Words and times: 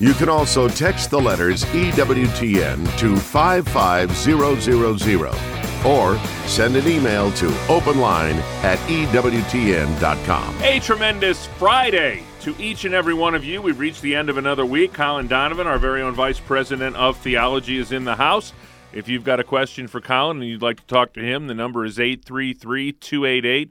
You 0.00 0.14
can 0.14 0.28
also 0.30 0.66
text 0.66 1.10
the 1.10 1.20
letters 1.20 1.62
EWTN 1.66 2.98
to 2.98 3.16
55000 3.18 5.84
or 5.84 6.18
send 6.46 6.74
an 6.74 6.88
email 6.88 7.30
to 7.32 7.48
openline 7.68 8.36
at 8.64 8.78
EWTN.com. 8.88 10.62
A 10.62 10.80
tremendous 10.80 11.44
Friday 11.46 12.22
to 12.40 12.56
each 12.58 12.86
and 12.86 12.94
every 12.94 13.12
one 13.12 13.34
of 13.34 13.44
you. 13.44 13.60
We've 13.60 13.78
reached 13.78 14.00
the 14.00 14.16
end 14.16 14.30
of 14.30 14.38
another 14.38 14.64
week. 14.64 14.94
Colin 14.94 15.28
Donovan, 15.28 15.66
our 15.66 15.78
very 15.78 16.00
own 16.00 16.14
Vice 16.14 16.40
President 16.40 16.96
of 16.96 17.18
Theology, 17.18 17.76
is 17.76 17.92
in 17.92 18.04
the 18.04 18.16
house. 18.16 18.54
If 18.94 19.06
you've 19.06 19.24
got 19.24 19.38
a 19.38 19.44
question 19.44 19.86
for 19.86 20.00
Colin 20.00 20.38
and 20.38 20.46
you'd 20.46 20.62
like 20.62 20.80
to 20.80 20.86
talk 20.86 21.12
to 21.12 21.20
him, 21.20 21.46
the 21.46 21.52
number 21.52 21.84
is 21.84 22.00
833 22.00 22.92
288 22.92 23.70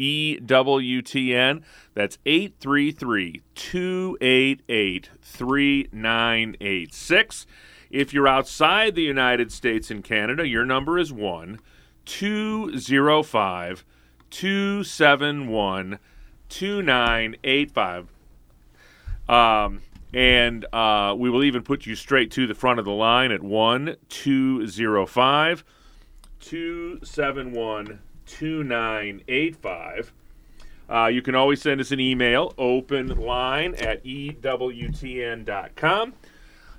EWTN. 0.00 1.62
That's 1.94 2.18
833 2.24 3.42
288 3.54 5.10
3986. 5.20 7.46
If 7.90 8.14
you're 8.14 8.28
outside 8.28 8.94
the 8.94 9.02
United 9.02 9.52
States 9.52 9.90
and 9.90 10.02
Canada, 10.02 10.46
your 10.46 10.64
number 10.64 10.98
is 10.98 11.12
1 11.12 11.58
205 12.06 13.84
271 14.30 15.98
2985. 16.48 18.06
Um, 19.28 19.82
and 20.12 20.66
uh, 20.72 21.14
we 21.16 21.30
will 21.30 21.44
even 21.44 21.62
put 21.62 21.86
you 21.86 21.94
straight 21.94 22.30
to 22.32 22.46
the 22.46 22.54
front 22.54 22.78
of 22.78 22.84
the 22.84 22.90
line 22.90 23.30
at 23.30 23.42
1 23.42 23.96
205 24.08 25.64
271 26.40 28.00
2985. 28.30 30.12
Uh, 30.88 31.06
you 31.06 31.22
can 31.22 31.34
always 31.34 31.62
send 31.62 31.80
us 31.80 31.90
an 31.92 32.00
email, 32.00 32.52
openline 32.54 33.80
at 33.80 34.04
EWTN.com. 34.04 34.42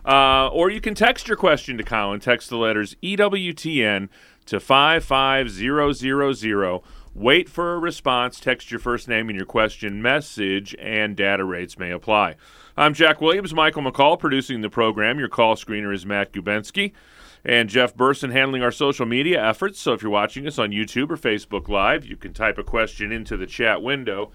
Uh, 0.03 0.47
or 0.47 0.69
you 0.69 0.81
can 0.81 0.95
text 0.95 1.27
your 1.27 1.37
question 1.37 1.77
to 1.77 1.83
Colin. 1.83 2.19
Text 2.19 2.49
the 2.49 2.57
letters 2.57 2.95
EWTN 3.03 4.09
to 4.47 4.59
55000. 4.59 6.81
Wait 7.13 7.49
for 7.49 7.73
a 7.73 7.79
response. 7.79 8.39
Text 8.39 8.71
your 8.71 8.79
first 8.79 9.07
name 9.07 9.29
and 9.29 9.37
your 9.37 9.45
question, 9.45 10.01
message, 10.01 10.75
and 10.79 11.15
data 11.15 11.43
rates 11.43 11.77
may 11.77 11.91
apply. 11.91 12.35
I'm 12.77 12.93
Jack 12.93 13.21
Williams, 13.21 13.53
Michael 13.53 13.83
McCall 13.83 14.17
producing 14.17 14.61
the 14.61 14.69
program. 14.69 15.19
Your 15.19 15.27
call 15.27 15.55
screener 15.55 15.93
is 15.93 16.05
Matt 16.05 16.31
Gubensky. 16.31 16.93
And 17.43 17.69
Jeff 17.69 17.95
Burson 17.95 18.31
handling 18.31 18.61
our 18.61 18.71
social 18.71 19.05
media 19.05 19.43
efforts. 19.43 19.79
So 19.79 19.93
if 19.93 20.01
you're 20.01 20.11
watching 20.11 20.45
us 20.45 20.59
on 20.59 20.71
YouTube 20.71 21.09
or 21.09 21.17
Facebook 21.17 21.67
Live, 21.67 22.05
you 22.05 22.15
can 22.15 22.33
type 22.33 22.57
a 22.57 22.63
question 22.63 23.11
into 23.11 23.35
the 23.35 23.47
chat 23.47 23.81
window 23.81 24.31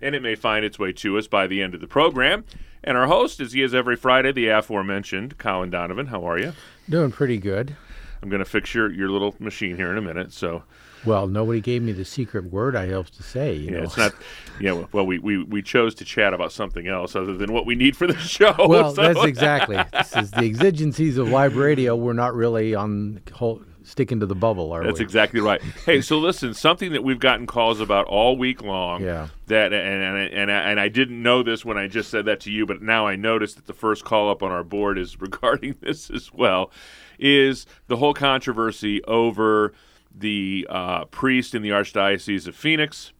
and 0.00 0.14
it 0.14 0.22
may 0.22 0.34
find 0.34 0.64
its 0.64 0.78
way 0.78 0.92
to 0.92 1.18
us 1.18 1.26
by 1.26 1.46
the 1.46 1.62
end 1.62 1.74
of 1.74 1.80
the 1.80 1.86
program. 1.86 2.44
And 2.84 2.96
our 2.96 3.06
host, 3.06 3.40
as 3.40 3.52
he 3.52 3.62
is 3.62 3.74
every 3.74 3.96
Friday, 3.96 4.32
the 4.32 4.48
aforementioned 4.48 5.38
Colin 5.38 5.70
Donovan. 5.70 6.06
How 6.06 6.28
are 6.28 6.38
you? 6.38 6.52
Doing 6.88 7.10
pretty 7.10 7.38
good. 7.38 7.76
I'm 8.22 8.28
going 8.28 8.38
to 8.40 8.48
fix 8.48 8.74
your, 8.74 8.90
your 8.92 9.08
little 9.08 9.34
machine 9.38 9.76
here 9.76 9.90
in 9.90 9.98
a 9.98 10.02
minute. 10.02 10.32
So, 10.32 10.62
Well, 11.04 11.26
nobody 11.26 11.60
gave 11.60 11.82
me 11.82 11.92
the 11.92 12.04
secret 12.04 12.50
word. 12.50 12.74
I 12.76 12.88
hope 12.88 13.08
to 13.10 13.22
say, 13.22 13.54
you 13.54 13.70
yeah, 13.70 13.78
know. 13.78 13.82
it's 13.84 13.96
not, 13.96 14.14
yeah, 14.60 14.84
well, 14.92 15.06
we, 15.06 15.18
we, 15.18 15.42
we 15.44 15.62
chose 15.62 15.94
to 15.96 16.04
chat 16.04 16.34
about 16.34 16.52
something 16.52 16.86
else 16.88 17.14
other 17.14 17.36
than 17.36 17.52
what 17.52 17.66
we 17.66 17.74
need 17.74 17.96
for 17.96 18.06
the 18.06 18.16
show. 18.18 18.54
well, 18.68 18.94
So- 18.94 19.02
that's 19.02 19.24
exactly. 19.24 19.76
this 19.92 20.16
is 20.16 20.30
the 20.32 20.44
exigencies 20.44 21.18
of 21.18 21.28
live 21.28 21.56
radio. 21.56 21.94
We're 21.96 22.12
not 22.14 22.34
really 22.34 22.74
on 22.74 23.20
whole, 23.32 23.62
sticking 23.84 24.20
to 24.20 24.26
the 24.26 24.34
bubble, 24.34 24.70
are 24.72 24.84
That's 24.84 24.98
we? 24.98 25.04
exactly 25.04 25.40
right. 25.40 25.62
Hey, 25.86 26.02
so 26.02 26.18
listen, 26.18 26.52
something 26.52 26.92
that 26.92 27.02
we've 27.04 27.18
gotten 27.20 27.46
calls 27.46 27.80
about 27.80 28.06
all 28.06 28.36
week 28.36 28.60
long. 28.60 29.02
Yeah. 29.02 29.28
That 29.46 29.72
and 29.72 30.02
and 30.02 30.34
and 30.34 30.50
I, 30.52 30.54
and 30.70 30.78
I 30.78 30.88
didn't 30.88 31.22
know 31.22 31.42
this 31.42 31.64
when 31.64 31.78
I 31.78 31.86
just 31.88 32.10
said 32.10 32.26
that 32.26 32.40
to 32.40 32.50
you, 32.50 32.66
but 32.66 32.82
now 32.82 33.06
I 33.06 33.16
noticed 33.16 33.56
that 33.56 33.66
the 33.66 33.72
first 33.72 34.04
call 34.04 34.30
up 34.30 34.42
on 34.42 34.50
our 34.52 34.62
board 34.62 34.98
is 34.98 35.18
regarding 35.20 35.76
this 35.80 36.10
as 36.10 36.34
well. 36.34 36.70
Is 37.18 37.64
the 37.86 37.96
whole 37.96 38.12
controversy 38.12 39.02
over 39.04 39.72
the 40.14 40.66
uh, 40.68 41.04
priest 41.06 41.54
in 41.54 41.62
the 41.62 41.70
Archdiocese 41.70 42.46
of 42.46 42.56
Phoenix, 42.56 43.12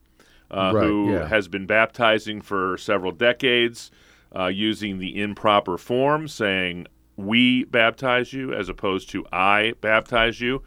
uh, 0.50 0.72
Right, 0.75 0.84
who 0.84 1.12
yeah. 1.12 1.28
has 1.28 1.49
been 1.49 1.66
baptizing 1.66 2.41
for 2.41 2.76
several 2.78 3.12
decades, 3.12 3.91
uh, 4.34 4.47
using 4.47 4.98
the 4.98 5.21
improper 5.21 5.78
form, 5.78 6.28
saying 6.28 6.87
"we 7.16 7.65
baptize 7.65 8.32
you" 8.32 8.53
as 8.53 8.69
opposed 8.69 9.10
to 9.10 9.25
"I 9.32 9.75
baptize 9.81 10.41
you." 10.41 10.62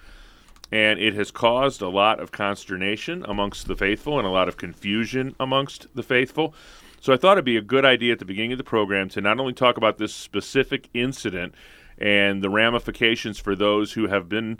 and 0.72 1.00
it 1.00 1.14
has 1.14 1.32
caused 1.32 1.82
a 1.82 1.90
lot 1.90 2.20
of 2.20 2.32
consternation 2.32 3.26
amongst 3.28 3.68
the 3.68 3.76
faithful 3.76 4.18
and 4.18 4.26
a 4.26 4.32
lot 4.32 4.48
of 4.48 4.58
confusion 4.58 5.36
amongst 5.40 5.94
the 5.96 6.04
faithful. 6.04 6.54
So 7.02 7.12
I 7.12 7.18
thought 7.18 7.34
it'd 7.34 7.46
be 7.46 7.58
a 7.58 7.62
good 7.62 7.84
idea 7.84 8.14
at 8.14 8.20
the 8.20 8.26
beginning 8.26 8.54
of 8.54 8.58
the 8.58 8.64
program 8.64 9.10
to 9.10 9.22
not 9.22 9.40
only 9.40 9.54
talk 9.54 9.76
about 9.76 9.98
this 9.98 10.14
specific 10.14 10.88
incident 10.94 11.54
and 11.98 12.42
the 12.42 12.50
ramifications 12.50 13.38
for 13.38 13.56
those 13.56 13.94
who 13.94 14.08
have 14.08 14.30
been 14.30 14.60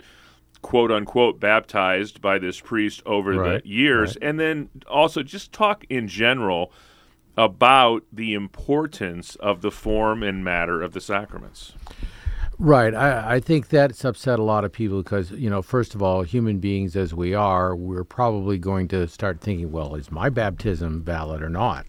quote 0.62 0.90
unquote 0.90 1.38
baptized 1.38 2.20
by 2.20 2.38
this 2.38 2.60
priest 2.60 3.02
over 3.04 3.34
Right, 3.34 3.62
the 3.62 3.68
years 3.68 4.16
and 4.16 4.40
then 4.40 4.70
also 4.88 5.22
just 5.22 5.52
talk 5.52 5.84
in 5.90 6.08
general 6.08 6.72
about 7.36 8.04
the 8.12 8.34
importance 8.34 9.36
of 9.36 9.62
the 9.62 9.70
form 9.70 10.22
and 10.22 10.44
matter 10.44 10.82
of 10.82 10.92
the 10.92 11.00
sacraments. 11.00 11.72
Right. 12.58 12.94
I, 12.94 13.36
I 13.36 13.40
think 13.40 13.68
that's 13.68 14.04
upset 14.04 14.38
a 14.38 14.42
lot 14.42 14.64
of 14.64 14.72
people 14.72 15.02
because, 15.02 15.32
you 15.32 15.50
know, 15.50 15.62
first 15.62 15.94
of 15.94 16.02
all, 16.02 16.22
human 16.22 16.58
beings 16.58 16.94
as 16.94 17.12
we 17.12 17.34
are, 17.34 17.74
we're 17.74 18.04
probably 18.04 18.58
going 18.58 18.86
to 18.88 19.08
start 19.08 19.40
thinking, 19.40 19.72
well, 19.72 19.94
is 19.94 20.12
my 20.12 20.28
baptism 20.28 21.02
valid 21.02 21.42
or 21.42 21.48
not? 21.48 21.86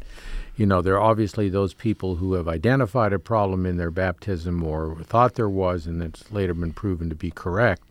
You 0.55 0.65
know, 0.65 0.81
there 0.81 0.95
are 0.95 1.01
obviously 1.01 1.49
those 1.49 1.73
people 1.73 2.15
who 2.15 2.33
have 2.33 2.47
identified 2.47 3.11
a 3.11 3.19
problem 3.19 3.65
in 3.65 3.77
their 3.77 3.91
baptism 3.91 4.63
or 4.63 4.97
thought 5.03 5.35
there 5.35 5.49
was, 5.49 5.85
and 5.85 6.01
it's 6.01 6.31
later 6.31 6.53
been 6.53 6.73
proven 6.73 7.09
to 7.09 7.15
be 7.15 7.31
correct. 7.31 7.83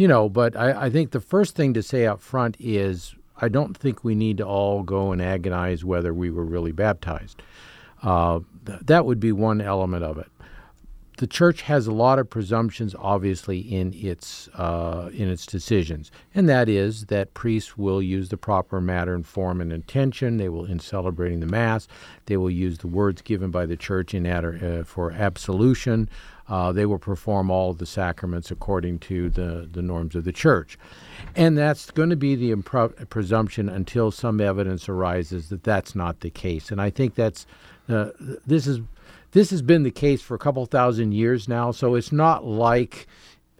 You 0.00 0.08
know, 0.08 0.30
but 0.30 0.56
I, 0.56 0.86
I 0.86 0.90
think 0.90 1.10
the 1.10 1.20
first 1.20 1.54
thing 1.54 1.74
to 1.74 1.82
say 1.82 2.06
up 2.06 2.22
front 2.22 2.56
is 2.58 3.14
I 3.38 3.50
don't 3.50 3.76
think 3.76 4.02
we 4.02 4.14
need 4.14 4.38
to 4.38 4.46
all 4.46 4.82
go 4.82 5.12
and 5.12 5.20
agonize 5.20 5.84
whether 5.84 6.14
we 6.14 6.30
were 6.30 6.46
really 6.46 6.72
baptized. 6.72 7.42
Uh, 8.02 8.40
th- 8.64 8.78
that 8.84 9.04
would 9.04 9.20
be 9.20 9.30
one 9.30 9.60
element 9.60 10.02
of 10.02 10.16
it 10.16 10.30
the 11.20 11.26
church 11.26 11.60
has 11.60 11.86
a 11.86 11.92
lot 11.92 12.18
of 12.18 12.30
presumptions, 12.30 12.94
obviously, 12.98 13.58
in 13.58 13.92
its 13.92 14.48
uh, 14.54 15.10
in 15.12 15.28
its 15.28 15.44
decisions, 15.44 16.10
and 16.34 16.48
that 16.48 16.66
is 16.66 17.06
that 17.06 17.34
priests 17.34 17.76
will 17.76 18.00
use 18.00 18.30
the 18.30 18.38
proper 18.38 18.80
matter 18.80 19.14
and 19.14 19.26
form 19.26 19.60
and 19.60 19.70
intention. 19.70 20.38
They 20.38 20.48
will, 20.48 20.64
in 20.64 20.80
celebrating 20.80 21.40
the 21.40 21.46
mass, 21.46 21.86
they 22.24 22.38
will 22.38 22.50
use 22.50 22.78
the 22.78 22.86
words 22.86 23.20
given 23.20 23.50
by 23.50 23.66
the 23.66 23.76
church 23.76 24.14
in 24.14 24.24
adder, 24.24 24.80
uh, 24.80 24.84
for 24.84 25.12
absolution. 25.12 26.08
Uh, 26.50 26.72
they 26.72 26.84
will 26.84 26.98
perform 26.98 27.48
all 27.48 27.72
the 27.72 27.86
sacraments 27.86 28.50
according 28.50 28.98
to 28.98 29.30
the 29.30 29.68
the 29.70 29.80
norms 29.80 30.16
of 30.16 30.24
the 30.24 30.32
church, 30.32 30.76
and 31.36 31.56
that's 31.56 31.92
going 31.92 32.10
to 32.10 32.16
be 32.16 32.34
the 32.34 32.50
impro- 32.50 33.08
presumption 33.08 33.68
until 33.68 34.10
some 34.10 34.40
evidence 34.40 34.88
arises 34.88 35.48
that 35.48 35.62
that's 35.62 35.94
not 35.94 36.20
the 36.20 36.30
case. 36.30 36.72
And 36.72 36.82
I 36.82 36.90
think 36.90 37.14
that's 37.14 37.46
uh, 37.88 38.10
this 38.44 38.66
is 38.66 38.80
this 39.30 39.50
has 39.50 39.62
been 39.62 39.84
the 39.84 39.92
case 39.92 40.20
for 40.22 40.34
a 40.34 40.38
couple 40.38 40.66
thousand 40.66 41.12
years 41.12 41.48
now, 41.48 41.70
so 41.70 41.94
it's 41.94 42.10
not 42.10 42.44
like 42.44 43.06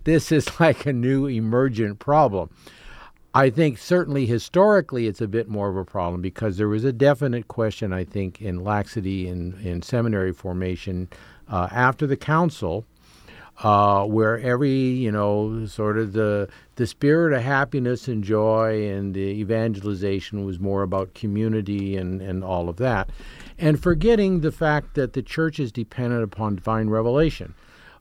this 0.03 0.33
is 0.33 0.49
like 0.61 0.85
a 0.85 0.93
new 0.93 1.27
emergent 1.27 2.01
problem. 2.01 2.51
I 3.33 3.51
think 3.51 3.79
certainly 3.79 4.27
historically 4.27 5.07
it's 5.07 5.21
a 5.21 5.29
bit 5.29 5.49
more 5.49 5.69
of 5.69 5.77
a 5.77 5.85
problem 5.85 6.21
because 6.21 6.57
there 6.57 6.69
was 6.69 6.83
a 6.83 6.93
definite 6.93 7.47
question, 7.47 7.93
I 7.93 8.03
think, 8.03 8.43
in 8.43 8.65
laxity 8.65 9.29
in, 9.29 9.57
in 9.63 9.83
seminary 9.83 10.33
formation 10.33 11.09
uh, 11.51 11.69
after 11.71 12.07
the 12.07 12.17
council, 12.17 12.87
uh, 13.63 14.05
where 14.07 14.39
every, 14.39 14.71
you 14.71 15.13
know, 15.13 15.67
sort 15.67 15.99
of 15.99 16.15
the, 16.15 16.49
the 16.77 16.87
spirit 16.87 17.35
of 17.35 17.43
happiness 17.43 18.09
and 18.09 18.25
joy 18.25 18.89
and 18.89 19.13
the 19.13 19.21
evangelization 19.21 20.47
was 20.47 20.59
more 20.59 20.83
about 20.83 21.13
community 21.13 21.97
and, 21.97 22.23
and 22.23 22.43
all 22.43 22.71
of 22.71 22.77
that. 22.77 23.11
And 23.59 23.83
forgetting 23.83 24.41
the 24.41 24.53
fact 24.53 24.95
that 24.95 25.13
the 25.13 25.23
church 25.23 25.61
is 25.61 25.73
dependent 25.73 26.23
upon 26.23 26.55
divine 26.57 26.89
revelation. 26.89 27.55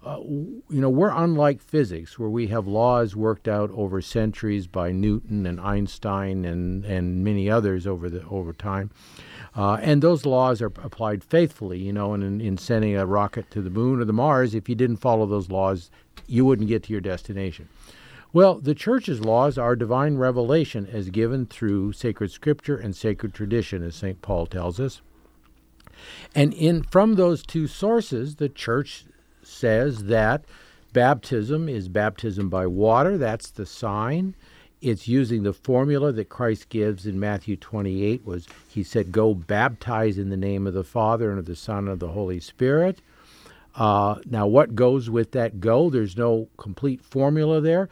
Uh, 0.06 0.20
you 0.22 0.62
know, 0.70 0.90
we're 0.90 1.12
unlike 1.12 1.62
physics, 1.62 2.18
where 2.18 2.30
we 2.30 2.48
have 2.48 2.66
laws 2.66 3.18
worked 3.18 3.50
out 3.50 3.70
over 3.72 4.02
centuries 4.02 4.66
by 4.66 4.94
Newton 4.94 5.46
and 5.46 5.60
Einstein 5.60 6.46
and, 6.46 6.86
and 6.86 7.22
many 7.22 7.50
others 7.50 7.86
over 7.86 8.10
the 8.10 8.24
over 8.28 8.54
time. 8.54 8.92
Uh, 9.56 9.78
and 9.82 10.02
those 10.02 10.26
laws 10.26 10.62
are 10.62 10.68
applied 10.68 11.22
faithfully, 11.24 11.80
you 11.80 11.92
know, 11.92 12.14
in, 12.14 12.40
in 12.40 12.58
sending 12.58 12.96
a 12.96 13.06
rocket 13.06 13.52
to 13.52 13.62
the 13.62 13.70
moon 13.70 14.00
or 14.00 14.06
the 14.06 14.14
Mars, 14.14 14.56
if 14.56 14.70
you 14.70 14.76
didn't 14.76 14.98
follow 14.98 15.26
those 15.26 15.50
laws, 15.50 15.92
you 16.28 16.46
wouldn't 16.46 16.70
get 16.70 16.84
to 16.84 16.94
your 16.94 17.02
destination. 17.02 17.68
Well, 18.32 18.60
the 18.60 18.76
church's 18.76 19.22
laws 19.22 19.58
are 19.58 19.76
divine 19.76 20.16
revelation 20.16 20.88
as 20.90 21.10
given 21.10 21.46
through 21.46 21.94
sacred 21.94 22.32
scripture 22.32 22.78
and 22.78 22.96
sacred 22.96 23.34
tradition, 23.34 23.84
as 23.84 23.96
St. 23.96 24.22
Paul 24.22 24.46
tells 24.46 24.80
us. 24.80 25.02
And 26.34 26.54
in 26.54 26.84
from 26.84 27.16
those 27.16 27.44
two 27.44 27.68
sources, 27.68 28.36
the 28.36 28.48
church 28.48 29.06
says 29.50 30.06
that 30.06 30.46
baptism 30.94 31.68
is 31.70 31.90
baptism 31.90 32.50
by 32.50 32.68
water, 32.68 33.18
that's 33.18 33.52
the 33.52 33.66
sign. 33.66 34.36
It's 34.82 35.08
using 35.10 35.44
the 35.44 35.54
formula 35.54 36.14
that 36.14 36.30
Christ 36.30 36.70
gives 36.70 37.06
in 37.06 37.20
Matthew 37.20 37.58
28 37.58 38.26
was 38.26 38.48
he 38.70 38.84
said 38.84 39.12
go 39.12 39.34
baptize 39.34 40.18
in 40.18 40.30
the 40.30 40.38
name 40.38 40.66
of 40.66 40.74
the 40.74 40.86
Father 40.86 41.30
and 41.30 41.40
of 41.40 41.46
the 41.46 41.56
Son 41.56 41.80
and 41.80 41.90
of 41.90 42.00
the 42.00 42.10
Holy 42.10 42.40
Spirit. 42.40 43.00
Uh, 43.76 44.16
now, 44.26 44.48
what 44.48 44.76
goes 44.76 45.10
with 45.10 45.32
that 45.32 45.60
go? 45.60 45.90
There's 45.90 46.18
no 46.18 46.48
complete 46.58 47.02
formula 47.02 47.62
there. 47.62 47.90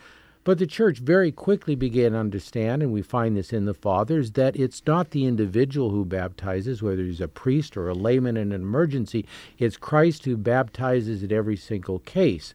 But 0.47 0.59
the 0.59 0.65
church 0.65 0.99
very 0.99 1.33
quickly 1.33 1.75
began 1.75 2.13
to 2.13 2.19
understand, 2.19 2.81
and 2.81 2.93
we 2.93 3.01
find 3.01 3.35
this 3.35 3.51
in 3.51 3.65
the 3.65 3.73
fathers, 3.73 4.31
that 4.31 4.55
it's 4.55 4.81
not 4.87 5.11
the 5.11 5.25
individual 5.25 5.89
who 5.89 6.05
baptizes, 6.05 6.81
whether 6.81 7.03
he's 7.03 7.19
a 7.19 7.27
priest 7.27 7.75
or 7.75 7.89
a 7.89 7.93
layman 7.93 8.37
in 8.37 8.53
an 8.53 8.61
emergency. 8.61 9.25
It's 9.57 9.75
Christ 9.75 10.23
who 10.23 10.37
baptizes 10.37 11.21
in 11.21 11.33
every 11.33 11.57
single 11.57 11.99
case. 11.99 12.53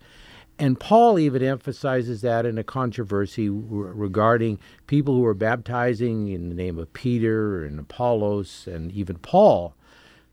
And 0.58 0.80
Paul 0.80 1.18
even 1.18 1.42
emphasizes 1.42 2.22
that 2.22 2.46
in 2.46 2.56
a 2.56 2.64
controversy 2.64 3.50
regarding 3.50 4.58
people 4.86 5.14
who 5.14 5.26
are 5.26 5.34
baptizing 5.34 6.28
in 6.28 6.48
the 6.48 6.54
name 6.54 6.78
of 6.78 6.94
Peter 6.94 7.62
and 7.62 7.78
Apollos 7.78 8.66
and 8.66 8.90
even 8.90 9.18
Paul. 9.18 9.74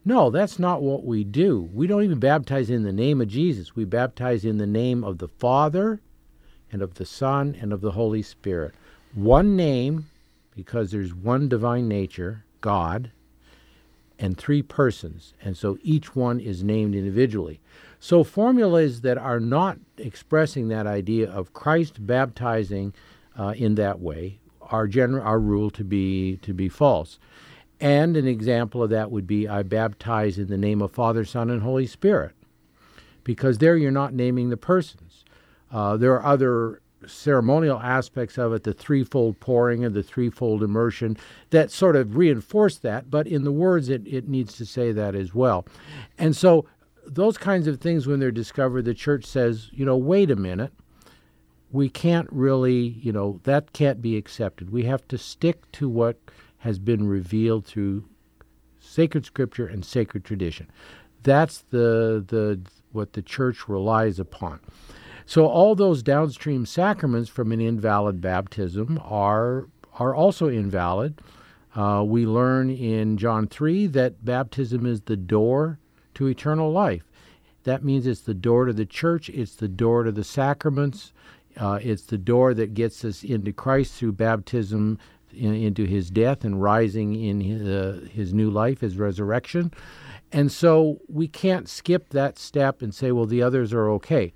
No, 0.05 0.29
that's 0.29 0.59
not 0.59 0.81
what 0.81 1.03
we 1.03 1.25
do. 1.25 1.69
We 1.73 1.87
don't 1.87 2.05
even 2.05 2.19
baptize 2.19 2.69
in 2.69 2.83
the 2.83 2.93
name 2.93 3.19
of 3.19 3.27
Jesus. 3.27 3.75
We 3.75 3.83
baptize 3.83 4.45
in 4.45 4.59
the 4.59 4.65
name 4.65 5.03
of 5.03 5.17
the 5.17 5.27
Father 5.27 5.99
and 6.71 6.81
of 6.81 6.95
the 6.95 7.05
Son 7.05 7.55
and 7.59 7.73
of 7.73 7.81
the 7.81 7.91
Holy 7.91 8.21
Spirit. 8.21 8.73
One 9.13 9.55
name, 9.55 10.09
because 10.55 10.91
there's 10.91 11.13
one 11.13 11.49
divine 11.49 11.87
nature, 11.87 12.43
God, 12.61 13.11
and 14.17 14.37
three 14.37 14.61
persons, 14.61 15.33
and 15.41 15.55
so 15.55 15.77
each 15.81 16.15
one 16.15 16.39
is 16.39 16.63
named 16.63 16.93
individually. 16.93 17.59
So 17.99 18.23
formulas 18.23 19.01
that 19.01 19.17
are 19.17 19.39
not 19.39 19.77
expressing 19.97 20.67
that 20.67 20.87
idea 20.87 21.29
of 21.29 21.53
Christ 21.53 22.05
baptizing 22.05 22.93
uh, 23.37 23.53
in 23.55 23.75
that 23.75 23.99
way 23.99 24.39
are 24.61 24.87
general 24.87 25.25
are 25.25 25.39
ruled 25.39 25.73
to 25.75 25.83
be 25.83 26.37
to 26.37 26.53
be 26.53 26.69
false. 26.69 27.19
And 27.81 28.17
an 28.17 28.27
example 28.27 28.83
of 28.83 28.89
that 28.89 29.09
would 29.09 29.25
be 29.25 29.47
I 29.47 29.63
baptize 29.63 30.37
in 30.37 30.47
the 30.47 30.57
name 30.57 30.81
of 30.81 30.91
Father, 30.91 31.23
Son, 31.23 31.49
and 31.49 31.61
Holy 31.61 31.87
Spirit, 31.87 32.33
because 33.23 33.57
there 33.57 33.77
you're 33.77 33.91
not 33.91 34.13
naming 34.13 34.49
the 34.49 34.57
persons. 34.57 35.08
Uh, 35.71 35.97
there 35.97 36.13
are 36.13 36.25
other 36.25 36.81
ceremonial 37.07 37.79
aspects 37.79 38.37
of 38.37 38.53
it, 38.53 38.63
the 38.63 38.73
threefold 38.73 39.39
pouring 39.39 39.85
and 39.85 39.95
the 39.95 40.03
threefold 40.03 40.63
immersion, 40.63 41.17
that 41.51 41.71
sort 41.71 41.95
of 41.95 42.17
reinforce 42.17 42.77
that, 42.77 43.09
but 43.09 43.27
in 43.27 43.43
the 43.43 43.51
words, 43.51 43.89
it, 43.89 44.05
it 44.07 44.27
needs 44.27 44.55
to 44.57 44.65
say 44.65 44.91
that 44.91 45.15
as 45.15 45.33
well. 45.33 45.65
And 46.17 46.35
so, 46.35 46.65
those 47.05 47.37
kinds 47.37 47.65
of 47.65 47.79
things, 47.79 48.05
when 48.05 48.19
they're 48.19 48.31
discovered, 48.31 48.85
the 48.85 48.93
church 48.93 49.25
says, 49.25 49.69
you 49.71 49.83
know, 49.83 49.97
wait 49.97 50.29
a 50.29 50.35
minute. 50.35 50.71
We 51.71 51.89
can't 51.89 52.27
really, 52.31 52.99
you 53.01 53.11
know, 53.11 53.39
that 53.43 53.73
can't 53.73 54.01
be 54.01 54.15
accepted. 54.15 54.69
We 54.69 54.83
have 54.83 55.07
to 55.07 55.17
stick 55.17 55.71
to 55.73 55.89
what 55.89 56.17
has 56.59 56.77
been 56.77 57.07
revealed 57.07 57.65
through 57.65 58.05
sacred 58.79 59.25
scripture 59.25 59.65
and 59.65 59.83
sacred 59.83 60.23
tradition. 60.23 60.69
That's 61.23 61.63
the, 61.69 62.23
the 62.27 62.59
what 62.91 63.13
the 63.13 63.21
church 63.21 63.67
relies 63.67 64.19
upon. 64.19 64.59
So 65.29 65.45
all 65.45 65.75
those 65.75 66.01
downstream 66.01 66.65
sacraments 66.65 67.29
from 67.29 67.51
an 67.51 67.61
invalid 67.61 68.19
baptism 68.19 68.99
are 69.03 69.67
are 69.99 70.15
also 70.15 70.47
invalid. 70.47 71.21
Uh, 71.75 72.03
we 72.03 72.25
learn 72.25 72.71
in 72.71 73.15
John 73.15 73.45
3 73.45 73.85
that 73.85 74.25
baptism 74.25 74.87
is 74.87 75.01
the 75.01 75.15
door 75.15 75.77
to 76.15 76.25
eternal 76.25 76.71
life. 76.71 77.03
That 77.63 77.83
means 77.83 78.07
it's 78.07 78.21
the 78.21 78.33
door 78.33 78.65
to 78.65 78.73
the 78.73 78.87
church, 78.87 79.29
it's 79.29 79.53
the 79.53 79.67
door 79.67 80.01
to 80.01 80.11
the 80.11 80.23
sacraments, 80.23 81.13
uh, 81.57 81.77
it's 81.79 82.05
the 82.05 82.17
door 82.17 82.55
that 82.55 82.73
gets 82.73 83.05
us 83.05 83.23
into 83.23 83.53
Christ 83.53 83.93
through 83.93 84.13
baptism, 84.13 84.97
in, 85.31 85.53
into 85.53 85.85
his 85.85 86.09
death 86.09 86.43
and 86.43 86.59
rising 86.59 87.13
in 87.13 87.39
his, 87.41 87.67
uh, 87.67 88.07
his 88.11 88.33
new 88.33 88.49
life, 88.49 88.81
his 88.81 88.97
resurrection. 88.97 89.71
And 90.31 90.51
so 90.51 91.01
we 91.07 91.27
can't 91.27 91.69
skip 91.69 92.09
that 92.09 92.39
step 92.39 92.81
and 92.81 92.95
say, 92.95 93.11
well, 93.11 93.27
the 93.27 93.43
others 93.43 93.73
are 93.73 93.91
okay. 93.91 94.33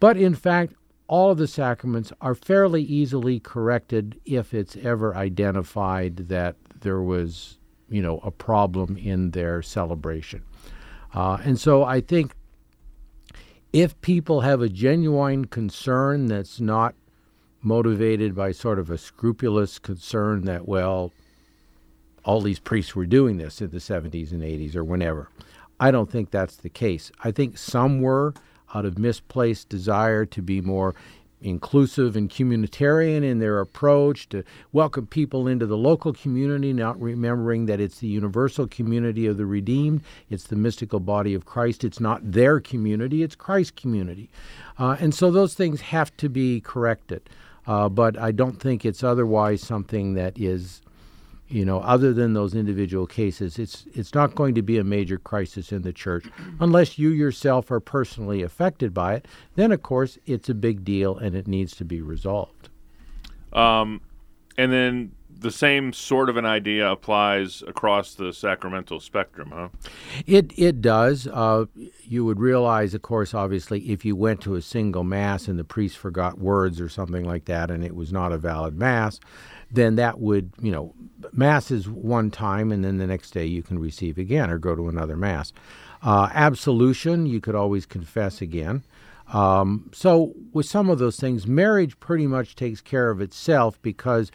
But 0.00 0.16
in 0.16 0.34
fact, 0.34 0.74
all 1.08 1.30
of 1.30 1.38
the 1.38 1.46
sacraments 1.46 2.12
are 2.20 2.34
fairly 2.34 2.82
easily 2.82 3.40
corrected 3.40 4.20
if 4.24 4.52
it's 4.52 4.76
ever 4.76 5.14
identified 5.14 6.28
that 6.28 6.56
there 6.80 7.00
was, 7.00 7.58
you 7.88 8.02
know, 8.02 8.18
a 8.22 8.30
problem 8.30 8.96
in 8.96 9.30
their 9.30 9.62
celebration. 9.62 10.42
Uh, 11.14 11.38
and 11.44 11.58
so 11.58 11.84
I 11.84 12.00
think 12.00 12.34
if 13.72 13.98
people 14.00 14.40
have 14.40 14.60
a 14.60 14.68
genuine 14.68 15.44
concern 15.46 16.26
that's 16.26 16.60
not 16.60 16.94
motivated 17.62 18.34
by 18.34 18.52
sort 18.52 18.78
of 18.78 18.90
a 18.90 18.98
scrupulous 18.98 19.78
concern 19.78 20.44
that, 20.44 20.66
well, 20.66 21.12
all 22.24 22.40
these 22.40 22.58
priests 22.58 22.94
were 22.94 23.06
doing 23.06 23.38
this 23.38 23.60
in 23.60 23.70
the 23.70 23.78
70s 23.78 24.32
and 24.32 24.42
80s 24.42 24.74
or 24.74 24.84
whenever. 24.84 25.30
I 25.78 25.90
don't 25.90 26.10
think 26.10 26.30
that's 26.30 26.56
the 26.56 26.68
case. 26.68 27.12
I 27.22 27.30
think 27.30 27.58
some 27.58 28.00
were 28.00 28.34
out 28.76 28.84
of 28.84 28.98
misplaced 28.98 29.68
desire 29.70 30.26
to 30.26 30.42
be 30.42 30.60
more 30.60 30.94
inclusive 31.40 32.16
and 32.16 32.30
communitarian 32.30 33.22
in 33.22 33.38
their 33.38 33.60
approach 33.60 34.28
to 34.28 34.42
welcome 34.72 35.06
people 35.06 35.46
into 35.46 35.66
the 35.66 35.76
local 35.76 36.12
community, 36.12 36.72
not 36.72 37.00
remembering 37.00 37.66
that 37.66 37.80
it's 37.80 38.00
the 38.00 38.06
universal 38.06 38.66
community 38.66 39.26
of 39.26 39.36
the 39.36 39.46
redeemed, 39.46 40.02
it's 40.30 40.44
the 40.44 40.56
mystical 40.56 41.00
body 41.00 41.34
of 41.34 41.44
Christ. 41.44 41.84
It's 41.84 42.00
not 42.00 42.32
their 42.32 42.60
community, 42.60 43.22
it's 43.22 43.34
Christ's 43.34 43.72
community. 43.72 44.28
Uh, 44.78 44.96
and 44.98 45.14
so 45.14 45.30
those 45.30 45.54
things 45.54 45.80
have 45.80 46.14
to 46.18 46.28
be 46.28 46.60
corrected. 46.60 47.28
Uh, 47.66 47.88
but 47.88 48.18
I 48.18 48.32
don't 48.32 48.60
think 48.60 48.84
it's 48.84 49.02
otherwise 49.02 49.60
something 49.60 50.14
that 50.14 50.38
is 50.38 50.82
you 51.48 51.64
know, 51.64 51.80
other 51.80 52.12
than 52.12 52.32
those 52.32 52.54
individual 52.54 53.06
cases, 53.06 53.58
it's 53.58 53.86
it's 53.94 54.14
not 54.14 54.34
going 54.34 54.54
to 54.56 54.62
be 54.62 54.78
a 54.78 54.84
major 54.84 55.18
crisis 55.18 55.70
in 55.70 55.82
the 55.82 55.92
church 55.92 56.26
unless 56.58 56.98
you 56.98 57.10
yourself 57.10 57.70
are 57.70 57.80
personally 57.80 58.42
affected 58.42 58.92
by 58.92 59.14
it. 59.14 59.26
Then, 59.54 59.70
of 59.70 59.82
course, 59.82 60.18
it's 60.26 60.48
a 60.48 60.54
big 60.54 60.84
deal 60.84 61.16
and 61.16 61.36
it 61.36 61.46
needs 61.46 61.76
to 61.76 61.84
be 61.84 62.00
resolved. 62.00 62.68
Um, 63.52 64.00
and 64.58 64.72
then 64.72 65.12
the 65.38 65.50
same 65.50 65.92
sort 65.92 66.28
of 66.28 66.36
an 66.36 66.46
idea 66.46 66.90
applies 66.90 67.62
across 67.66 68.14
the 68.14 68.32
sacramental 68.32 69.00
spectrum, 69.00 69.52
huh? 69.54 69.68
It 70.26 70.52
it 70.56 70.80
does. 70.80 71.26
Uh, 71.26 71.66
you 72.02 72.24
would 72.24 72.40
realize, 72.40 72.94
of 72.94 73.02
course, 73.02 73.34
obviously, 73.34 73.90
if 73.90 74.04
you 74.04 74.16
went 74.16 74.40
to 74.42 74.54
a 74.54 74.62
single 74.62 75.04
mass 75.04 75.46
and 75.46 75.58
the 75.58 75.64
priest 75.64 75.98
forgot 75.98 76.38
words 76.38 76.80
or 76.80 76.88
something 76.88 77.24
like 77.24 77.44
that, 77.44 77.70
and 77.70 77.84
it 77.84 77.94
was 77.94 78.12
not 78.12 78.32
a 78.32 78.38
valid 78.38 78.76
mass, 78.76 79.20
then 79.70 79.96
that 79.96 80.20
would, 80.20 80.52
you 80.60 80.70
know, 80.70 80.94
mass 81.32 81.70
is 81.70 81.88
one 81.88 82.30
time, 82.30 82.70
and 82.72 82.84
then 82.84 82.98
the 82.98 83.06
next 83.06 83.32
day 83.32 83.46
you 83.46 83.62
can 83.62 83.78
receive 83.78 84.18
again 84.18 84.50
or 84.50 84.58
go 84.58 84.74
to 84.74 84.88
another 84.88 85.16
mass. 85.16 85.52
Uh, 86.02 86.28
absolution, 86.32 87.26
you 87.26 87.40
could 87.40 87.54
always 87.54 87.86
confess 87.86 88.40
again. 88.40 88.84
Um, 89.32 89.90
so 89.92 90.34
with 90.52 90.66
some 90.66 90.88
of 90.88 90.98
those 90.98 91.16
things, 91.16 91.46
marriage 91.46 91.98
pretty 91.98 92.26
much 92.26 92.54
takes 92.54 92.80
care 92.80 93.10
of 93.10 93.20
itself 93.20 93.80
because 93.82 94.30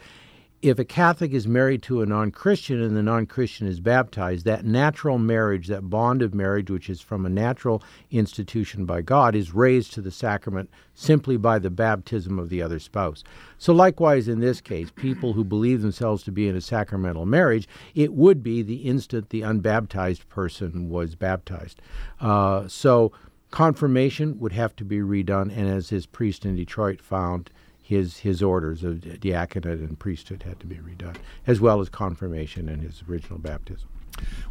if 0.62 0.78
a 0.78 0.84
Catholic 0.84 1.32
is 1.32 1.48
married 1.48 1.82
to 1.82 2.02
a 2.02 2.06
non 2.06 2.30
Christian 2.30 2.80
and 2.80 2.96
the 2.96 3.02
non 3.02 3.26
Christian 3.26 3.66
is 3.66 3.80
baptized, 3.80 4.44
that 4.46 4.64
natural 4.64 5.18
marriage, 5.18 5.66
that 5.66 5.90
bond 5.90 6.22
of 6.22 6.32
marriage, 6.32 6.70
which 6.70 6.88
is 6.88 7.00
from 7.00 7.26
a 7.26 7.28
natural 7.28 7.82
institution 8.12 8.86
by 8.86 9.02
God, 9.02 9.34
is 9.34 9.52
raised 9.52 9.92
to 9.94 10.00
the 10.00 10.12
sacrament 10.12 10.70
simply 10.94 11.36
by 11.36 11.58
the 11.58 11.70
baptism 11.70 12.38
of 12.38 12.48
the 12.48 12.62
other 12.62 12.78
spouse. 12.78 13.24
So, 13.58 13.74
likewise, 13.74 14.28
in 14.28 14.38
this 14.38 14.60
case, 14.60 14.92
people 14.94 15.32
who 15.32 15.42
believe 15.42 15.82
themselves 15.82 16.22
to 16.24 16.32
be 16.32 16.46
in 16.46 16.54
a 16.54 16.60
sacramental 16.60 17.26
marriage, 17.26 17.66
it 17.96 18.12
would 18.12 18.40
be 18.44 18.62
the 18.62 18.82
instant 18.82 19.30
the 19.30 19.42
unbaptized 19.42 20.28
person 20.28 20.88
was 20.88 21.16
baptized. 21.16 21.82
Uh, 22.20 22.68
so, 22.68 23.10
confirmation 23.50 24.38
would 24.38 24.52
have 24.52 24.76
to 24.76 24.84
be 24.84 24.98
redone, 24.98 25.50
and 25.54 25.68
as 25.68 25.90
his 25.90 26.06
priest 26.06 26.46
in 26.46 26.54
Detroit 26.54 27.00
found, 27.00 27.50
his 27.92 28.18
his 28.18 28.42
orders 28.42 28.82
of 28.82 29.20
diaconate 29.20 29.80
and 29.80 29.98
priesthood 29.98 30.42
had 30.42 30.58
to 30.60 30.66
be 30.66 30.76
redone, 30.76 31.16
as 31.46 31.60
well 31.60 31.80
as 31.80 31.88
confirmation 31.88 32.68
and 32.68 32.82
his 32.82 33.02
original 33.08 33.38
baptism. 33.38 33.88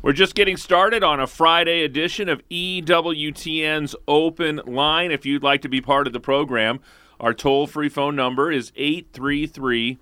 We're 0.01 0.13
just 0.13 0.35
getting 0.35 0.57
started 0.57 1.03
on 1.03 1.19
a 1.19 1.27
Friday 1.27 1.83
edition 1.83 2.29
of 2.29 2.41
EWTN's 2.49 3.95
Open 4.07 4.61
Line. 4.65 5.11
If 5.11 5.25
you'd 5.25 5.43
like 5.43 5.61
to 5.61 5.69
be 5.69 5.81
part 5.81 6.07
of 6.07 6.13
the 6.13 6.19
program, 6.19 6.79
our 7.19 7.33
toll 7.33 7.67
free 7.67 7.89
phone 7.89 8.15
number 8.15 8.51
is 8.51 8.71
833 8.75 9.97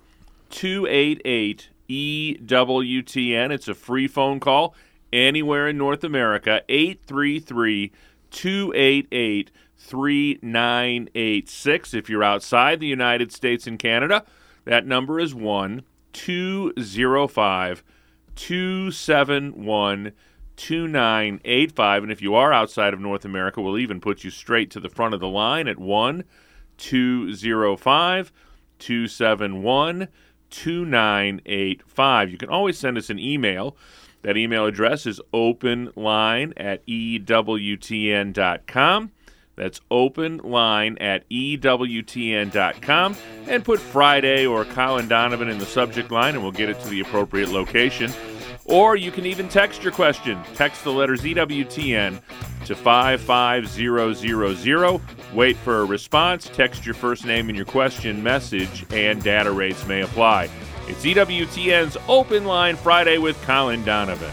288 0.50 1.68
EWTN. 1.88 3.50
It's 3.50 3.68
a 3.68 3.74
free 3.74 4.08
phone 4.08 4.40
call 4.40 4.74
anywhere 5.12 5.68
in 5.68 5.78
North 5.78 6.04
America. 6.04 6.62
833 6.68 7.92
288 8.30 9.50
3986. 9.80 11.94
If 11.94 12.10
you're 12.10 12.22
outside 12.22 12.80
the 12.80 12.86
United 12.86 13.32
States 13.32 13.66
and 13.66 13.78
Canada, 13.78 14.26
that 14.64 14.86
number 14.86 15.18
is 15.18 15.34
1 15.34 15.82
205 16.12 17.82
271 18.36 20.12
2985. 20.56 22.02
And 22.02 22.12
if 22.12 22.20
you 22.20 22.34
are 22.34 22.52
outside 22.52 22.92
of 22.92 23.00
North 23.00 23.24
America, 23.24 23.62
we'll 23.62 23.78
even 23.78 24.00
put 24.00 24.22
you 24.22 24.28
straight 24.30 24.70
to 24.72 24.80
the 24.80 24.90
front 24.90 25.14
of 25.14 25.20
the 25.20 25.28
line 25.28 25.66
at 25.66 25.78
1 25.78 26.24
205 26.76 28.32
271 28.78 30.08
2985. 30.50 32.30
You 32.30 32.36
can 32.36 32.50
always 32.50 32.78
send 32.78 32.98
us 32.98 33.08
an 33.08 33.18
email. 33.18 33.78
That 34.22 34.36
email 34.36 34.66
address 34.66 35.06
is 35.06 35.18
openline 35.32 36.52
at 36.58 36.86
ewtn.com. 36.86 37.22
That's 39.60 39.80
openline 39.90 40.96
at 41.02 41.28
ewtn.com. 41.28 43.16
And 43.46 43.62
put 43.62 43.78
Friday 43.78 44.46
or 44.46 44.64
Colin 44.64 45.06
Donovan 45.06 45.50
in 45.50 45.58
the 45.58 45.66
subject 45.66 46.10
line, 46.10 46.32
and 46.32 46.42
we'll 46.42 46.50
get 46.50 46.70
it 46.70 46.80
to 46.80 46.88
the 46.88 47.00
appropriate 47.00 47.50
location. 47.50 48.10
Or 48.64 48.96
you 48.96 49.10
can 49.10 49.26
even 49.26 49.50
text 49.50 49.82
your 49.82 49.92
question. 49.92 50.40
Text 50.54 50.82
the 50.82 50.92
letters 50.92 51.24
EWTN 51.24 52.22
to 52.64 52.74
55000. 52.74 55.02
Wait 55.34 55.58
for 55.58 55.80
a 55.80 55.84
response. 55.84 56.46
Text 56.46 56.86
your 56.86 56.94
first 56.94 57.26
name 57.26 57.50
and 57.50 57.56
your 57.56 57.66
question 57.66 58.22
message, 58.22 58.86
and 58.90 59.22
data 59.22 59.52
rates 59.52 59.86
may 59.86 60.00
apply. 60.00 60.48
It's 60.88 61.04
EWTN's 61.04 61.98
Open 62.08 62.46
Line 62.46 62.76
Friday 62.76 63.18
with 63.18 63.38
Colin 63.42 63.84
Donovan. 63.84 64.32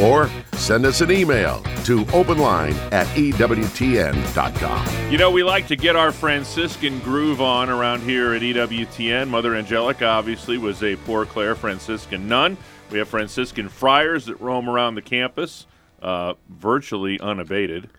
Or 0.00 0.30
send 0.52 0.86
us 0.86 1.00
an 1.00 1.10
email 1.10 1.62
to 1.84 2.04
openline 2.06 2.74
at 2.92 3.06
EWTN.com. 3.16 4.86
You 5.10 5.18
know, 5.18 5.30
we 5.30 5.42
like 5.42 5.66
to 5.68 5.76
get 5.76 5.96
our 5.96 6.12
Franciscan 6.12 6.98
groove 7.00 7.40
on 7.40 7.68
around 7.68 8.02
here 8.02 8.34
at 8.34 8.42
EWTN. 8.42 9.28
Mother 9.28 9.54
Angelica 9.54 10.06
obviously 10.06 10.58
was 10.58 10.82
a 10.82 10.96
Poor 10.96 11.24
Clare 11.26 11.54
Franciscan 11.54 12.28
nun. 12.28 12.56
We 12.90 12.98
have 12.98 13.08
Franciscan 13.08 13.68
friars 13.68 14.26
that 14.26 14.40
roam 14.40 14.68
around 14.68 14.94
the 14.94 15.02
campus, 15.02 15.66
uh, 16.00 16.34
virtually 16.48 17.18
unabated. 17.20 17.90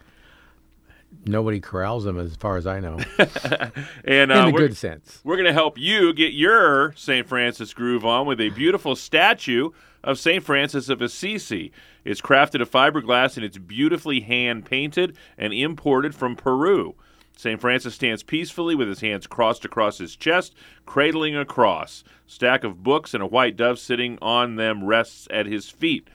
Nobody 1.25 1.59
corrals 1.59 2.05
them, 2.05 2.19
as 2.19 2.35
far 2.35 2.57
as 2.57 2.65
I 2.65 2.79
know, 2.79 2.97
And 4.05 4.31
uh, 4.31 4.35
in 4.35 4.47
a 4.47 4.51
good 4.51 4.77
sense. 4.77 5.19
We're 5.23 5.35
going 5.35 5.47
to 5.47 5.53
help 5.53 5.77
you 5.77 6.13
get 6.13 6.33
your 6.33 6.93
St. 6.95 7.27
Francis 7.27 7.73
groove 7.73 8.05
on 8.05 8.25
with 8.25 8.39
a 8.39 8.49
beautiful 8.49 8.95
statue 8.95 9.71
of 10.03 10.19
St. 10.19 10.43
Francis 10.43 10.89
of 10.89 11.01
Assisi. 11.01 11.71
It's 12.03 12.21
crafted 12.21 12.61
of 12.61 12.71
fiberglass 12.71 13.35
and 13.35 13.45
it's 13.45 13.57
beautifully 13.57 14.21
hand 14.21 14.65
painted 14.65 15.15
and 15.37 15.53
imported 15.53 16.15
from 16.15 16.35
Peru. 16.35 16.95
St. 17.35 17.61
Francis 17.61 17.95
stands 17.95 18.21
peacefully 18.21 18.75
with 18.75 18.89
his 18.89 18.99
hands 18.99 19.25
crossed 19.25 19.63
across 19.63 19.97
his 19.97 20.17
chest, 20.17 20.53
cradling 20.85 21.37
a 21.37 21.45
cross. 21.45 22.03
Stack 22.27 22.65
of 22.65 22.83
books 22.83 23.13
and 23.13 23.23
a 23.23 23.27
white 23.27 23.55
dove 23.55 23.79
sitting 23.79 24.17
on 24.21 24.55
them 24.55 24.83
rests 24.83 25.25
at 25.31 25.45
his 25.45 25.69
feet. 25.69 26.09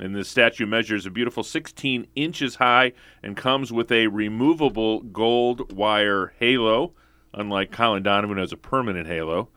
And 0.00 0.16
this 0.16 0.30
statue 0.30 0.64
measures 0.64 1.04
a 1.04 1.10
beautiful 1.10 1.42
16 1.42 2.06
inches 2.14 2.54
high 2.54 2.92
and 3.22 3.36
comes 3.36 3.70
with 3.70 3.92
a 3.92 4.06
removable 4.06 5.00
gold 5.00 5.76
wire 5.76 6.32
halo, 6.38 6.94
unlike 7.34 7.70
Colin 7.70 8.02
Donovan, 8.02 8.36
who 8.36 8.40
has 8.40 8.52
a 8.52 8.56
permanent 8.56 9.06
halo. 9.06 9.50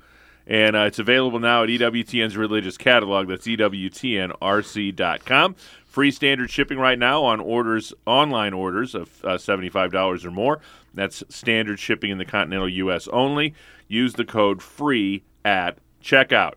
And 0.47 0.75
uh, 0.75 0.81
it's 0.81 0.99
available 0.99 1.39
now 1.39 1.63
at 1.63 1.69
EWTN's 1.69 2.37
religious 2.37 2.77
catalog. 2.77 3.27
That's 3.27 3.47
EWTNRC.com. 3.47 4.35
Free 5.85 6.11
standard 6.11 6.51
shipping 6.51 6.77
right 6.77 6.99
now 6.99 7.23
on 7.23 7.39
orders, 7.39 7.93
online 8.05 8.53
orders 8.53 8.93
of 8.93 9.23
uh, 9.23 9.37
$75 9.37 10.25
or 10.25 10.31
more. 10.31 10.59
That's 10.93 11.23
standard 11.29 11.79
shipping 11.79 12.11
in 12.11 12.17
the 12.17 12.25
continental 12.25 12.69
U.S. 12.69 13.07
only. 13.09 13.55
Use 13.87 14.13
the 14.13 14.25
code 14.25 14.61
FREE 14.61 15.23
at 15.43 15.77
checkout. 16.03 16.53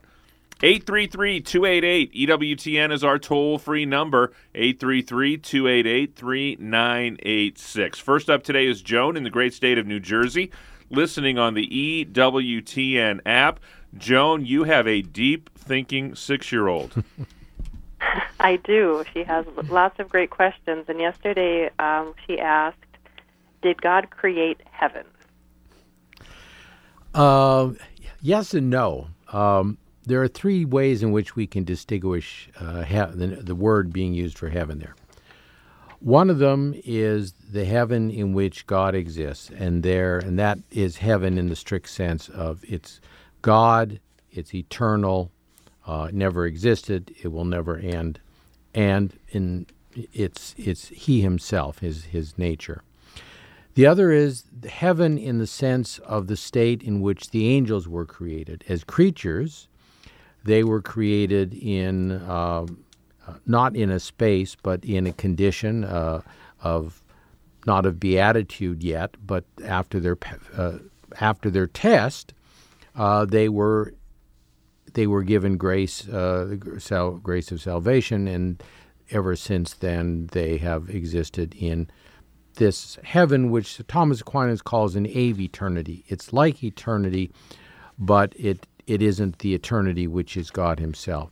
833 0.61 1.40
288 1.40 2.12
EWTN 2.14 2.92
is 2.92 3.04
our 3.04 3.18
toll 3.18 3.59
free 3.59 3.87
number. 3.87 4.33
833 4.57 5.38
288 5.38 6.16
3986. 6.16 7.99
First 8.00 8.28
up 8.28 8.42
today 8.42 8.66
is 8.66 8.83
Joan 8.83 9.16
in 9.16 9.23
the 9.23 9.30
great 9.30 9.54
state 9.54 9.78
of 9.78 9.87
New 9.87 10.00
Jersey, 10.00 10.50
listening 10.90 11.38
on 11.38 11.54
the 11.54 11.68
EWTN 11.68 13.21
app. 13.25 13.61
Joan, 13.97 14.45
you 14.45 14.64
have 14.64 14.87
a 14.87 15.02
deep 15.02 15.50
thinking 15.57 16.14
six 16.14 16.52
year 16.52 16.68
old. 16.68 17.02
I 18.40 18.57
do. 18.57 19.04
She 19.12 19.25
has 19.25 19.45
lots 19.68 19.99
of 19.99 20.09
great 20.09 20.30
questions. 20.30 20.85
And 20.88 21.00
yesterday 21.00 21.71
um, 21.78 22.14
she 22.26 22.38
asked, 22.38 22.76
Did 23.62 23.83
God 23.83 24.11
create 24.11 24.61
heaven? 24.71 25.04
Uh, 27.14 27.71
yes 28.21 28.54
and 28.54 28.71
no. 28.71 29.09
Um, 29.33 29.78
there 30.04 30.23
are 30.23 30.28
three 30.28 30.64
ways 30.64 31.02
in 31.02 31.12
which 31.12 31.37
we 31.37 31.47
can 31.47 31.64
distinguish 31.64 32.49
uh, 32.59 32.83
he- 32.83 32.97
the, 32.97 33.40
the 33.42 33.54
word 33.54 33.92
being 33.92 34.14
used 34.14 34.38
for 34.38 34.49
heaven 34.49 34.78
there. 34.78 34.95
One 36.00 36.30
of 36.30 36.38
them 36.38 36.75
is 36.85 37.33
the 37.33 37.64
heaven 37.64 38.11
in 38.11 38.33
which 38.33 38.66
God 38.66 38.95
exists, 38.95 39.50
and 39.50 39.83
there, 39.83 40.18
and 40.18 40.38
that 40.38 40.59
is 40.71 40.99
heaven 40.99 41.37
in 41.37 41.49
the 41.49 41.57
strict 41.57 41.88
sense 41.88 42.28
of 42.28 42.64
it's 42.68 43.00
God, 43.49 43.99
it's 44.31 44.55
eternal, 44.55 45.33
uh, 45.87 46.11
never 46.12 46.45
existed, 46.45 47.14
it 47.23 47.28
will 47.28 47.47
never 47.47 47.78
end, 47.78 48.21
and 48.75 49.19
in 49.31 49.64
it's 50.12 50.55
it's 50.59 50.88
He 50.88 51.23
Himself, 51.23 51.78
His 51.78 52.05
His 52.05 52.37
nature. 52.37 52.83
The 53.73 53.87
other 53.87 54.12
is 54.12 54.45
heaven 54.69 55.17
in 55.17 55.38
the 55.38 55.47
sense 55.47 55.99
of 56.00 56.26
the 56.26 56.37
state 56.37 56.83
in 56.83 57.00
which 57.00 57.31
the 57.31 57.49
angels 57.49 57.88
were 57.88 58.05
created. 58.05 58.64
As 58.69 58.85
creatures, 58.85 59.69
they 60.45 60.62
were 60.62 60.83
created 60.83 61.55
in 61.55 62.12
uh, 62.12 62.67
not 63.47 63.75
in 63.75 63.88
a 63.88 63.99
space, 63.99 64.57
but 64.62 64.85
in 64.85 65.07
a 65.07 65.12
condition 65.14 65.85
uh, 65.85 66.21
of 66.61 67.02
not 67.64 67.87
of 67.87 67.99
beatitude 67.99 68.83
yet, 68.83 69.17
but 69.26 69.45
after 69.64 70.00
their 70.00 70.19
uh, 70.55 70.81
after 71.19 71.49
their 71.49 71.67
test, 71.67 72.35
uh, 72.99 73.25
they 73.25 73.49
were 73.49 73.95
they 74.95 75.07
were 75.07 75.23
given 75.23 75.57
grace, 75.57 76.09
uh, 76.09 76.57
sal- 76.78 77.19
grace 77.19 77.52
of 77.52 77.61
salvation, 77.61 78.26
and 78.26 78.62
ever 79.11 79.37
since 79.37 79.75
then 79.75 80.28
they 80.33 80.59
have 80.59 80.90
existed 80.90 81.55
in 81.59 81.88
this 82.57 82.99
heaven, 83.05 83.50
which 83.50 83.81
Thomas 83.87 84.21
Aquinas 84.21 84.62
calls 84.62 84.97
an 84.97 85.07
aeviternity. 85.07 86.02
It's 86.09 86.33
like 86.33 86.64
eternity, 86.64 87.31
but 87.99 88.35
it 88.37 88.67
it 88.87 89.00
isn't 89.00 89.38
the 89.38 89.55
eternity 89.55 90.07
which 90.07 90.37
is 90.37 90.50
God 90.50 90.81
Himself. 90.81 91.31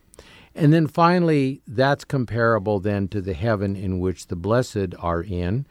And 0.54 0.72
then 0.72 0.86
finally, 0.86 1.60
that's 1.66 2.04
comparable 2.04 2.80
then 2.80 3.08
to 3.08 3.20
the 3.20 3.34
heaven 3.34 3.76
in 3.76 3.98
which 3.98 4.28
the 4.28 4.36
blessed 4.36 4.94
are 4.98 5.22
in 5.22 5.66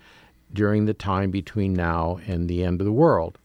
during 0.54 0.86
the 0.86 0.94
time 0.94 1.32
between 1.32 1.74
now 1.74 2.20
and 2.28 2.48
the 2.48 2.64
end 2.64 2.82
of 2.82 2.86
the 2.86 2.92
world. 2.92 3.40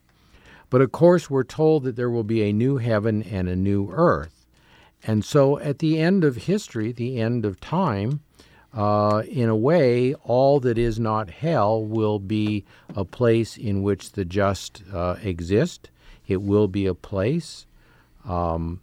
But 0.71 0.81
of 0.81 0.91
course, 0.91 1.29
we're 1.29 1.43
told 1.43 1.83
that 1.83 1.97
there 1.97 2.09
will 2.09 2.23
be 2.23 2.41
a 2.41 2.53
new 2.53 2.77
heaven 2.77 3.21
and 3.21 3.47
a 3.47 3.55
new 3.55 3.91
earth. 3.91 4.47
And 5.03 5.23
so 5.23 5.59
at 5.59 5.79
the 5.79 5.99
end 5.99 6.23
of 6.23 6.35
history, 6.37 6.91
the 6.91 7.19
end 7.19 7.45
of 7.45 7.59
time, 7.59 8.21
uh, 8.73 9.23
in 9.27 9.49
a 9.49 9.55
way, 9.55 10.13
all 10.23 10.61
that 10.61 10.77
is 10.77 10.97
not 10.97 11.29
hell 11.29 11.83
will 11.83 12.19
be 12.19 12.63
a 12.95 13.03
place 13.03 13.57
in 13.57 13.83
which 13.83 14.13
the 14.13 14.23
just 14.23 14.81
uh, 14.93 15.17
exist. 15.21 15.89
It 16.25 16.41
will 16.41 16.69
be 16.69 16.85
a 16.85 16.95
place. 16.95 17.65
Um, 18.23 18.79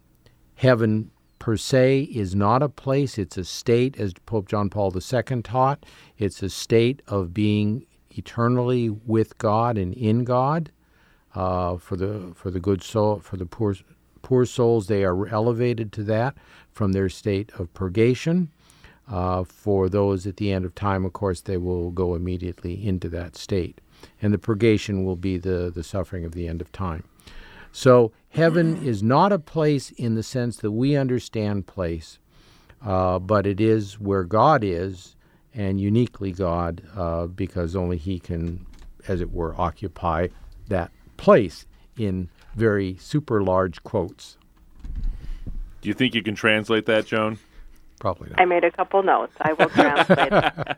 heaven 0.57 1.11
per 1.38 1.57
se 1.57 2.02
is 2.02 2.35
not 2.35 2.62
a 2.62 2.68
place, 2.68 3.16
it's 3.16 3.38
a 3.38 3.45
state, 3.45 3.99
as 3.99 4.12
Pope 4.26 4.47
John 4.49 4.68
Paul 4.68 4.92
II 4.95 5.40
taught. 5.40 5.87
It's 6.18 6.42
a 6.42 6.50
state 6.50 7.00
of 7.07 7.33
being 7.33 7.87
eternally 8.11 8.90
with 8.90 9.38
God 9.38 9.78
and 9.78 9.95
in 9.95 10.25
God. 10.25 10.71
Uh, 11.35 11.76
for 11.76 11.97
the 11.97 12.32
for 12.35 12.50
the 12.50 12.61
good 12.61 12.82
soul, 12.82 13.18
for 13.20 13.37
the 13.37 13.47
poor 13.47 13.75
poor 14.23 14.44
souls, 14.44 14.87
they 14.87 15.04
are 15.04 15.28
elevated 15.28 15.92
to 15.92 16.02
that 16.02 16.35
from 16.73 16.92
their 16.92 17.08
state 17.08 17.52
of 17.58 17.73
purgation. 17.75 18.50
Uh, 19.11 19.42
for 19.42 19.88
those 19.88 20.26
at 20.26 20.37
the 20.37 20.52
end 20.52 20.64
of 20.64 20.75
time, 20.75 21.04
of 21.04 21.12
course, 21.12 21.40
they 21.40 21.56
will 21.56 21.90
go 21.90 22.14
immediately 22.14 22.87
into 22.87 23.08
that 23.08 23.37
state, 23.37 23.80
and 24.20 24.35
the 24.35 24.38
purgation 24.38 25.04
will 25.04 25.16
be 25.16 25.38
the 25.38 25.70
the 25.75 25.82
suffering 25.82 26.25
of 26.25 26.32
the 26.32 26.49
end 26.49 26.61
of 26.61 26.73
time. 26.73 27.04
So 27.73 28.12
heaven 28.30 28.85
is 28.85 29.02
not 29.02 29.32
a 29.32 29.38
place 29.38 29.90
in 29.92 30.14
the 30.14 30.23
sense 30.23 30.56
that 30.58 30.73
we 30.73 30.97
understand 30.97 31.66
place, 31.66 32.18
uh, 32.85 33.18
but 33.18 33.47
it 33.47 33.61
is 33.61 34.00
where 34.00 34.25
God 34.25 34.64
is, 34.64 35.16
and 35.54 35.80
uniquely 35.80 36.32
God, 36.32 36.82
uh, 36.97 37.26
because 37.26 37.76
only 37.76 37.97
He 37.99 38.18
can, 38.18 38.66
as 39.06 39.20
it 39.20 39.30
were, 39.32 39.54
occupy 39.61 40.28
that 40.68 40.90
place 41.18 41.66
in 41.98 42.30
very 42.56 42.96
super 42.98 43.42
large 43.42 43.82
quotes. 43.82 44.38
Do 45.82 45.88
you 45.88 45.94
think 45.94 46.14
you 46.14 46.22
can 46.22 46.34
translate 46.34 46.87
that, 46.87 47.04
Joan? 47.06 47.38
Probably 48.00 48.30
not. 48.30 48.40
I 48.40 48.44
made 48.44 48.64
a 48.64 48.70
couple 48.70 49.02
notes. 49.02 49.34
I 49.40 49.52
will 49.52 49.68
translate. 49.68 50.30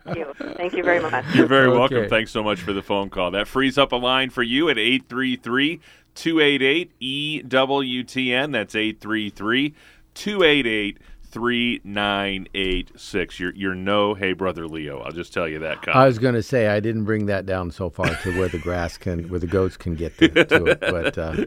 Thank 0.05 0.17
you. 0.19 0.33
Thank 0.57 0.73
you 0.73 0.83
very 0.83 1.01
much. 1.01 1.25
You're 1.35 1.47
very 1.47 1.69
Okay. 1.69 1.79
welcome. 1.79 2.09
Thanks 2.09 2.31
so 2.33 2.43
much 2.43 2.61
for 2.61 2.73
the 2.73 2.83
phone 2.83 3.11
call. 3.11 3.31
That 3.31 3.47
frees 3.47 3.79
up 3.79 3.93
a 3.93 3.97
line 3.97 4.31
for 4.31 4.43
you 4.43 4.69
at 4.71 4.79
833 4.79 5.81
288 6.15 6.91
EWTN. 7.01 8.53
That's 8.53 8.75
833 8.75 9.75
288 10.15 10.99
3986. 11.31 13.41
You're 13.41 13.55
you're 13.55 13.75
no 13.75 14.15
hey 14.15 14.33
brother 14.33 14.67
Leo. 14.67 15.01
I'll 15.01 15.13
just 15.13 15.33
tell 15.33 15.49
you 15.49 15.61
that. 15.61 15.83
Kyle. 15.83 15.97
I 15.97 16.07
was 16.07 16.19
going 16.19 16.35
to 16.35 16.43
say 16.43 16.69
I 16.69 16.81
didn't 16.81 17.05
bring 17.05 17.27
that 17.27 17.47
down 17.47 17.71
so 17.71 17.91
far 17.91 18.15
to 18.15 18.39
where 18.39 18.49
the 18.49 18.59
grass 18.59 18.99
can, 18.99 19.29
where 19.29 19.41
the 19.41 19.47
goats 19.47 19.77
can 19.77 19.95
get 19.95 20.17
to, 20.19 20.29
to 20.29 20.67
it, 20.67 20.81
but 20.81 21.19
uh, 21.19 21.45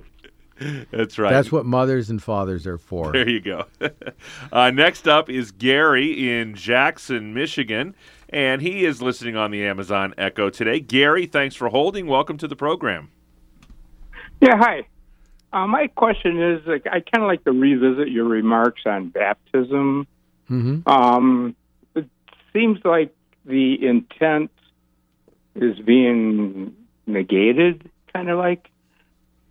That's 0.91 1.19
right. 1.19 1.31
that's 1.31 1.51
what 1.51 1.65
mothers 1.65 2.09
and 2.09 2.21
fathers 2.21 2.67
are 2.67 2.77
for. 2.77 3.11
There 3.11 3.27
you 3.27 3.41
go. 3.41 3.65
uh, 4.51 4.71
next 4.71 5.07
up 5.07 5.29
is 5.29 5.51
Gary 5.51 6.39
in 6.39 6.55
Jackson, 6.55 7.33
Michigan, 7.33 7.95
and 8.29 8.61
he 8.61 8.85
is 8.85 9.01
listening 9.01 9.35
on 9.35 9.51
the 9.51 9.65
Amazon 9.65 10.13
Echo 10.17 10.49
today. 10.49 10.79
Gary, 10.79 11.25
thanks 11.25 11.55
for 11.55 11.69
holding. 11.69 12.07
Welcome 12.07 12.37
to 12.37 12.47
the 12.47 12.55
program. 12.55 13.09
Yeah, 14.41 14.57
hi. 14.57 14.87
Uh, 15.53 15.67
my 15.67 15.85
question 15.85 16.41
is, 16.41 16.65
like, 16.65 16.87
I 16.87 16.99
kind 16.99 17.23
of 17.23 17.27
like 17.27 17.43
to 17.43 17.51
revisit 17.51 18.09
your 18.09 18.25
remarks 18.25 18.81
on 18.87 19.09
baptism. 19.09 20.07
hmm 20.47 20.79
Um, 20.87 21.55
it 21.95 22.09
seems 22.51 22.79
like 22.83 23.15
the 23.45 23.85
intent 23.85 24.49
is 25.53 25.77
being 25.79 26.75
negated, 27.05 27.87
kind 28.11 28.29
of 28.29 28.39
like. 28.39 28.67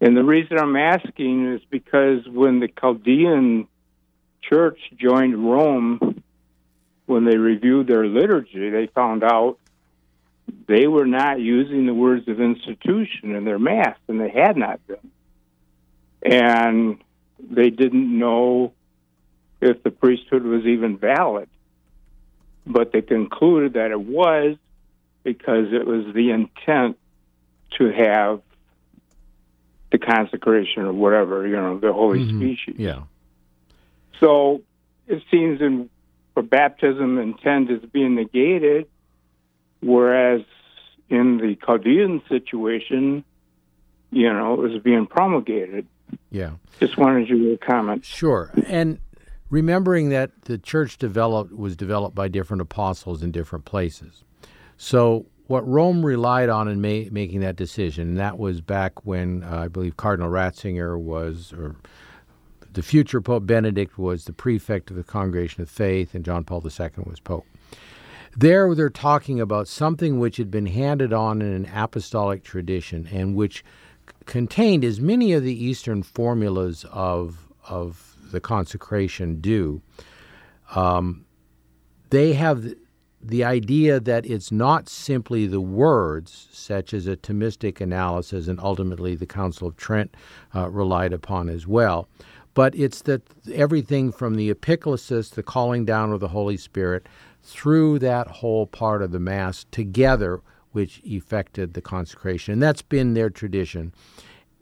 And 0.01 0.17
the 0.17 0.25
reason 0.25 0.59
I'm 0.59 0.75
asking 0.75 1.55
is 1.55 1.61
because 1.71 2.27
when 2.27 2.59
the 2.59 2.67
Chaldean 2.67 3.69
church 4.43 4.81
joined 4.97 5.49
Rome, 5.49 6.21
when 7.07 7.25
they 7.25 7.37
reviewed 7.37 7.87
their 7.87 8.07
liturgy, 8.07 8.71
they 8.71 8.89
found 8.89 9.23
out 9.23 9.59
they 10.67 10.89
were 10.89 11.07
not 11.07 11.39
using 11.39 11.87
the 11.87 11.95
words 11.95 12.27
of 12.27 12.41
institution 12.41 13.37
in 13.37 13.45
their 13.45 13.61
mass, 13.61 13.97
and 14.09 14.21
they 14.21 14.31
had 14.31 14.57
not 14.57 14.85
been. 14.89 15.13
And 16.25 16.99
they 17.39 17.71
didn't 17.71 18.19
know 18.19 18.73
if 19.61 19.83
the 19.83 19.91
priesthood 19.91 20.45
was 20.45 20.65
even 20.65 20.97
valid. 20.97 21.49
But 22.67 22.93
they 22.93 23.03
concluded 23.03 23.75
that 23.75 23.91
it 23.91 24.01
was 24.01 24.57
because 25.25 25.73
it 25.73 25.87
was 25.87 26.13
the 26.15 26.31
intent 26.31 26.99
to 27.79 27.91
have 27.93 28.41
the 29.91 29.99
consecration 29.99 30.85
or 30.85 30.93
whatever, 30.93 31.47
you 31.47 31.57
know, 31.57 31.79
the 31.79 31.93
holy 31.93 32.21
Mhm. 32.21 32.37
species. 32.37 32.77
Yeah. 32.79 33.03
So 34.21 34.63
it 35.07 35.23
seems 35.31 35.61
in 35.61 35.91
for 36.35 36.43
baptism 36.43 37.19
intent 37.19 37.71
is 37.71 37.85
being 37.93 38.15
negated, 38.15 38.87
whereas 39.81 40.43
in 41.11 41.37
the 41.39 41.57
Chaldean 41.57 42.23
situation, 42.29 43.23
you 44.11 44.33
know, 44.33 44.55
it 44.55 44.61
was 44.61 44.83
being 44.83 45.07
promulgated. 45.07 45.87
Yeah. 46.31 46.53
Just 46.81 46.97
wanted 46.97 47.29
you 47.29 47.57
to 47.57 47.59
comment. 47.59 48.05
Sure. 48.05 48.51
And 48.67 48.99
remembering 49.51 50.09
that 50.09 50.31
the 50.43 50.59
church 50.59 50.99
developed 50.99 51.53
was 51.53 51.77
developed 51.77 52.15
by 52.15 52.29
different 52.29 52.61
apostles 52.61 53.23
in 53.23 53.31
different 53.31 53.65
places. 53.65 54.25
So 54.77 55.27
what 55.47 55.69
Rome 55.69 56.05
relied 56.05 56.49
on 56.49 56.69
in 56.69 56.81
ma- 56.81 57.11
making 57.11 57.41
that 57.41 57.57
decision, 57.57 58.09
and 58.09 58.19
that 58.19 58.39
was 58.39 58.61
back 58.61 59.05
when 59.05 59.45
uh, 59.45 59.59
I 59.59 59.69
believe 59.69 59.97
Cardinal 59.97 60.31
Ratzinger 60.31 60.99
was, 60.99 61.53
or 61.53 61.77
the 62.73 62.83
future 62.83 63.21
Pope 63.21 63.47
Benedict 63.47 63.99
was 63.99 64.25
the 64.25 64.33
prefect 64.33 64.91
of 64.91 64.97
the 64.97 65.05
Congregation 65.05 65.63
of 65.63 65.69
Faith, 65.69 66.15
and 66.15 66.25
John 66.25 66.45
Paul 66.45 66.65
II 66.65 66.89
was 67.05 67.21
Pope. 67.21 67.45
There, 68.35 68.75
they're 68.75 68.89
talking 68.89 69.41
about 69.41 69.69
something 69.69 70.19
which 70.19 70.39
had 70.39 70.51
been 70.51 70.67
handed 70.67 71.13
on 71.13 71.43
in 71.43 71.53
an 71.53 71.71
apostolic 71.75 72.43
tradition 72.43 73.07
and 73.13 73.37
which 73.37 73.63
contained 74.27 74.85
as 74.85 75.01
many 75.01 75.33
of 75.33 75.43
the 75.43 75.65
Eastern 75.65 76.03
formulas 76.03 76.85
of 76.91 77.49
of 77.69 78.17
the 78.31 78.41
consecration 78.41 79.41
do. 79.41 79.83
Um, 80.75 81.25
they 82.11 82.33
have 82.33 82.63
th- 82.63 82.79
the 83.23 83.45
idea 83.45 84.01
that 84.01 84.27
it's 84.27 84.51
not 84.51 84.89
simply 84.89 85.47
the 85.47 85.61
words, 85.61 86.49
such 86.53 86.93
as 86.93 87.07
a 87.07 87.17
Thomistic 87.17 87.81
analysis, 87.81 88.49
and 88.49 88.59
ultimately 88.59 89.15
the 89.15 89.27
Council 89.27 89.69
of 89.69 89.77
Trent 89.77 90.17
uh, 90.55 90.69
relied 90.71 91.13
upon 91.13 91.49
as 91.49 91.67
well, 91.67 92.09
but 92.55 92.75
it's 92.75 93.03
that 93.03 93.23
everything 93.53 94.11
from 94.11 94.35
the 94.35 94.53
epiclesis, 94.53 95.31
the 95.31 95.43
calling 95.43 95.85
down 95.85 96.13
of 96.13 96.21
the 96.21 96.29
Holy 96.29 96.57
Spirit, 96.57 97.07
through 97.43 97.99
that 98.01 98.27
whole 98.29 98.67
part 98.67 99.03
of 99.03 99.13
the 99.13 99.21
Mass 99.21 99.67
together, 99.71 100.41
which 100.73 101.01
effected 101.05 101.75
the 101.75 101.81
consecration. 101.81 102.53
And 102.53 102.63
that's 102.63 102.83
been 102.83 103.15
their 103.15 103.31
tradition. 103.31 103.93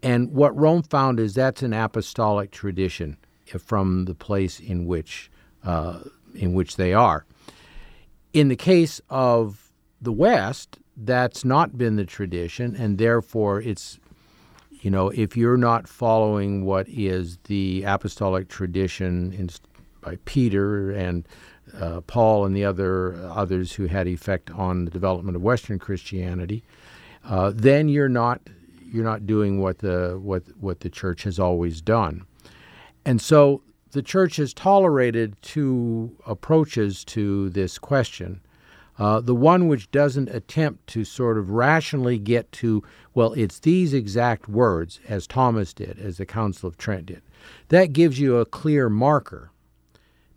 And 0.03 0.31
what 0.31 0.55
Rome 0.57 0.83
found 0.83 1.19
is 1.19 1.33
that's 1.33 1.61
an 1.61 1.73
apostolic 1.73 2.51
tradition 2.51 3.17
from 3.59 4.05
the 4.05 4.15
place 4.15 4.59
in 4.59 4.85
which 4.85 5.29
uh, 5.63 5.99
in 6.33 6.53
which 6.53 6.77
they 6.77 6.93
are. 6.93 7.25
In 8.33 8.47
the 8.47 8.55
case 8.55 9.01
of 9.09 9.71
the 10.01 10.11
West, 10.11 10.79
that's 10.97 11.45
not 11.45 11.77
been 11.77 11.97
the 11.97 12.05
tradition, 12.05 12.75
and 12.75 12.97
therefore 12.97 13.61
it's 13.61 13.99
you 14.71 14.89
know 14.89 15.09
if 15.09 15.37
you're 15.37 15.57
not 15.57 15.87
following 15.87 16.65
what 16.65 16.87
is 16.89 17.37
the 17.45 17.83
apostolic 17.83 18.47
tradition 18.47 19.33
in, 19.33 19.49
by 20.01 20.17
Peter 20.25 20.91
and 20.91 21.27
uh, 21.79 22.01
Paul 22.01 22.45
and 22.45 22.55
the 22.55 22.65
other 22.65 23.15
others 23.23 23.73
who 23.73 23.85
had 23.85 24.07
effect 24.07 24.49
on 24.51 24.85
the 24.85 24.91
development 24.91 25.35
of 25.35 25.41
Western 25.41 25.79
Christianity, 25.79 26.63
uh, 27.23 27.51
then 27.53 27.89
you're 27.89 28.09
not 28.09 28.41
you're 28.83 29.03
not 29.03 29.25
doing 29.25 29.61
what 29.61 29.79
the 29.79 30.19
what 30.21 30.43
what 30.59 30.81
the 30.81 30.89
church 30.89 31.23
has 31.23 31.39
always 31.39 31.81
done, 31.81 32.25
and 33.05 33.21
so 33.21 33.61
the 33.91 34.01
church 34.01 34.37
has 34.37 34.53
tolerated 34.53 35.35
two 35.41 36.15
approaches 36.25 37.03
to 37.05 37.49
this 37.49 37.77
question. 37.77 38.41
Uh, 38.97 39.19
the 39.19 39.35
one 39.35 39.67
which 39.67 39.89
doesn't 39.91 40.29
attempt 40.29 40.85
to 40.85 41.03
sort 41.03 41.37
of 41.37 41.49
rationally 41.49 42.19
get 42.19 42.51
to, 42.51 42.83
well, 43.15 43.33
it's 43.33 43.59
these 43.59 43.93
exact 43.93 44.47
words, 44.47 44.99
as 45.07 45.25
Thomas 45.25 45.73
did, 45.73 45.97
as 45.97 46.17
the 46.17 46.25
Council 46.25 46.69
of 46.69 46.77
Trent 46.77 47.07
did. 47.07 47.21
That 47.69 47.93
gives 47.93 48.19
you 48.19 48.37
a 48.37 48.45
clear 48.45 48.89
marker 48.89 49.49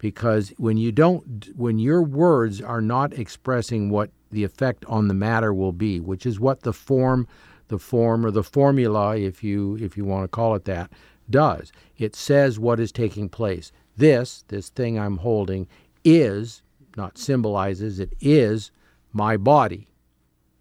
because 0.04 0.52
when 0.58 0.76
you 0.76 0.92
don't 0.92 1.48
when 1.56 1.78
your 1.78 2.02
words 2.02 2.60
are 2.60 2.82
not 2.82 3.14
expressing 3.14 3.88
what 3.88 4.10
the 4.30 4.44
effect 4.44 4.84
on 4.84 5.08
the 5.08 5.14
matter 5.14 5.54
will 5.54 5.72
be 5.72 5.98
which 5.98 6.26
is 6.26 6.38
what 6.38 6.60
the 6.60 6.74
form 6.74 7.26
the 7.68 7.78
form 7.78 8.26
or 8.26 8.30
the 8.30 8.42
formula 8.42 9.16
if 9.16 9.42
you 9.42 9.78
if 9.80 9.96
you 9.96 10.04
want 10.04 10.22
to 10.22 10.28
call 10.28 10.54
it 10.54 10.66
that 10.66 10.92
does. 11.30 11.72
It 11.96 12.14
says 12.14 12.58
what 12.58 12.80
is 12.80 12.92
taking 12.92 13.30
place. 13.30 13.72
This 13.96 14.44
this 14.48 14.68
thing 14.68 14.98
i'm 14.98 15.16
holding 15.16 15.66
is 16.04 16.60
not 16.98 17.16
symbolizes 17.16 17.98
it 17.98 18.12
is 18.20 18.70
my 19.14 19.38
body. 19.38 19.88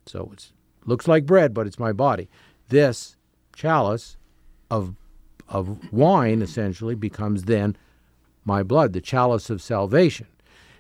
So 0.05 0.29
it 0.31 0.53
looks 0.85 1.05
like 1.05 1.25
bread 1.25 1.53
but 1.53 1.67
it's 1.67 1.77
my 1.77 1.91
body. 1.91 2.29
This 2.69 3.17
chalice 3.53 4.15
of 4.71 4.95
of 5.49 5.91
wine 5.91 6.41
essentially 6.41 6.95
becomes 6.95 7.43
then 7.43 7.75
my 8.45 8.63
blood, 8.63 8.93
the 8.93 9.01
chalice 9.01 9.49
of 9.49 9.61
salvation. 9.61 10.27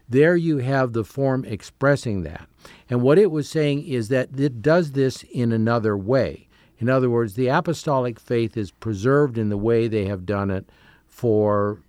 There 0.07 0.35
you 0.35 0.57
have 0.57 0.93
the 0.93 1.03
form 1.03 1.45
expressing 1.45 2.23
that. 2.23 2.47
And 2.89 3.01
what 3.01 3.17
it 3.17 3.31
was 3.31 3.49
saying 3.49 3.87
is 3.87 4.09
that 4.09 4.37
it 4.37 4.61
does 4.61 4.91
this 4.91 5.23
in 5.23 5.51
another 5.51 5.97
way. 5.97 6.47
In 6.77 6.89
other 6.89 7.09
words, 7.09 7.35
the 7.35 7.47
apostolic 7.47 8.19
faith 8.19 8.57
is 8.57 8.71
preserved 8.71 9.37
in 9.37 9.49
the 9.49 9.57
way 9.57 9.87
they 9.87 10.05
have 10.05 10.25
done 10.25 10.51
it 10.51 10.69
for 11.07 11.79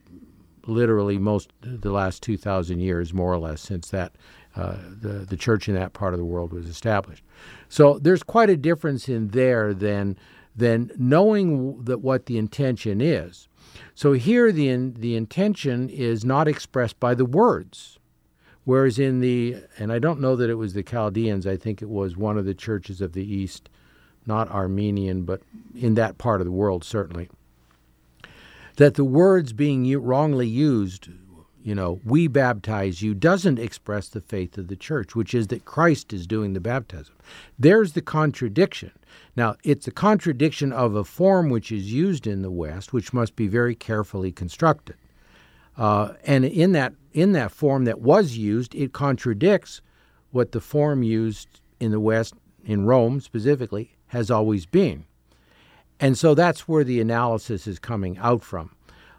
literally 0.67 1.19
most 1.19 1.51
the 1.61 1.91
last 1.91 2.23
2,000 2.23 2.81
years, 2.81 3.13
more 3.13 3.33
or 3.33 3.39
less, 3.39 3.61
since 3.61 3.91
that 3.91 4.13
uh, 4.57 4.77
the 5.01 5.27
the 5.29 5.37
church 5.37 5.69
in 5.69 5.75
that 5.75 5.93
part 5.93 6.15
of 6.15 6.19
the 6.19 6.25
world 6.25 6.53
was 6.53 6.69
established. 6.69 7.25
So 7.69 7.99
there's 7.99 8.23
quite 8.23 8.51
a 8.51 8.57
difference 8.57 9.09
in 9.09 9.29
there 9.29 9.75
than 9.75 10.17
than 10.55 10.93
knowing 10.97 11.83
that 11.85 11.99
what 11.99 12.27
the 12.27 12.39
intention 12.39 13.01
is. 13.01 13.49
So 13.95 14.13
here 14.13 14.53
the 14.53 14.69
in, 14.69 14.95
the 14.95 15.17
intention 15.17 15.89
is 15.89 16.25
not 16.25 16.49
expressed 16.49 16.99
by 17.01 17.15
the 17.15 17.25
words. 17.25 17.99
Whereas 18.65 18.99
in 18.99 19.21
the, 19.21 19.57
and 19.79 19.93
I 19.93 19.99
don't 19.99 20.21
know 20.21 20.37
that 20.37 20.49
it 20.49 20.55
was 20.55 20.73
the 20.73 20.83
Chaldeans, 20.83 21.47
I 21.47 21.57
think 21.57 21.83
it 21.83 21.89
was 21.89 22.17
one 22.17 22.39
of 22.39 22.47
the 22.47 22.55
churches 22.55 23.01
of 23.01 23.13
the 23.13 23.25
East, 23.25 23.69
not 24.27 24.51
Armenian, 24.51 25.25
but 25.25 25.43
in 25.75 25.95
that 25.95 26.17
part 26.17 26.41
of 26.41 26.47
the 26.47 26.51
world 26.51 26.83
certainly, 26.83 27.29
that 28.77 28.95
the 28.95 29.05
words 29.05 29.53
being 29.53 29.91
wrongly 30.01 30.49
used, 30.49 31.11
you 31.63 31.75
know, 31.75 32.01
we 32.05 32.27
baptize 32.27 33.03
you, 33.03 33.13
doesn't 33.13 33.59
express 33.59 34.09
the 34.09 34.23
faith 34.23 34.57
of 34.57 34.69
the 34.69 34.77
church, 34.77 35.15
which 35.15 35.35
is 35.35 35.49
that 35.49 35.67
Christ 35.67 36.15
is 36.15 36.27
doing 36.27 36.55
the 36.55 36.61
baptism. 36.61 37.15
There's 37.59 37.93
the 37.93 38.03
contradiction. 38.03 38.93
Now, 39.37 39.57
it's 39.65 39.89
a 39.89 39.93
contradiction 39.93 40.73
of 40.73 40.95
a 40.95 41.05
form 41.05 41.51
which 41.51 41.73
is 41.73 41.93
used 41.93 42.27
in 42.27 42.43
the 42.43 42.51
West, 42.51 42.93
which 42.93 43.13
must 43.13 43.35
be 43.35 43.49
very 43.49 43.75
carefully 43.75 44.31
constructed. 44.31 44.97
Uh, 45.77 46.13
and 46.25 46.45
in 46.45 46.73
that 46.73 46.95
in 47.13 47.33
that 47.33 47.51
form 47.51 47.85
that 47.85 48.01
was 48.01 48.37
used, 48.37 48.75
it 48.75 48.93
contradicts 48.93 49.81
what 50.31 50.53
the 50.53 50.61
form 50.61 51.03
used 51.03 51.61
in 51.79 51.91
the 51.91 52.01
West, 52.01 52.35
in 52.65 52.85
Rome 52.87 53.21
specifically, 53.21 53.97
has 54.09 54.31
always 54.31 54.67
been. 54.67 55.05
And 56.01 56.19
so 56.19 56.35
that's 56.35 56.67
where 56.67 56.85
the 56.85 57.01
analysis 57.01 57.67
is 57.67 57.79
coming 57.79 58.19
out 58.19 58.43
from. 58.43 58.75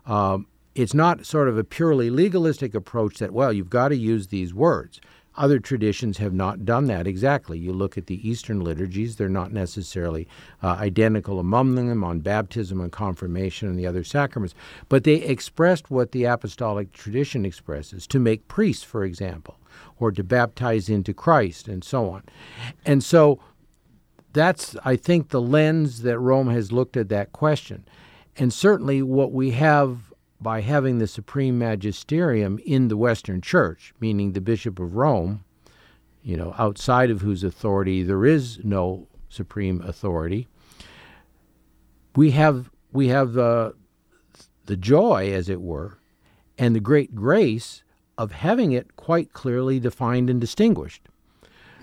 Um, 0.06 0.47
it's 0.75 0.93
not 0.93 1.25
sort 1.25 1.47
of 1.47 1.58
a 1.58 1.63
purely 1.63 2.10
legalistic 2.10 2.75
approach 2.75 3.19
that, 3.19 3.32
well, 3.32 3.54
you've 3.54 3.69
got 3.69 3.89
to 3.89 3.95
use 3.95 4.28
these 4.28 4.54
words. 4.54 4.99
Other 5.38 5.60
traditions 5.60 6.17
have 6.17 6.34
not 6.34 6.65
done 6.65 6.86
that 6.86 7.08
exactly. 7.08 7.60
You 7.60 7.74
look 7.74 7.98
at 7.98 8.08
the 8.08 8.28
Eastern 8.28 8.63
liturgies, 8.63 9.15
they're 9.15 9.28
not 9.28 9.52
necessarily 9.52 10.28
uh, 10.63 10.69
identical 10.80 11.39
among 11.39 11.76
them 11.76 12.04
on 12.04 12.19
baptism 12.19 12.80
and 12.80 12.91
confirmation 12.91 13.67
and 13.67 13.78
the 13.78 13.88
other 13.88 14.04
sacraments, 14.04 14.56
but 14.88 15.04
they 15.04 15.15
expressed 15.15 15.91
what 15.91 16.12
the 16.12 16.24
apostolic 16.24 16.91
tradition 16.93 17.45
expresses 17.45 18.08
to 18.08 18.19
make 18.19 18.48
priests, 18.48 18.84
for 18.84 19.04
example, 19.04 19.60
or 20.00 20.12
to 20.12 20.24
baptize 20.24 20.88
into 20.88 21.13
Christ 21.13 21.67
and 21.67 21.84
so 21.84 22.10
on. 22.10 22.24
And 22.86 23.04
so 23.04 23.39
that's, 24.32 24.76
I 24.86 24.95
think, 24.95 25.30
the 25.30 25.41
lens 25.41 26.02
that 26.04 26.19
Rome 26.19 26.50
has 26.50 26.71
looked 26.71 26.98
at 26.98 27.10
that 27.10 27.32
question. 27.32 27.86
And 28.38 28.54
certainly 28.54 29.02
what 29.02 29.32
we 29.32 29.52
have 29.52 30.13
by 30.45 30.62
having 30.62 30.99
the 30.99 31.08
supreme 31.08 31.58
magisterium 31.58 32.60
in 32.67 32.88
the 32.88 32.95
Western 32.95 33.41
Church, 33.41 33.95
meaning 33.99 34.34
the 34.34 34.39
Bishop 34.39 34.79
of 34.79 34.95
Rome, 34.95 35.43
you 36.21 36.38
know, 36.38 36.53
outside 36.60 37.10
of 37.10 37.21
whose 37.21 37.43
authority 37.43 38.03
there 38.03 38.27
is 38.27 38.60
no 38.63 39.08
supreme 39.27 39.81
authority, 39.81 40.47
we 42.15 42.29
have 42.29 42.69
we 42.91 43.08
have 43.08 43.34
the 43.34 43.73
the 44.67 44.77
joy, 44.77 45.34
as 45.34 45.49
it 45.49 45.62
were, 45.62 45.97
and 46.60 46.75
the 46.75 46.79
great 46.79 47.15
grace 47.15 47.84
of 48.15 48.31
having 48.31 48.71
it 48.71 48.95
quite 48.95 49.34
clearly 49.34 49.79
defined 49.79 50.29
and 50.29 50.39
distinguished. 50.39 51.10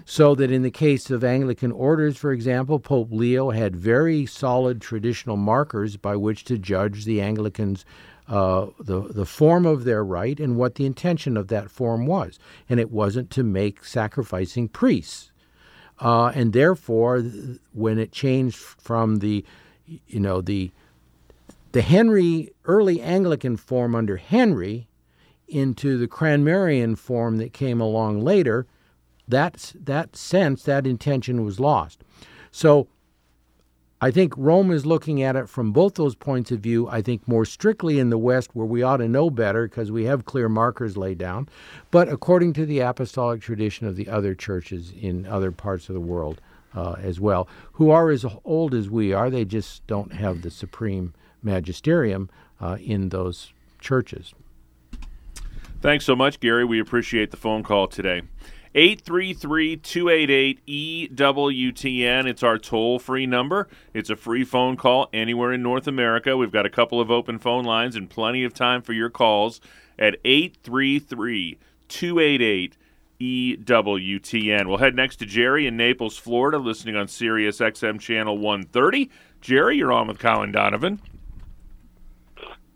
So 0.05 0.37
that 0.37 0.53
in 0.53 0.63
the 0.63 0.71
case 0.71 1.11
of 1.11 1.25
Anglican 1.25 1.73
orders, 1.73 2.17
for 2.17 2.33
example, 2.33 2.79
Pope 2.79 3.09
Leo 3.11 3.51
had 3.51 3.75
very 3.75 4.25
solid 4.25 4.81
traditional 4.81 5.37
markers 5.37 5.97
by 5.97 6.15
which 6.17 6.45
to 6.45 6.59
judge 6.59 7.05
the 7.05 7.21
Anglicans' 7.21 7.85
uh, 8.33 8.71
the, 8.81 9.01
the 9.13 9.27
form 9.27 9.67
of 9.67 9.85
their 9.85 10.03
rite 10.03 10.41
and 10.41 10.57
what 10.57 10.77
the 10.77 10.87
intention 10.87 11.37
of 11.37 11.49
that 11.49 11.71
form 11.71 12.07
was. 12.07 12.39
And 12.67 12.81
it 12.81 12.91
wasn't 12.91 13.29
to 13.33 13.43
make 13.43 13.85
sacrificing 13.85 14.69
priests. 14.69 15.31
Uh, 16.01 16.29
and 16.29 16.55
therefore, 16.55 17.21
when 17.75 17.99
it 17.99 18.11
changed 18.11 18.57
from 18.57 19.17
the, 19.17 19.45
you 19.85 20.19
know, 20.19 20.41
the, 20.41 20.71
the 21.73 21.83
Henry, 21.83 22.51
early 22.65 23.03
Anglican 23.03 23.59
form 23.59 23.95
under 23.95 24.17
Henry 24.17 24.89
into 25.47 25.99
the 25.99 26.09
Cranmerian 26.09 26.97
form 26.97 27.37
that 27.37 27.53
came 27.53 27.83
along 27.83 28.23
later, 28.23 28.67
that, 29.29 29.75
that 29.79 30.17
sense, 30.17 30.63
that 30.63 30.87
intention 30.87 31.45
was 31.45 31.61
lost. 31.61 32.03
So 32.51 32.89
I 34.03 34.11
think 34.11 34.35
Rome 34.37 34.73
is 34.73 34.85
looking 34.85 35.23
at 35.23 35.37
it 35.37 35.49
from 35.49 35.71
both 35.71 35.95
those 35.95 36.17
points 36.17 36.51
of 36.51 36.59
view. 36.59 36.89
I 36.89 37.03
think 37.03 37.29
more 37.29 37.45
strictly 37.45 38.01
in 38.01 38.11
the 38.11 38.19
West, 38.19 38.51
where 38.53 38.67
we 38.67 38.83
ought 38.83 38.97
to 38.97 39.07
know 39.07 39.31
better 39.31 39.69
because 39.69 39.93
we 39.93 40.07
have 40.07 40.25
clear 40.25 40.49
markers 40.49 40.97
laid 40.97 41.19
down, 41.19 41.49
but 41.93 42.09
according 42.09 42.53
to 42.55 42.67
the 42.67 42.81
apostolic 42.81 43.41
tradition 43.41 43.87
of 43.87 43.95
the 43.95 44.09
other 44.09 44.35
churches 44.35 44.93
in 45.01 45.25
other 45.27 45.53
parts 45.53 45.89
of 45.89 45.95
the 45.95 46.01
world 46.01 46.41
uh, 46.75 46.97
as 46.99 47.21
well, 47.21 47.47
who 47.75 47.91
are 47.91 48.11
as 48.11 48.27
old 48.45 48.75
as 48.75 48.91
we 48.91 49.13
are, 49.13 49.31
they 49.31 49.45
just 49.45 49.87
don't 49.87 50.13
have 50.15 50.43
the 50.43 50.51
supreme 50.51 51.15
magisterium 51.41 52.29
uh, 52.61 52.79
in 52.81 53.11
those 53.11 53.53
churches. 53.79 54.35
Thanks 55.81 56.05
so 56.05 56.17
much, 56.17 56.41
Gary. 56.41 56.65
We 56.65 56.81
appreciate 56.81 57.31
the 57.31 57.37
phone 57.37 57.63
call 57.63 57.87
today. 57.87 58.23
833 58.75 59.77
288 59.77 60.67
EWTN. 61.17 62.27
It's 62.27 62.43
our 62.43 62.59
toll 62.59 62.99
free 62.99 63.27
number. 63.27 63.69
It's 63.93 64.11
a 64.11 64.17
free 64.17 64.45
phone 64.45 64.77
call 64.77 65.11
anywhere 65.13 65.53
in 65.53 65.63
North 65.63 65.87
America. 65.87 66.37
We've 66.37 66.53
got 66.53 66.65
a 66.65 66.71
couple 66.71 67.01
of 67.01 67.11
open 67.11 67.39
phone 67.39 67.65
lines 67.65 67.97
and 67.97 68.09
plenty 68.09 68.45
of 68.45 68.55
time 68.55 68.81
for 68.81 68.95
your 68.95 69.11
calls 69.11 69.61
at 69.99 70.17
833 70.25 71.59
288 71.89 72.77
EWTN. 73.21 74.67
We'll 74.67 74.79
head 74.79 74.97
next 74.97 75.17
to 75.17 75.27
Jerry 75.27 75.67
in 75.67 75.77
Naples, 75.77 76.17
Florida, 76.17 76.59
listening 76.59 76.97
on 76.97 77.09
Sirius 77.09 77.59
XM 77.59 78.01
Channel 78.01 78.39
130. 78.39 79.11
Jerry, 79.41 79.77
you're 79.77 79.93
on 79.93 80.09
with 80.09 80.19
Colin 80.19 80.51
Donovan. 80.51 81.01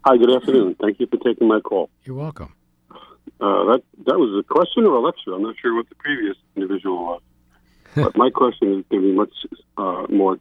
Hi, 0.05 0.17
good 0.17 0.31
afternoon. 0.31 0.77
Thank 0.81 1.01
you 1.01 1.07
for 1.07 1.17
taking 1.17 1.49
my 1.49 1.61
call. 1.61 1.91
You're 2.05 2.17
welcome. 2.17 2.56
Uh, 3.39 3.65
that 3.65 3.83
that 4.07 4.19
was 4.19 4.39
a 4.39 4.43
question 4.43 4.85
or 4.85 4.97
a 4.97 5.01
lecture. 5.01 5.35
I'm 5.35 5.43
not 5.43 5.57
sure 5.61 5.75
what 5.75 5.89
the 5.89 5.95
previous 5.97 6.37
individual 6.55 7.05
was, 7.05 7.23
but 7.95 8.17
my 8.17 8.31
question 8.31 8.79
is 8.79 8.85
going 8.91 9.03
to 9.03 9.09
be 9.09 9.13
much 9.13 9.33
uh, 9.77 10.07
more 10.09 10.39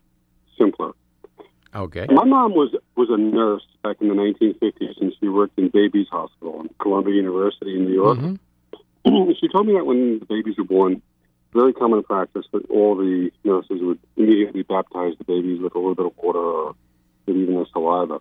simpler. 0.57 0.93
Okay. 1.73 2.07
My 2.09 2.23
mom 2.23 2.53
was 2.53 2.73
was 2.95 3.09
a 3.09 3.17
nurse 3.17 3.65
back 3.83 3.97
in 3.99 4.07
the 4.07 4.13
1950s, 4.13 5.01
and 5.01 5.13
she 5.19 5.27
worked 5.27 5.59
in 5.59 5.69
Babies 5.69 6.07
Hospital 6.09 6.61
in 6.61 6.69
Columbia 6.79 7.15
University 7.15 7.75
in 7.75 7.85
New 7.85 7.93
York. 7.93 8.17
Mm-hmm. 8.17 9.31
she 9.39 9.49
told 9.49 9.67
me 9.67 9.73
that 9.73 9.85
when 9.85 10.19
the 10.19 10.25
babies 10.25 10.57
were 10.57 10.63
born, 10.63 11.01
very 11.53 11.73
common 11.73 12.01
practice 12.03 12.45
that 12.53 12.65
all 12.69 12.95
the 12.95 13.29
nurses 13.43 13.81
would 13.81 13.99
immediately 14.15 14.63
baptize 14.63 15.13
the 15.17 15.25
babies 15.25 15.59
with 15.61 15.75
a 15.75 15.77
little 15.77 15.95
bit 15.95 16.05
of 16.05 16.17
water 16.17 16.39
or 16.39 16.75
even 17.27 17.55
their 17.55 17.65
saliva. 17.71 18.19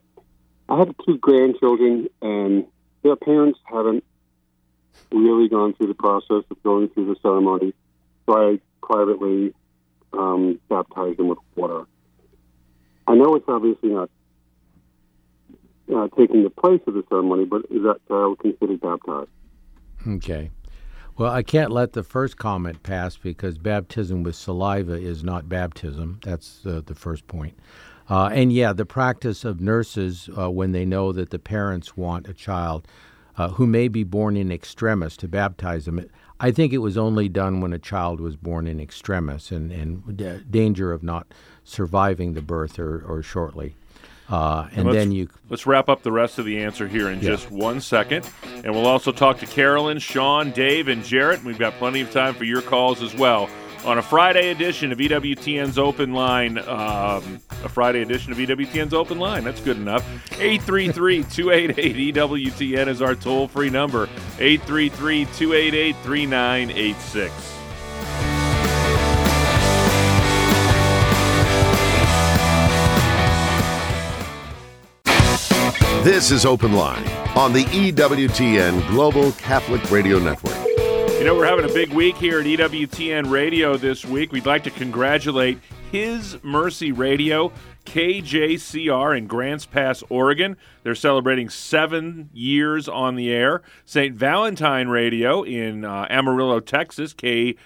I 0.68 0.78
have 0.78 0.94
two 1.06 1.18
grandchildren, 1.18 2.08
and 2.22 2.64
their 3.02 3.16
parents 3.16 3.58
haven't 3.64 4.02
really 5.12 5.48
gone 5.48 5.74
through 5.74 5.88
the 5.88 5.94
process 5.94 6.44
of 6.50 6.62
going 6.62 6.88
through 6.88 7.07
the 7.07 7.16
ceremony. 7.22 7.74
So 8.26 8.37
I 8.37 8.61
privately 8.83 9.54
um, 10.12 10.61
baptized 10.68 11.18
them 11.18 11.28
with 11.28 11.38
water. 11.57 11.85
I 13.07 13.14
know 13.14 13.35
it's 13.35 13.44
obviously 13.48 13.90
not 13.90 14.11
uh, 15.94 16.09
taking 16.16 16.42
the 16.42 16.50
place 16.50 16.80
of 16.87 16.94
the 16.94 17.04
ceremony, 17.09 17.44
but 17.44 17.66
is 17.70 17.83
that 17.83 18.00
child 18.09 18.38
considered 18.38 18.80
baptized? 18.80 19.28
Okay. 20.07 20.50
Well, 21.16 21.30
I 21.30 21.42
can't 21.42 21.70
let 21.70 21.92
the 21.92 22.02
first 22.02 22.38
comment 22.38 22.83
pass 22.83 23.16
because 23.16 23.57
baptism 23.59 24.24
with 24.24 24.35
saliva 24.35 24.94
is 24.94 25.22
not 25.22 25.48
baptism. 25.48 26.18
That's 26.24 26.66
uh, 26.66 26.83
the 26.85 26.94
first 26.94 27.26
point. 27.28 27.57
Uh, 28.09 28.30
and 28.33 28.52
yeah, 28.52 28.72
the 28.72 28.85
practice 28.85 29.44
of 29.44 29.61
nurses, 29.61 30.28
uh, 30.37 30.50
when 30.50 30.72
they 30.72 30.85
know 30.85 31.12
that 31.12 31.30
the 31.30 31.38
parents 31.38 31.96
want 31.96 32.28
a 32.28 32.35
child 32.35 32.87
uh, 33.36 33.48
who 33.50 33.66
may 33.66 33.88
be 33.88 34.04
born 34.04 34.36
in 34.36 34.52
extremis 34.52 35.16
to 35.18 35.28
baptize 35.28 35.84
them. 35.84 36.04
I 36.40 36.50
think 36.50 36.72
it 36.72 36.78
was 36.78 36.96
only 36.98 37.28
done 37.28 37.60
when 37.60 37.72
a 37.72 37.78
child 37.78 38.20
was 38.20 38.36
born 38.36 38.66
in 38.66 38.80
extremis 38.80 39.50
and, 39.50 39.70
and 39.72 40.16
d- 40.16 40.40
danger 40.50 40.92
of 40.92 41.02
not 41.02 41.26
surviving 41.62 42.34
the 42.34 42.42
birth 42.42 42.78
or, 42.78 43.00
or 43.06 43.22
shortly. 43.22 43.76
Uh, 44.28 44.68
and, 44.74 44.88
and 44.88 44.96
then 44.96 45.12
you 45.12 45.28
let's 45.50 45.66
wrap 45.66 45.90
up 45.90 46.02
the 46.02 46.10
rest 46.10 46.38
of 46.38 46.46
the 46.46 46.62
answer 46.62 46.88
here 46.88 47.10
in 47.10 47.18
yeah. 47.18 47.28
just 47.28 47.50
one 47.50 47.78
second, 47.78 48.28
and 48.64 48.72
we'll 48.72 48.86
also 48.86 49.12
talk 49.12 49.38
to 49.38 49.46
Carolyn, 49.46 49.98
Sean, 49.98 50.50
Dave, 50.50 50.88
and 50.88 51.04
Jarrett. 51.04 51.44
We've 51.44 51.58
got 51.58 51.74
plenty 51.74 52.00
of 52.00 52.10
time 52.10 52.32
for 52.32 52.44
your 52.44 52.62
calls 52.62 53.02
as 53.02 53.14
well 53.14 53.50
on 53.84 53.98
a 53.98 54.02
Friday 54.02 54.50
edition 54.50 54.92
of 54.92 54.98
EWTN's 54.98 55.78
Open 55.78 56.12
Line. 56.12 56.58
Um, 56.58 57.40
a 57.62 57.68
Friday 57.68 58.02
edition 58.02 58.32
of 58.32 58.38
EWTN's 58.38 58.94
Open 58.94 59.18
Line. 59.18 59.44
That's 59.44 59.60
good 59.60 59.76
enough. 59.76 60.04
833 60.32 61.24
288 61.24 62.14
EWTN 62.14 62.88
is 62.88 63.02
our 63.02 63.14
toll 63.14 63.48
free 63.48 63.70
number. 63.70 64.08
833 64.38 65.26
288 65.26 65.96
3986. 66.02 67.50
This 76.04 76.30
is 76.30 76.44
Open 76.44 76.74
Line 76.74 77.06
on 77.34 77.54
the 77.54 77.64
EWTN 77.64 78.86
Global 78.88 79.32
Catholic 79.32 79.90
Radio 79.90 80.18
Network. 80.18 80.63
You 81.24 81.30
know, 81.30 81.37
we're 81.37 81.46
having 81.46 81.64
a 81.64 81.72
big 81.72 81.90
week 81.94 82.16
here 82.16 82.40
at 82.40 82.44
EWTN 82.44 83.30
Radio 83.30 83.78
this 83.78 84.04
week. 84.04 84.30
We'd 84.30 84.44
like 84.44 84.62
to 84.64 84.70
congratulate 84.70 85.58
His 85.90 86.37
Mercy 86.42 86.92
Radio, 86.92 87.50
KJCR 87.87 89.16
in 89.16 89.26
Grants 89.26 89.64
Pass, 89.64 90.04
Oregon. 90.10 90.58
They're 90.82 90.94
celebrating 90.94 91.48
seven 91.48 92.28
years 92.34 92.90
on 92.90 93.14
the 93.14 93.30
air. 93.32 93.62
St. 93.87 94.14
Valentine 94.14 94.88
Radio 94.88 95.42
in 95.42 95.87
uh, 95.87 96.06
Amarillo, 96.10 96.60
Texas, 96.60 97.14
KDJW. 97.14 97.64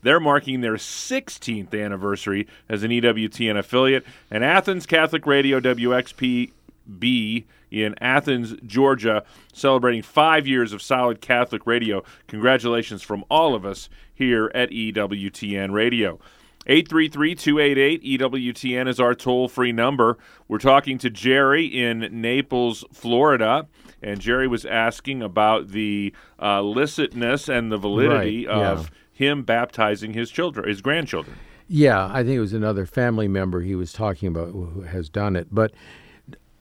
They're 0.00 0.20
marking 0.20 0.62
their 0.62 0.76
16th 0.76 1.78
anniversary 1.78 2.48
as 2.70 2.82
an 2.82 2.90
EWTN 2.90 3.58
affiliate. 3.58 4.06
And 4.30 4.42
Athens 4.42 4.86
Catholic 4.86 5.26
Radio, 5.26 5.60
WXPB 5.60 7.44
in 7.70 7.94
Athens, 8.00 8.54
Georgia, 8.66 9.24
celebrating 9.52 10.02
five 10.02 10.46
years 10.46 10.72
of 10.72 10.82
solid 10.82 11.20
Catholic 11.20 11.66
radio. 11.66 12.02
Congratulations 12.26 13.02
from 13.02 13.24
all 13.30 13.54
of 13.54 13.64
us 13.64 13.88
here 14.14 14.50
at 14.54 14.70
EWTN 14.70 15.72
Radio. 15.72 16.18
833 16.66 17.34
288 17.34 18.20
EWTN 18.20 18.88
is 18.88 19.00
our 19.00 19.14
toll 19.14 19.48
free 19.48 19.72
number. 19.72 20.18
We're 20.48 20.58
talking 20.58 20.98
to 20.98 21.08
Jerry 21.08 21.64
in 21.64 22.08
Naples, 22.10 22.84
Florida. 22.92 23.66
And 24.02 24.20
Jerry 24.20 24.46
was 24.46 24.64
asking 24.66 25.22
about 25.22 25.68
the 25.68 26.14
uh, 26.38 26.60
licitness 26.60 27.48
and 27.48 27.72
the 27.72 27.78
validity 27.78 28.46
Right, 28.46 28.56
yeah. 28.56 28.70
of 28.72 28.90
him 29.10 29.42
baptizing 29.42 30.12
his 30.12 30.30
children, 30.30 30.68
his 30.68 30.80
grandchildren. 30.80 31.36
Yeah, 31.66 32.06
I 32.06 32.22
think 32.22 32.36
it 32.36 32.40
was 32.40 32.52
another 32.52 32.86
family 32.86 33.28
member 33.28 33.60
he 33.62 33.74
was 33.74 33.92
talking 33.92 34.28
about 34.28 34.52
who 34.52 34.82
has 34.82 35.08
done 35.08 35.36
it. 35.36 35.48
But 35.50 35.72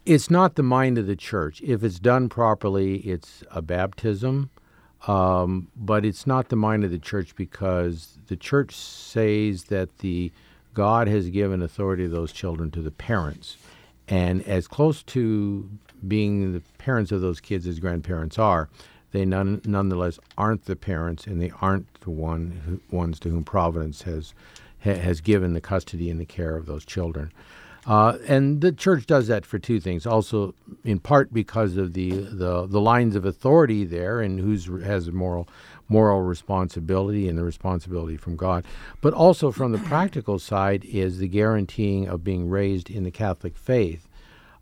it's 0.08 0.30
not 0.30 0.56
the 0.56 0.63
mind 0.63 0.98
of 0.98 1.06
the 1.06 1.15
church. 1.15 1.62
If 1.62 1.84
it's 1.84 2.00
done 2.00 2.30
properly, 2.30 2.98
it's 3.00 3.43
a 3.52 3.62
baptism. 3.62 4.50
Um, 5.06 5.67
but 5.76 6.06
it's 6.06 6.26
not 6.26 6.50
the 6.50 6.56
mind 6.56 6.84
of 6.84 6.91
the 6.91 6.98
church 6.98 7.36
because 7.36 8.17
the 8.28 8.36
church 8.36 8.76
says 8.76 9.65
that 9.65 10.00
the 10.00 10.32
God 10.74 11.08
has 11.08 11.30
given 11.30 11.62
authority 11.62 12.06
of 12.06 12.12
those 12.12 12.32
children 12.32 12.72
to 12.72 12.82
the 12.82 12.91
parents, 12.91 13.58
and 14.08 14.41
as 14.48 14.67
close 14.67 15.04
to 15.04 15.70
being 16.08 16.54
the 16.54 16.62
parents 16.78 17.12
of 17.12 17.22
those 17.22 17.39
kids 17.39 17.67
as 17.67 17.80
grandparents 17.80 18.39
are, 18.39 18.70
they 19.12 19.26
none, 19.26 19.62
nonetheless 19.65 20.20
aren't 20.38 20.65
the 20.65 20.76
parents, 20.76 21.26
and 21.28 21.41
they 21.41 21.52
aren't 21.62 22.02
the 22.02 22.10
one 22.10 22.62
who, 22.65 22.96
ones 22.96 23.20
to 23.20 23.30
whom 23.30 23.43
Providence 23.43 24.04
has 24.04 24.34
ha, 24.84 24.93
has 24.93 25.22
given 25.22 25.54
the 25.54 25.62
custody 25.62 26.10
and 26.10 26.20
the 26.20 26.26
care 26.26 26.56
of 26.56 26.65
those 26.65 26.86
children. 26.86 27.32
Uh, 27.88 28.17
and 28.28 28.60
the 28.60 28.73
church 28.73 29.06
does 29.06 29.28
that 29.28 29.45
for 29.45 29.58
two 29.58 29.80
things. 29.80 30.06
Also, 30.06 30.54
in 30.84 31.00
part 31.00 31.34
because 31.34 31.78
of 31.78 31.93
the, 31.93 32.10
the, 32.10 32.67
the 32.67 32.82
lines 32.82 33.15
of 33.15 33.23
authority 33.23 33.86
there 33.86 34.19
and 34.19 34.39
who 34.39 34.80
has 34.80 35.10
moral 35.10 35.47
moral 35.89 36.21
responsibility 36.21 37.30
and 37.30 37.38
the 37.38 37.43
responsibility 37.45 38.17
from 38.17 38.36
God, 38.36 38.65
but 39.00 39.13
also 39.13 39.52
from 39.52 39.71
the 39.71 39.78
practical 39.78 40.38
side 40.38 40.84
is 40.84 41.19
the 41.19 41.30
guaranteeing 41.30 42.10
of 42.10 42.26
being 42.26 42.50
raised 42.50 42.89
in 42.89 43.06
the 43.06 43.12
Catholic 43.12 43.56
faith. 43.58 44.10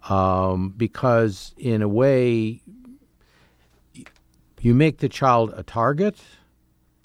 Um, 0.07 0.75
because 0.77 1.55
in 1.57 1.81
a 1.81 1.87
way, 1.87 2.61
you 4.61 4.75
make 4.75 4.99
the 4.99 5.09
child 5.09 5.51
a 5.55 5.63
target 5.63 6.21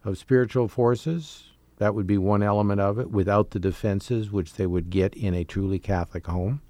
of 0.05 0.19
spiritual 0.19 0.69
forces. 0.69 1.50
That 1.81 1.95
would 1.95 2.07
be 2.07 2.19
one 2.19 2.43
element 2.43 2.79
of 2.79 2.99
it, 2.99 3.11
without 3.11 3.53
the 3.53 3.59
defenses 3.59 4.31
which 4.31 4.53
they 4.53 4.67
would 4.67 4.91
get 4.91 5.15
in 5.15 5.33
a 5.33 5.45
truly 5.45 5.79
Catholic 5.79 6.27
home. 6.27 6.61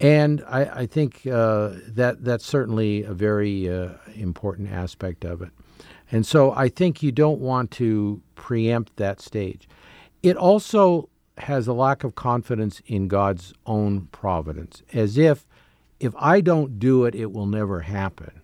And 0.00 0.42
I, 0.48 0.80
I 0.80 0.86
think 0.86 1.26
uh, 1.26 1.72
that 1.88 2.24
that's 2.24 2.46
certainly 2.46 3.02
a 3.02 3.12
very 3.12 3.68
uh, 3.68 3.90
important 4.14 4.72
aspect 4.72 5.26
of 5.26 5.42
it. 5.42 5.50
And 6.10 6.24
so 6.24 6.52
I 6.52 6.70
think 6.70 7.02
you 7.02 7.12
don't 7.12 7.38
want 7.38 7.70
to 7.72 8.22
preempt 8.34 8.96
that 8.96 9.20
stage. 9.20 9.68
It 10.22 10.38
also 10.38 11.10
has 11.36 11.68
a 11.68 11.74
lack 11.74 12.02
of 12.02 12.14
confidence 12.14 12.80
in 12.86 13.08
God's 13.08 13.52
own 13.66 14.08
providence, 14.10 14.82
as 14.94 15.18
if 15.18 15.46
if 16.00 16.14
I 16.16 16.40
don't 16.40 16.78
do 16.78 17.04
it, 17.04 17.14
it 17.14 17.30
will 17.30 17.46
never 17.46 17.80
happen. 17.80 18.40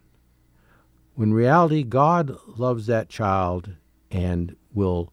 When 1.15 1.33
reality, 1.33 1.85
God 1.85 2.37
loves 2.47 2.85
that 2.87 3.09
child 3.09 3.71
and 4.11 4.57
will 4.75 5.11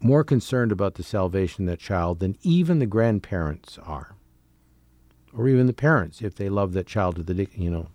more 0.00 0.24
concerned 0.24 0.72
about 0.72 0.94
the 0.94 1.02
salvation 1.02 1.64
of 1.64 1.72
that 1.72 1.80
child 1.80 2.20
than 2.20 2.36
even 2.42 2.78
the 2.78 2.86
grandparents 2.86 3.78
are, 3.84 4.14
or 5.36 5.48
even 5.48 5.66
the 5.66 5.72
parents 5.72 6.22
if 6.22 6.34
they 6.34 6.48
love 6.48 6.72
that 6.72 6.86
child 6.86 7.16
to 7.16 7.22
the 7.22 7.48
you 7.54 7.70
know 7.70 7.88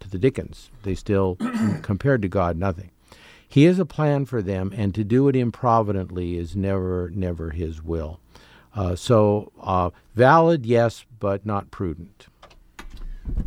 to 0.00 0.10
the 0.10 0.18
dickens. 0.18 0.70
They 0.82 0.94
still, 0.94 1.36
compared 1.82 2.22
to 2.22 2.28
God, 2.28 2.56
nothing. 2.56 2.90
He 3.48 3.64
has 3.64 3.78
a 3.78 3.84
plan 3.84 4.24
for 4.24 4.40
them, 4.40 4.72
and 4.74 4.94
to 4.94 5.04
do 5.04 5.28
it 5.28 5.36
improvidently 5.36 6.38
is 6.38 6.56
never, 6.56 7.10
never 7.14 7.50
His 7.50 7.82
will. 7.82 8.18
Uh, 8.74 8.96
so, 8.96 9.52
uh, 9.60 9.90
valid, 10.14 10.64
yes, 10.64 11.04
but 11.20 11.44
not 11.44 11.70
prudent. 11.70 12.26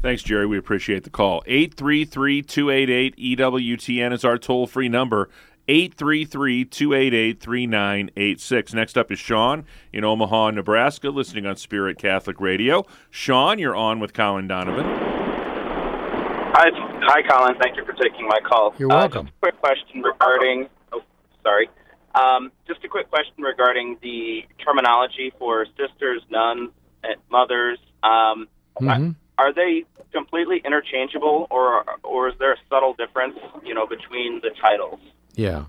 Thanks, 0.01 0.21
Jerry. 0.21 0.45
We 0.45 0.57
appreciate 0.57 1.03
the 1.03 1.09
call. 1.09 1.43
833 1.47 2.43
288 2.43 3.17
EWTN 3.17 4.13
is 4.13 4.23
our 4.23 4.37
toll 4.37 4.67
free 4.67 4.89
number. 4.89 5.29
833 5.67 6.65
288 6.65 7.39
3986. 7.39 8.73
Next 8.73 8.97
up 8.97 9.11
is 9.11 9.19
Sean 9.19 9.65
in 9.91 10.03
Omaha, 10.03 10.51
Nebraska, 10.51 11.09
listening 11.09 11.45
on 11.45 11.55
Spirit 11.55 11.97
Catholic 11.97 12.39
Radio. 12.39 12.85
Sean, 13.09 13.57
you're 13.57 13.75
on 13.75 13.99
with 13.99 14.13
Colin 14.13 14.47
Donovan. 14.47 14.85
Hi, 16.57 16.69
hi, 17.03 17.21
Colin. 17.27 17.55
Thank 17.61 17.77
you 17.77 17.85
for 17.85 17.93
taking 17.93 18.27
my 18.27 18.39
call. 18.47 18.73
You're 18.77 18.91
Uh, 18.91 18.95
welcome. 18.97 19.25
just 19.25 19.35
a 19.37 19.39
quick 19.41 19.59
question 19.61 20.01
regarding. 20.03 20.69
Oh, 20.93 21.01
sorry. 21.43 21.69
Um, 22.13 22.51
just 22.67 22.83
a 22.83 22.87
quick 22.87 23.09
question 23.09 23.43
regarding 23.43 23.97
the 24.01 24.45
terminology 24.63 25.33
for 25.37 25.65
sisters, 25.77 26.21
nuns, 26.29 26.69
and 27.03 27.15
mothers. 27.29 27.79
Um, 28.03 28.47
Mhm. 28.79 29.15
Are 29.37 29.51
they 29.51 29.83
completely 30.13 30.59
interchangeable, 30.63 31.47
or 31.49 31.83
or 32.03 32.29
is 32.29 32.35
there 32.39 32.53
a 32.53 32.57
subtle 32.69 32.93
difference, 32.93 33.37
you 33.65 33.73
know, 33.73 33.85
between 33.85 34.39
the 34.39 34.51
titles? 34.51 34.99
Yeah. 35.35 35.65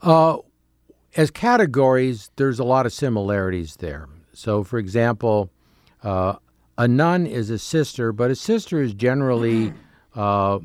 Uh, 0.00 0.38
as 1.16 1.30
categories, 1.30 2.30
there's 2.36 2.58
a 2.58 2.64
lot 2.64 2.86
of 2.86 2.92
similarities 2.92 3.76
there. 3.76 4.08
So, 4.32 4.64
for 4.64 4.78
example, 4.78 5.50
uh, 6.02 6.36
a 6.78 6.88
nun 6.88 7.26
is 7.26 7.50
a 7.50 7.58
sister, 7.58 8.12
but 8.12 8.30
a 8.30 8.34
sister 8.34 8.80
is 8.82 8.94
generally 8.94 9.72
uh, 10.14 10.58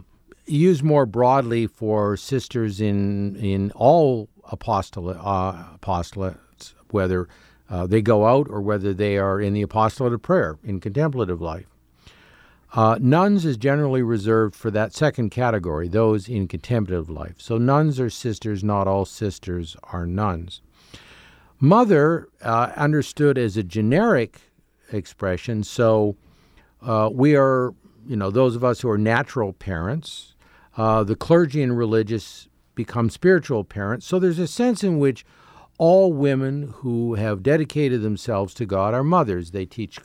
used 0.46 0.84
more 0.84 1.06
broadly 1.06 1.68
for 1.68 2.18
sisters 2.18 2.80
in 2.80 3.36
in 3.36 3.72
all 3.72 4.30
apostolate, 4.46 5.18
uh, 5.20 5.78
apostolates, 5.78 6.74
whether 6.92 7.28
uh, 7.70 7.86
they 7.86 8.02
go 8.02 8.26
out 8.26 8.48
or 8.50 8.62
whether 8.62 8.94
they 8.94 9.18
are 9.18 9.42
in 9.42 9.54
the 9.54 9.62
apostolate 9.62 10.14
of 10.14 10.22
prayer 10.22 10.58
in 10.64 10.80
contemplative 10.80 11.42
life. 11.42 11.68
Uh, 12.74 12.98
nuns 13.00 13.46
is 13.46 13.58
generally 13.58 14.02
reserved 14.02 14.56
for 14.56 14.70
that 14.72 14.94
second 14.94 15.30
category, 15.30 15.88
those 15.88 16.28
in 16.28 16.48
contemplative 16.48 17.10
life. 17.10 17.36
So 17.38 17.58
nuns 17.58 18.00
are 18.00 18.10
sisters, 18.10 18.64
not 18.64 18.88
all 18.88 19.06
sisters 19.06 19.78
are 19.84 20.06
nuns. 20.06 20.62
Mother, 21.60 22.28
uh, 22.44 22.72
understood 22.76 23.38
as 23.38 23.58
a 23.58 23.64
generic 23.64 24.42
expression, 24.92 25.64
so 25.64 26.16
uh, 26.82 27.10
we 27.12 27.36
are, 27.36 27.74
you 28.06 28.16
know, 28.16 28.30
those 28.30 28.56
of 28.56 28.64
us 28.64 28.82
who 28.82 28.90
are 28.90 28.98
natural 28.98 29.54
parents, 29.54 30.36
uh, 30.76 31.04
the 31.04 31.16
clergy 31.16 31.64
and 31.64 31.78
religious 31.78 32.48
become 32.76 33.10
spiritual 33.10 33.64
parents. 33.64 34.06
So 34.06 34.20
there's 34.20 34.40
a 34.40 34.48
sense 34.48 34.84
in 34.84 35.00
which 35.00 35.26
all 35.80 36.14
women 36.14 36.74
who 36.78 37.16
have 37.16 37.44
dedicated 37.44 38.02
themselves 38.02 38.54
to 38.56 38.66
God 38.66 38.94
are 38.94 39.04
mothers. 39.04 39.52
They 39.52 39.66
teach, 39.66 39.98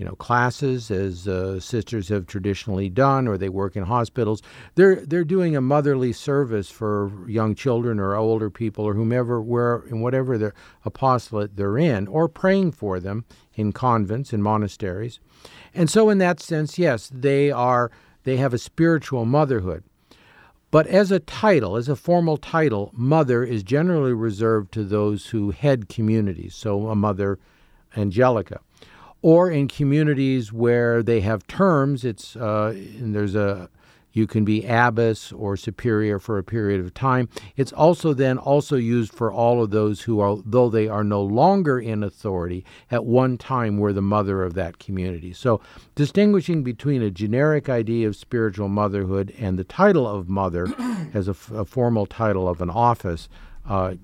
you 0.00 0.06
know, 0.06 0.14
classes 0.14 0.90
as 0.90 1.28
uh, 1.28 1.60
sisters 1.60 2.08
have 2.08 2.26
traditionally 2.26 2.88
done, 2.88 3.28
or 3.28 3.36
they 3.36 3.50
work 3.50 3.76
in 3.76 3.82
hospitals. 3.82 4.40
They're 4.74 4.96
they're 4.96 5.24
doing 5.24 5.54
a 5.54 5.60
motherly 5.60 6.14
service 6.14 6.70
for 6.70 7.12
young 7.28 7.54
children 7.54 8.00
or 8.00 8.16
older 8.16 8.48
people 8.48 8.86
or 8.86 8.94
whomever, 8.94 9.42
where 9.42 9.84
in 9.90 10.00
whatever 10.00 10.38
their 10.38 10.54
apostolate 10.86 11.56
they're 11.56 11.76
in, 11.76 12.08
or 12.08 12.28
praying 12.28 12.72
for 12.72 12.98
them 12.98 13.26
in 13.56 13.74
convents 13.74 14.32
and 14.32 14.42
monasteries. 14.42 15.20
And 15.74 15.90
so, 15.90 16.08
in 16.08 16.16
that 16.16 16.40
sense, 16.40 16.78
yes, 16.78 17.10
they 17.12 17.50
are 17.50 17.90
they 18.24 18.38
have 18.38 18.54
a 18.54 18.58
spiritual 18.58 19.26
motherhood. 19.26 19.84
But 20.70 20.86
as 20.86 21.10
a 21.10 21.20
title, 21.20 21.76
as 21.76 21.90
a 21.90 21.96
formal 21.96 22.38
title, 22.38 22.90
mother 22.94 23.44
is 23.44 23.62
generally 23.62 24.14
reserved 24.14 24.72
to 24.72 24.82
those 24.82 25.26
who 25.26 25.50
head 25.50 25.90
communities, 25.90 26.54
so 26.54 26.88
a 26.88 26.96
mother 26.96 27.38
angelica. 27.94 28.60
Or 29.22 29.50
in 29.50 29.68
communities 29.68 30.52
where 30.52 31.02
they 31.02 31.20
have 31.20 31.46
terms, 31.46 32.04
it's 32.04 32.36
uh, 32.36 32.72
and 32.74 33.14
there's 33.14 33.34
a 33.34 33.68
You 34.12 34.26
can 34.26 34.44
be 34.44 34.64
abbess 34.64 35.30
or 35.30 35.56
superior 35.56 36.18
for 36.18 36.36
a 36.36 36.42
period 36.42 36.80
of 36.80 36.92
time. 36.94 37.28
It's 37.56 37.72
also 37.72 38.12
then 38.12 38.38
also 38.38 38.76
used 38.76 39.12
for 39.12 39.30
all 39.30 39.62
of 39.62 39.70
those 39.70 40.00
who 40.02 40.18
are, 40.18 40.38
though 40.44 40.68
they 40.68 40.88
are 40.88 41.04
no 41.04 41.22
longer 41.22 41.78
in 41.78 42.02
authority, 42.02 42.64
at 42.90 43.04
one 43.04 43.38
time 43.38 43.78
were 43.78 43.92
the 43.92 44.02
mother 44.02 44.42
of 44.42 44.54
that 44.54 44.80
community. 44.80 45.32
So, 45.32 45.60
distinguishing 45.94 46.64
between 46.64 47.02
a 47.02 47.10
generic 47.10 47.68
idea 47.68 48.08
of 48.08 48.16
spiritual 48.16 48.68
motherhood 48.68 49.32
and 49.38 49.56
the 49.56 49.64
title 49.64 50.08
of 50.08 50.28
mother 50.28 50.66
as 51.14 51.28
a, 51.28 51.32
f- 51.32 51.50
a 51.52 51.64
formal 51.64 52.06
title 52.06 52.48
of 52.48 52.60
an 52.60 52.70
office, 52.70 53.28
uh, 53.68 53.94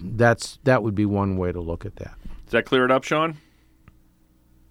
that's 0.00 0.58
that 0.62 0.82
would 0.84 0.94
be 0.94 1.06
one 1.06 1.36
way 1.36 1.50
to 1.50 1.60
look 1.60 1.84
at 1.84 1.96
that. 1.96 2.14
Does 2.44 2.52
that 2.52 2.66
clear 2.66 2.84
it 2.84 2.92
up, 2.92 3.02
Sean? 3.02 3.38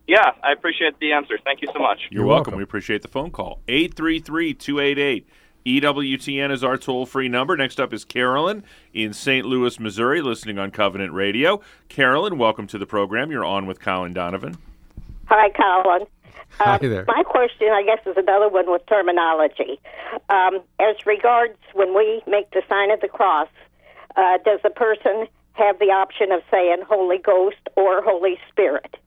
Yeah, 0.08 0.32
I 0.44 0.52
appreciate 0.52 1.00
the 1.00 1.14
answer. 1.14 1.38
Thank 1.44 1.62
you 1.62 1.68
so 1.74 1.80
much. 1.80 2.00
You're, 2.12 2.22
You're 2.22 2.28
welcome. 2.28 2.52
welcome. 2.52 2.58
We 2.58 2.64
appreciate 2.64 3.02
the 3.02 3.08
phone 3.08 3.32
call. 3.32 3.60
833 3.68 4.54
288 4.54 5.28
EWTN 5.66 6.52
is 6.52 6.64
our 6.64 6.78
toll 6.78 7.08
free 7.08 7.28
number. 7.28 7.58
Next 7.58 7.80
up 7.80 7.92
is 7.92 8.06
Carolyn 8.06 8.64
in 8.94 9.14
St. 9.14 9.46
Louis, 9.48 9.80
Missouri, 9.80 10.22
listening 10.22 10.60
on 10.60 10.70
Covenant 10.70 11.12
Radio. 11.14 11.60
Carolyn, 11.90 12.38
welcome 12.38 12.68
to 12.68 12.78
the 12.78 12.86
program. 12.86 13.32
You're 13.32 13.46
on 13.46 13.66
with 13.66 13.80
Colin 13.80 14.14
Donovan. 14.14 14.58
Hi, 15.26 15.50
Colin. 15.50 16.06
Hi 16.60 16.76
Um, 16.76 16.80
there. 16.90 17.04
My 17.08 17.24
question, 17.24 17.70
I 17.70 17.82
guess, 17.84 17.98
is 18.06 18.16
another 18.16 18.48
one 18.48 18.70
with 18.72 18.86
terminology. 18.86 19.80
Um, 20.30 20.60
as 20.80 21.04
regards 21.08 21.58
when 21.74 21.96
we 21.96 22.22
make 22.28 22.52
the 22.52 22.62
sign 22.70 22.92
of 22.92 23.02
the 23.02 23.08
cross, 23.08 23.50
uh, 24.16 24.38
does 24.46 24.60
the 24.62 24.70
person 24.70 25.26
have 25.54 25.80
the 25.80 25.86
option 25.86 26.32
of 26.32 26.44
saying 26.52 26.84
Holy 26.88 27.18
Ghost 27.18 27.58
or 27.76 28.04
Holy 28.04 28.38
Spirit? 28.52 28.98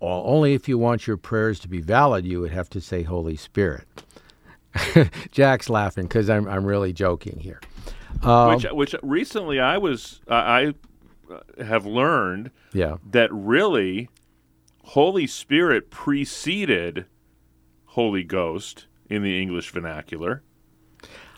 Well, 0.00 0.22
only 0.26 0.54
if 0.54 0.68
you 0.68 0.78
want 0.78 1.06
your 1.06 1.16
prayers 1.16 1.58
to 1.60 1.68
be 1.68 1.80
valid, 1.80 2.26
you 2.26 2.40
would 2.40 2.52
have 2.52 2.68
to 2.70 2.80
say 2.80 3.02
Holy 3.02 3.36
Spirit. 3.36 3.86
Jack's 5.30 5.70
laughing 5.70 6.04
because 6.04 6.28
I'm, 6.28 6.46
I'm 6.48 6.64
really 6.64 6.92
joking 6.92 7.38
here. 7.38 7.60
Um, 8.22 8.54
which, 8.54 8.64
which 8.72 8.94
recently 9.02 9.58
I 9.58 9.78
was, 9.78 10.20
uh, 10.28 10.34
I 10.34 10.74
have 11.62 11.86
learned 11.86 12.50
yeah. 12.72 12.96
that 13.10 13.32
really 13.32 14.10
Holy 14.84 15.26
Spirit 15.26 15.90
preceded 15.90 17.06
Holy 17.86 18.22
Ghost 18.22 18.86
in 19.08 19.22
the 19.22 19.40
English 19.40 19.70
vernacular 19.70 20.42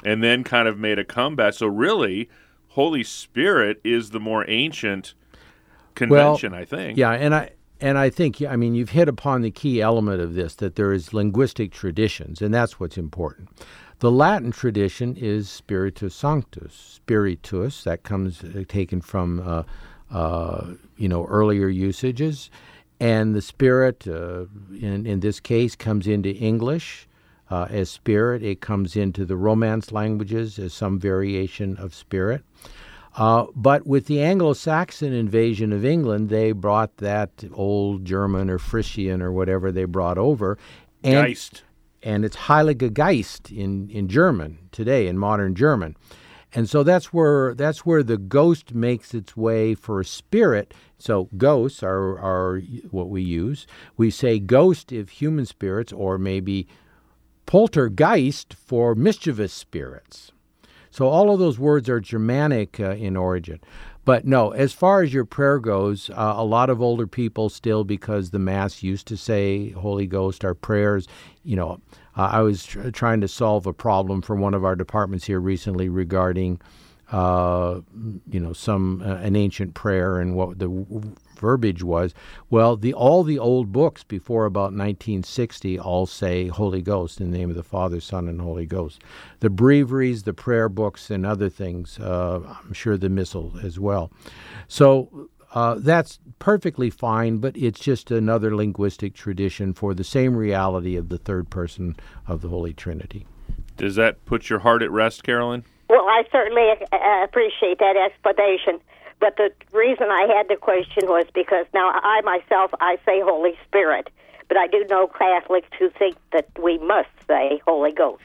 and 0.04 0.22
then 0.22 0.44
kind 0.44 0.68
of 0.68 0.78
made 0.78 0.98
a 0.98 1.04
comeback. 1.04 1.54
So, 1.54 1.66
really, 1.66 2.28
Holy 2.68 3.04
Spirit 3.04 3.80
is 3.84 4.10
the 4.10 4.20
more 4.20 4.48
ancient 4.48 5.14
convention, 5.94 6.54
I 6.54 6.64
think. 6.64 6.98
Yeah, 6.98 7.10
and 7.12 7.34
I 7.34 7.50
and 7.80 7.98
I 7.98 8.10
think 8.10 8.42
I 8.42 8.56
mean 8.56 8.74
you've 8.74 8.90
hit 8.90 9.08
upon 9.08 9.42
the 9.42 9.50
key 9.50 9.80
element 9.80 10.20
of 10.20 10.34
this 10.34 10.54
that 10.56 10.76
there 10.76 10.92
is 10.92 11.14
linguistic 11.14 11.72
traditions, 11.72 12.42
and 12.42 12.52
that's 12.52 12.80
what's 12.80 12.98
important. 12.98 13.48
The 14.00 14.10
Latin 14.10 14.52
tradition 14.52 15.16
is 15.16 15.48
Spiritus 15.48 16.14
Sanctus, 16.14 16.74
Spiritus 16.74 17.84
that 17.84 18.02
comes 18.02 18.44
uh, 18.44 18.64
taken 18.68 19.00
from 19.00 19.40
uh, 19.40 19.62
uh, 20.10 20.74
you 20.96 21.08
know 21.08 21.26
earlier 21.26 21.68
usages, 21.68 22.50
and 23.00 23.34
the 23.34 23.42
Spirit 23.42 24.06
uh, 24.06 24.46
in 24.80 25.06
in 25.06 25.20
this 25.20 25.40
case 25.40 25.76
comes 25.76 26.06
into 26.06 26.30
English. 26.30 27.06
Uh, 27.50 27.66
as 27.70 27.88
spirit, 27.88 28.42
it 28.42 28.60
comes 28.60 28.94
into 28.94 29.24
the 29.24 29.34
Romance 29.34 29.90
languages 29.90 30.58
as 30.58 30.74
some 30.74 31.00
variation 31.00 31.78
of 31.78 31.94
spirit. 31.94 32.44
Uh, 33.18 33.46
but 33.56 33.84
with 33.84 34.06
the 34.06 34.22
Anglo 34.22 34.52
Saxon 34.52 35.12
invasion 35.12 35.72
of 35.72 35.84
England, 35.84 36.28
they 36.28 36.52
brought 36.52 36.98
that 36.98 37.30
old 37.52 38.04
German 38.04 38.48
or 38.48 38.60
Frisian 38.60 39.20
or 39.20 39.32
whatever 39.32 39.72
they 39.72 39.86
brought 39.86 40.18
over. 40.18 40.56
And, 41.02 41.26
Geist. 41.26 41.64
and 42.00 42.24
it's 42.24 42.36
Heilige 42.36 42.94
Geist 42.94 43.50
in, 43.50 43.90
in 43.90 44.06
German 44.06 44.58
today, 44.70 45.08
in 45.08 45.18
modern 45.18 45.56
German. 45.56 45.96
And 46.54 46.70
so 46.70 46.84
that's 46.84 47.12
where 47.12 47.54
that's 47.56 47.84
where 47.84 48.04
the 48.04 48.16
ghost 48.16 48.72
makes 48.72 49.12
its 49.12 49.36
way 49.36 49.74
for 49.74 50.00
a 50.00 50.04
spirit. 50.04 50.72
So 50.96 51.28
ghosts 51.36 51.82
are, 51.82 52.18
are 52.20 52.60
what 52.90 53.08
we 53.08 53.20
use. 53.22 53.66
We 53.96 54.12
say 54.12 54.38
ghost 54.38 54.92
if 54.92 55.08
human 55.08 55.44
spirits, 55.44 55.92
or 55.92 56.18
maybe 56.18 56.68
poltergeist 57.46 58.54
for 58.54 58.94
mischievous 58.94 59.52
spirits. 59.52 60.30
So 60.90 61.08
all 61.08 61.32
of 61.32 61.38
those 61.38 61.58
words 61.58 61.88
are 61.88 62.00
Germanic 62.00 62.80
uh, 62.80 62.92
in 62.92 63.16
origin. 63.16 63.60
But 64.04 64.24
no, 64.24 64.52
as 64.52 64.72
far 64.72 65.02
as 65.02 65.12
your 65.12 65.26
prayer 65.26 65.58
goes, 65.58 66.08
uh, 66.10 66.32
a 66.36 66.44
lot 66.44 66.70
of 66.70 66.80
older 66.80 67.06
people 67.06 67.50
still, 67.50 67.84
because 67.84 68.30
the 68.30 68.38
Mass 68.38 68.82
used 68.82 69.06
to 69.08 69.18
say 69.18 69.70
Holy 69.72 70.06
Ghost, 70.06 70.46
our 70.46 70.54
prayers, 70.54 71.06
you 71.44 71.56
know, 71.56 71.78
uh, 72.16 72.30
I 72.32 72.40
was 72.40 72.64
tr- 72.64 72.88
trying 72.88 73.20
to 73.20 73.28
solve 73.28 73.66
a 73.66 73.74
problem 73.74 74.22
for 74.22 74.34
one 74.34 74.54
of 74.54 74.64
our 74.64 74.74
departments 74.74 75.26
here 75.26 75.40
recently 75.40 75.90
regarding, 75.90 76.58
uh, 77.12 77.80
you 78.30 78.40
know, 78.40 78.54
some 78.54 79.02
uh, 79.02 79.16
an 79.16 79.36
ancient 79.36 79.74
prayer 79.74 80.18
and 80.18 80.34
what 80.34 80.58
the 80.58 80.68
verbiage 81.38 81.82
was. 81.82 82.14
Well, 82.50 82.76
the 82.76 82.94
all 82.94 83.22
the 83.22 83.38
old 83.38 83.72
books 83.72 84.04
before 84.04 84.44
about 84.44 84.72
1960 84.72 85.78
all 85.78 86.06
say 86.06 86.48
Holy 86.48 86.82
Ghost 86.82 87.20
in 87.20 87.30
the 87.30 87.38
name 87.38 87.50
of 87.50 87.56
the 87.56 87.62
Father, 87.62 88.00
Son, 88.00 88.28
and 88.28 88.40
Holy 88.40 88.66
Ghost. 88.66 89.02
The 89.40 89.50
breviaries, 89.50 90.24
the 90.24 90.34
prayer 90.34 90.68
books, 90.68 91.10
and 91.10 91.24
other 91.24 91.48
things. 91.48 91.98
Uh, 91.98 92.40
I'm 92.64 92.72
sure 92.72 92.96
the 92.96 93.08
Missal 93.08 93.54
as 93.62 93.78
well. 93.78 94.10
So. 94.66 95.28
Uh, 95.54 95.76
that's 95.78 96.18
perfectly 96.40 96.90
fine, 96.90 97.38
but 97.38 97.56
it's 97.56 97.80
just 97.80 98.10
another 98.10 98.54
linguistic 98.54 99.14
tradition 99.14 99.72
for 99.72 99.94
the 99.94 100.04
same 100.04 100.36
reality 100.36 100.94
of 100.94 101.08
the 101.08 101.16
third 101.16 101.48
person 101.48 101.96
of 102.26 102.42
the 102.42 102.48
Holy 102.48 102.74
Trinity. 102.74 103.26
Does 103.78 103.94
that 103.94 104.22
put 104.26 104.50
your 104.50 104.58
heart 104.58 104.82
at 104.82 104.90
rest, 104.90 105.22
Carolyn? 105.22 105.64
Well, 105.88 106.04
I 106.06 106.24
certainly 106.30 106.68
uh, 106.92 107.24
appreciate 107.24 107.78
that 107.78 107.96
explanation. 107.96 108.80
But 109.20 109.36
the 109.36 109.50
reason 109.72 110.06
I 110.10 110.26
had 110.34 110.48
the 110.48 110.56
question 110.56 111.08
was 111.08 111.26
because 111.34 111.66
now 111.74 111.90
I 111.90 112.20
myself 112.22 112.70
I 112.80 112.98
say 113.04 113.20
Holy 113.20 113.58
Spirit, 113.66 114.10
but 114.46 114.56
I 114.56 114.66
do 114.66 114.84
know 114.88 115.08
Catholics 115.08 115.68
who 115.78 115.90
think 115.90 116.16
that 116.32 116.48
we 116.62 116.78
must 116.78 117.10
say 117.26 117.60
Holy 117.66 117.92
Ghost. 117.92 118.22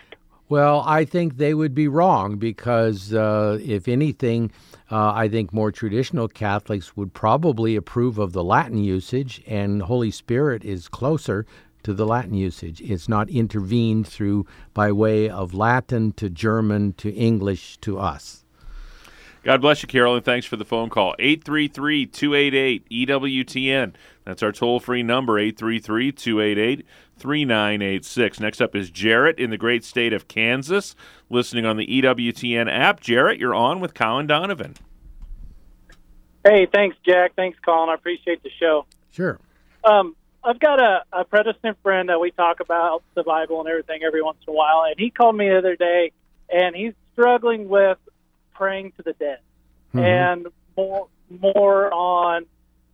Well, 0.50 0.84
I 0.86 1.06
think 1.06 1.38
they 1.38 1.54
would 1.54 1.74
be 1.74 1.88
wrong 1.88 2.36
because, 2.36 3.14
uh, 3.14 3.58
if 3.64 3.88
anything, 3.88 4.52
uh, 4.92 5.12
I 5.14 5.28
think 5.28 5.52
more 5.52 5.72
traditional 5.72 6.28
Catholics 6.28 6.96
would 6.96 7.14
probably 7.14 7.76
approve 7.76 8.20
of 8.20 8.34
the 8.34 8.44
Latin 8.44 8.78
usage, 8.78 9.42
and 9.48 9.82
Holy 9.82 10.12
Spirit 10.12 10.64
is 10.64 10.88
closer 10.88 11.48
to 11.84 11.94
the 11.94 12.06
Latin 12.06 12.34
usage. 12.34 12.82
It's 12.82 13.10
not 13.10 13.30
intervened 13.30 14.08
through 14.08 14.46
by 14.74 14.92
way 14.92 15.30
of 15.30 15.54
Latin 15.54 16.12
to 16.14 16.30
German 16.30 16.94
to 16.94 17.12
English 17.12 17.78
to 17.78 17.98
us. 17.98 18.43
God 19.44 19.60
bless 19.60 19.84
you, 19.84 19.88
Carolyn. 19.88 20.24
Thanks 20.24 20.46
for 20.46 20.56
the 20.56 20.64
phone 20.64 20.90
call. 20.90 21.16
833 21.20 22.06
288 22.06 22.90
EWTN. 22.90 23.94
That's 24.24 24.42
our 24.42 24.54
toll 24.54 24.80
free 24.80 25.04
number, 25.04 25.38
833 25.38 26.14
288 26.14 26.86
3986. 27.18 28.40
Next 28.40 28.62
up 28.62 28.74
is 28.74 28.90
Jarrett 28.90 29.38
in 29.40 29.50
the 29.50 29.58
great 29.58 29.84
state 29.84 30.14
of 30.14 30.30
Kansas, 30.30 30.96
listening 31.30 31.66
on 31.66 31.76
the 31.76 31.86
EWTN 31.86 32.72
app. 32.72 33.02
Jarrett, 33.02 33.38
you're 33.38 33.54
on 33.54 33.82
with 33.82 33.94
Colin 33.94 34.28
Donovan. 34.28 34.76
Hey, 36.46 36.66
thanks, 36.66 36.96
Jack. 37.06 37.36
Thanks, 37.36 37.60
Colin. 37.60 37.90
I 37.90 37.96
appreciate 37.96 38.44
the 38.44 38.50
show. 38.60 38.86
Sure. 39.12 39.40
Um, 39.84 40.16
I've 40.42 40.60
got 40.60 40.82
a, 40.82 41.04
a 41.12 41.26
Protestant 41.26 41.78
friend 41.84 42.08
that 42.08 42.20
we 42.20 42.32
talk 42.32 42.62
about 42.62 43.04
the 43.14 43.24
Bible 43.24 43.60
and 43.60 43.70
everything 43.70 44.04
every 44.04 44.22
once 44.22 44.38
in 44.48 44.54
a 44.54 44.56
while, 44.56 44.84
and 44.88 44.96
he 44.98 45.10
called 45.10 45.36
me 45.36 45.50
the 45.50 45.58
other 45.58 45.76
day, 45.76 46.14
and 46.50 46.76
he's 46.76 46.94
struggling 47.14 47.68
with 47.68 47.98
praying 48.54 48.94
to 48.98 49.04
the 49.04 49.14
dead 49.14 49.40
Mhm. 49.94 50.04
and 50.04 50.48
more 50.78 51.08
more 51.30 51.94
on 51.94 52.46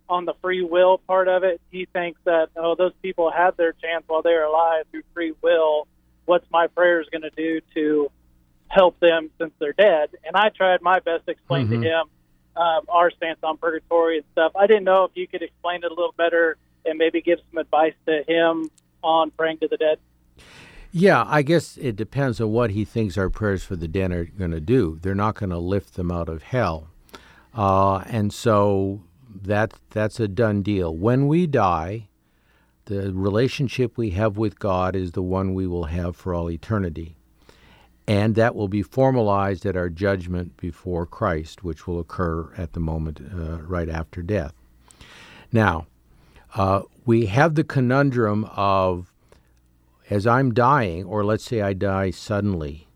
on 0.10 0.26
the 0.26 0.34
free 0.41 0.63
will 0.63 0.98
part 0.98 1.28
of 1.28 1.43
it. 1.43 1.62
He 1.72 1.86
thinks 1.86 2.19
that 2.24 2.50
oh, 2.56 2.76
those 2.76 2.93
people 3.02 3.30
had 3.30 3.56
their 3.58 3.74
chance 3.74 4.04
while 4.08 4.22
they 4.22 4.34
were 4.34 4.43
alive 4.43 4.86
through 4.91 5.04
free 5.13 5.34
will. 5.41 5.88
What's 6.26 6.50
my 6.52 6.67
prayers 6.67 7.08
going 7.12 7.22
to 7.24 7.30
do 7.32 7.62
to 7.76 8.12
help 8.69 9.00
them 9.00 9.30
since 9.38 9.54
they're 9.60 9.74
dead? 9.74 10.10
And 10.24 10.36
I 10.36 10.50
tried 10.50 10.82
my 10.82 11.00
best 11.00 11.26
to 11.26 11.32
explain 11.32 11.67
Mhm. 11.67 11.82
to 11.82 11.88
him 11.89 12.10
um, 12.56 12.86
our 12.89 13.10
stance 13.12 13.39
on 13.43 13.58
purgatory 13.58 14.17
and 14.17 14.26
stuff. 14.32 14.52
I 14.56 14.67
didn't 14.67 14.84
know 14.84 15.06
if 15.06 15.12
you 15.15 15.28
could 15.28 15.41
explain 15.41 15.84
it 15.84 15.91
a 15.91 15.93
little 15.93 16.13
better 16.17 16.58
and 16.86 16.98
maybe 16.98 17.22
give 17.22 17.39
some 17.50 17.58
advice 17.60 17.93
to 18.06 18.24
him 18.24 18.69
on 19.02 19.32
praying 19.32 19.60
to 19.60 19.67
the 19.67 19.78
dead. 19.78 19.98
Yeah, 20.91 21.23
I 21.28 21.43
guess 21.43 21.78
it 21.78 21.95
depends 21.95 22.41
on 22.41 22.52
what 22.52 22.71
he 22.71 22.84
thinks 22.84 23.17
our 23.17 23.30
prayers 23.30 23.63
for 23.63 23.75
the 23.75 23.88
dead 23.88 24.12
are 24.12 24.25
going 24.25 24.52
to 24.52 24.60
do. 24.60 24.97
They're 25.02 25.13
not 25.13 25.36
going 25.36 25.52
to 25.52 25.60
lift 25.60 25.93
them 25.93 26.12
out 26.12 26.30
of 26.30 26.41
hell, 26.41 26.88
uh, 27.54 27.97
and 28.08 28.34
so 28.34 29.04
that 29.43 29.73
that's 29.91 30.19
a 30.19 30.28
done 30.28 30.63
deal. 30.63 30.95
When 30.95 31.28
we 31.28 31.45
die, 31.45 32.08
the 32.86 33.13
relationship 33.13 33.97
we 33.97 34.12
have 34.12 34.38
with 34.38 34.58
God 34.58 34.95
is 34.95 35.12
the 35.12 35.21
one 35.21 35.54
we 35.54 35.67
will 35.67 35.86
have 35.86 36.15
for 36.15 36.34
all 36.34 36.49
eternity, 36.49 37.15
and 38.08 38.34
that 38.34 38.56
will 38.56 38.67
be 38.67 38.82
formalized 38.82 39.67
at 39.67 39.78
our 39.78 39.89
judgment 39.89 40.58
before 40.58 41.06
Christ, 41.06 41.63
which 41.63 41.86
will 41.86 41.99
occur 41.99 42.51
at 42.57 42.74
the 42.74 42.80
moment 42.80 43.22
uh, 43.22 43.61
right 43.61 43.89
after 43.89 44.24
death. 44.24 44.55
Now, 45.51 45.86
uh, 46.55 46.82
we 47.05 47.28
have 47.28 47.53
the 47.53 47.63
conundrum 47.63 48.45
of 48.55 49.13
as 50.10 50.26
I'm 50.26 50.53
dying, 50.53 51.05
or 51.05 51.24
let's 51.24 51.43
say 51.43 51.62
I 51.62 51.74
die 51.74 52.10
suddenly, 52.10 52.88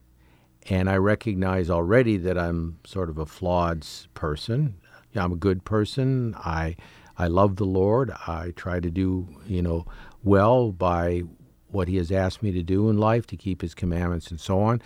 and 0.70 0.90
I 0.90 0.98
recognize 0.98 1.70
already 1.70 2.18
that 2.18 2.38
I'm 2.38 2.80
sort 2.86 3.10
of 3.10 3.18
a 3.18 3.26
flawed 3.26 3.86
person. 4.14 4.76
I'm 5.16 5.34
a 5.34 5.38
good 5.38 5.64
person. 5.64 6.34
I 6.38 6.76
I 7.18 7.28
love 7.28 7.58
the 7.58 7.66
Lord. 7.66 8.12
I 8.26 8.52
try 8.56 8.80
to 8.80 8.90
do 8.90 9.28
you 9.46 9.62
know 9.62 9.86
well 10.24 10.72
by 10.72 11.24
what 11.70 11.88
He 11.88 11.98
has 11.98 12.12
asked 12.12 12.42
me 12.42 12.52
to 12.52 12.64
do 12.64 12.90
in 12.90 12.98
life 12.98 13.28
to 13.28 13.38
keep 13.38 13.62
His 13.62 13.76
commandments 13.76 14.32
and 14.32 14.40
so 14.40 14.60
on. 14.62 14.82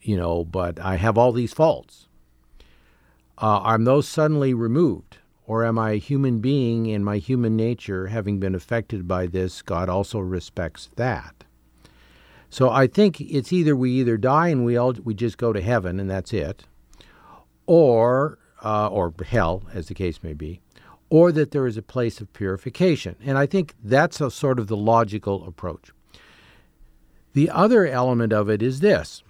You 0.00 0.16
know, 0.16 0.44
but 0.44 0.78
I 0.78 0.96
have 0.96 1.18
all 1.18 1.32
these 1.32 1.52
faults. 1.52 2.06
Uh, 3.38 3.58
are 3.58 3.78
those 3.78 4.06
suddenly 4.06 4.54
removed? 4.54 5.18
Or 5.44 5.64
am 5.64 5.78
I 5.78 5.92
a 5.92 5.98
human 5.98 6.38
being 6.38 6.86
in 6.86 7.02
my 7.02 7.18
human 7.18 7.56
nature, 7.56 8.06
having 8.06 8.38
been 8.38 8.54
affected 8.54 9.08
by 9.08 9.26
this? 9.26 9.60
God 9.60 9.88
also 9.88 10.20
respects 10.20 10.88
that. 10.94 11.44
So 12.52 12.68
I 12.68 12.86
think 12.86 13.18
it's 13.18 13.50
either 13.50 13.74
we 13.74 13.92
either 13.92 14.18
die 14.18 14.48
and 14.48 14.62
we 14.62 14.76
all 14.76 14.92
we 14.92 15.14
just 15.14 15.38
go 15.38 15.54
to 15.54 15.60
heaven 15.62 15.98
and 15.98 16.10
that's 16.10 16.34
it, 16.34 16.64
or 17.64 18.38
uh, 18.62 18.88
or 18.88 19.14
hell, 19.24 19.62
as 19.72 19.88
the 19.88 19.94
case 19.94 20.22
may 20.22 20.34
be, 20.34 20.60
or 21.08 21.32
that 21.32 21.52
there 21.52 21.66
is 21.66 21.78
a 21.78 21.82
place 21.82 22.20
of 22.20 22.30
purification. 22.34 23.16
And 23.24 23.38
I 23.38 23.46
think 23.46 23.74
that's 23.82 24.20
a 24.20 24.30
sort 24.30 24.58
of 24.58 24.66
the 24.66 24.76
logical 24.76 25.46
approach. 25.46 25.92
The 27.32 27.48
other 27.48 27.86
element 27.86 28.34
of 28.34 28.50
it 28.50 28.60
is 28.60 28.80
this 28.80 29.22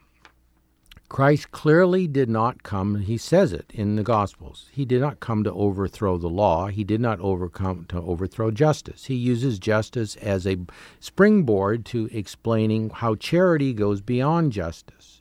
Christ 1.12 1.50
clearly 1.50 2.08
did 2.08 2.30
not 2.30 2.62
come, 2.62 3.00
he 3.00 3.18
says 3.18 3.52
it 3.52 3.70
in 3.74 3.96
the 3.96 4.02
Gospels. 4.02 4.70
He 4.72 4.86
did 4.86 5.02
not 5.02 5.20
come 5.20 5.44
to 5.44 5.52
overthrow 5.52 6.16
the 6.16 6.30
law. 6.30 6.68
He 6.68 6.84
did 6.84 7.02
not 7.02 7.20
overcome 7.20 7.84
to 7.90 7.98
overthrow 7.98 8.50
justice. 8.50 9.04
He 9.04 9.14
uses 9.14 9.58
justice 9.58 10.16
as 10.16 10.46
a 10.46 10.56
springboard 11.00 11.84
to 11.84 12.08
explaining 12.12 12.88
how 12.88 13.14
charity 13.16 13.74
goes 13.74 14.00
beyond 14.00 14.52
justice. 14.52 15.20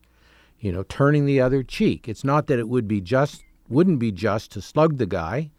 You 0.61 0.71
know, 0.71 0.83
turning 0.83 1.25
the 1.25 1.41
other 1.41 1.61
cheek. 1.61 2.07
It's 2.07 2.23
not 2.23 2.47
that 2.47 2.57
it 2.57 2.69
would 2.69 2.87
be 2.87 3.01
just 3.01 3.43
wouldn't 3.67 3.99
be 3.99 4.13
just 4.13 4.49
to 4.51 4.61
slug 4.61 4.97
the 4.97 5.05
guy, 5.05 5.51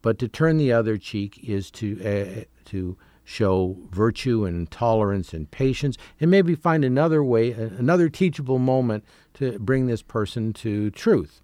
but 0.00 0.20
to 0.20 0.28
turn 0.28 0.58
the 0.58 0.70
other 0.70 0.96
cheek 0.96 1.40
is 1.42 1.72
to 1.72 2.00
uh, 2.04 2.44
to 2.66 2.96
show 3.26 3.76
virtue 3.90 4.44
and 4.44 4.70
tolerance 4.70 5.34
and 5.34 5.50
patience, 5.50 5.98
and 6.20 6.30
maybe 6.30 6.54
find 6.54 6.84
another 6.84 7.24
way, 7.24 7.50
another 7.50 8.08
teachable 8.08 8.60
moment 8.60 9.04
to 9.36 9.58
bring 9.58 9.86
this 9.86 10.02
person 10.02 10.52
to 10.54 10.90
truth. 10.90 11.40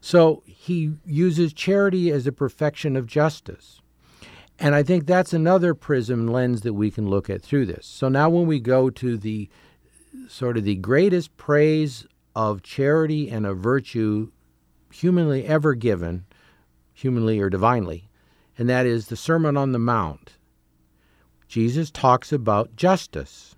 So 0.00 0.42
he 0.46 0.94
uses 1.06 1.52
charity 1.52 2.10
as 2.10 2.26
a 2.26 2.32
perfection 2.32 2.96
of 2.96 3.06
justice. 3.06 3.80
And 4.58 4.74
I 4.74 4.82
think 4.82 5.06
that's 5.06 5.32
another 5.32 5.74
prism 5.74 6.26
lens 6.28 6.60
that 6.62 6.74
we 6.74 6.90
can 6.90 7.08
look 7.08 7.30
at 7.30 7.42
through 7.42 7.66
this. 7.66 7.86
So 7.86 8.08
now 8.08 8.28
when 8.28 8.46
we 8.46 8.60
go 8.60 8.90
to 8.90 9.16
the 9.16 9.48
sort 10.28 10.56
of 10.56 10.64
the 10.64 10.76
greatest 10.76 11.36
praise 11.36 12.06
of 12.34 12.62
charity 12.62 13.30
and 13.30 13.46
of 13.46 13.58
virtue 13.58 14.30
humanly 14.92 15.46
ever 15.46 15.74
given, 15.74 16.24
humanly 16.92 17.40
or 17.40 17.48
divinely, 17.48 18.08
and 18.58 18.68
that 18.68 18.86
is 18.86 19.06
the 19.06 19.16
Sermon 19.16 19.56
on 19.56 19.72
the 19.72 19.78
Mount. 19.78 20.32
Jesus 21.48 21.90
talks 21.90 22.32
about 22.32 22.76
justice. 22.76 23.56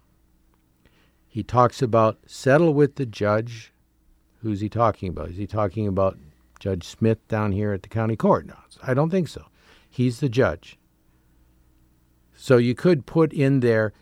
He 1.35 1.43
talks 1.43 1.82
about 1.82 2.18
settle 2.26 2.74
with 2.74 2.95
the 2.95 3.05
judge. 3.05 3.72
Who's 4.43 4.61
he 4.61 4.68
talking 4.68 5.09
about? 5.09 5.30
Is 5.30 5.37
he 5.37 5.49
talking 5.49 5.89
about 5.89 6.16
Judge 6.61 6.87
Smith 6.87 7.26
down 7.26 7.51
here 7.51 7.72
at 7.72 7.82
the 7.82 7.89
county 7.89 8.14
court? 8.14 8.47
No, 8.47 8.55
I 8.85 8.95
don't 8.95 9.11
think 9.11 9.26
so. 9.26 9.47
He's 9.91 10.20
the 10.20 10.28
judge. 10.28 10.78
So 12.37 12.57
you 12.57 12.76
could 12.76 13.05
put 13.05 13.32
in 13.32 13.59
there 13.59 13.93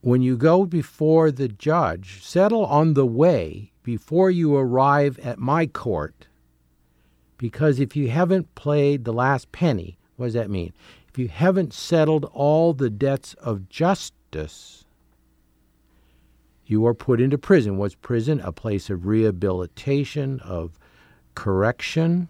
when 0.00 0.22
you 0.22 0.38
go 0.38 0.64
before 0.64 1.30
the 1.30 1.48
judge, 1.48 2.24
settle 2.24 2.64
on 2.64 2.94
the 2.94 3.04
way 3.04 3.72
before 3.82 4.30
you 4.30 4.56
arrive 4.56 5.18
at 5.18 5.38
my 5.38 5.66
court. 5.66 6.28
Because 7.36 7.78
if 7.78 7.94
you 7.94 8.08
haven't 8.08 8.54
played 8.54 9.04
the 9.04 9.12
last 9.12 9.52
penny, 9.52 9.98
what 10.16 10.28
does 10.28 10.34
that 10.34 10.48
mean? 10.48 10.72
If 11.10 11.18
you 11.18 11.28
haven't 11.28 11.74
settled 11.74 12.24
all 12.32 12.72
the 12.72 12.88
debts 12.88 13.34
of 13.34 13.68
justice, 13.68 14.85
you 16.66 16.84
are 16.86 16.94
put 16.94 17.20
into 17.20 17.38
prison. 17.38 17.78
Was 17.78 17.94
prison 17.94 18.40
a 18.40 18.52
place 18.52 18.90
of 18.90 19.06
rehabilitation, 19.06 20.40
of 20.40 20.78
correction? 21.34 22.28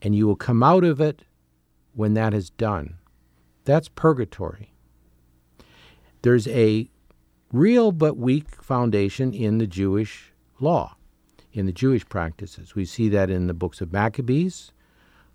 And 0.00 0.14
you 0.14 0.26
will 0.26 0.36
come 0.36 0.62
out 0.62 0.84
of 0.84 1.00
it 1.00 1.22
when 1.94 2.14
that 2.14 2.32
is 2.32 2.50
done. 2.50 2.98
That's 3.64 3.88
purgatory. 3.88 4.74
There's 6.22 6.46
a 6.48 6.88
real 7.52 7.92
but 7.92 8.16
weak 8.16 8.62
foundation 8.62 9.32
in 9.32 9.58
the 9.58 9.66
Jewish 9.66 10.32
law, 10.60 10.96
in 11.52 11.66
the 11.66 11.72
Jewish 11.72 12.08
practices. 12.08 12.74
We 12.74 12.84
see 12.84 13.08
that 13.08 13.30
in 13.30 13.48
the 13.48 13.54
books 13.54 13.80
of 13.80 13.92
Maccabees, 13.92 14.72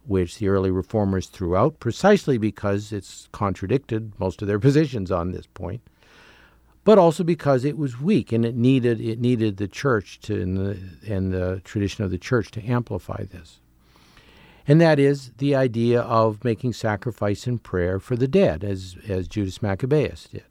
which 0.06 0.38
the 0.38 0.48
early 0.48 0.72
reformers 0.72 1.28
threw 1.28 1.56
out 1.56 1.80
precisely 1.80 2.38
because 2.38 2.92
it's 2.92 3.28
contradicted 3.32 4.14
most 4.20 4.42
of 4.42 4.48
their 4.48 4.60
positions 4.68 5.12
on 5.12 5.32
this 5.32 5.48
point 5.48 5.82
but 6.84 6.98
also 6.98 7.24
because 7.24 7.64
it 7.64 7.78
was 7.78 8.02
weak 8.02 8.32
and 8.32 8.46
it 8.46 8.56
needed 8.56 9.00
it 9.00 9.20
needed 9.20 9.58
the 9.58 9.68
church 9.68 10.20
to 10.20 10.42
and 10.42 10.58
the, 10.58 10.80
and 11.08 11.32
the 11.32 11.62
tradition 11.64 12.04
of 12.04 12.12
the 12.12 12.18
church 12.18 12.52
to 12.52 12.66
amplify 12.66 13.24
this. 13.24 13.60
And 14.68 14.80
that 14.80 15.00
is 15.00 15.32
the 15.38 15.56
idea 15.56 16.02
of 16.02 16.44
making 16.44 16.74
sacrifice 16.74 17.48
and 17.48 17.62
prayer 17.62 18.00
for 18.00 18.16
the 18.16 18.28
dead, 18.28 18.64
as 18.64 18.96
as 19.08 19.28
Judas 19.28 19.62
Maccabeus 19.62 20.28
did. 20.28 20.44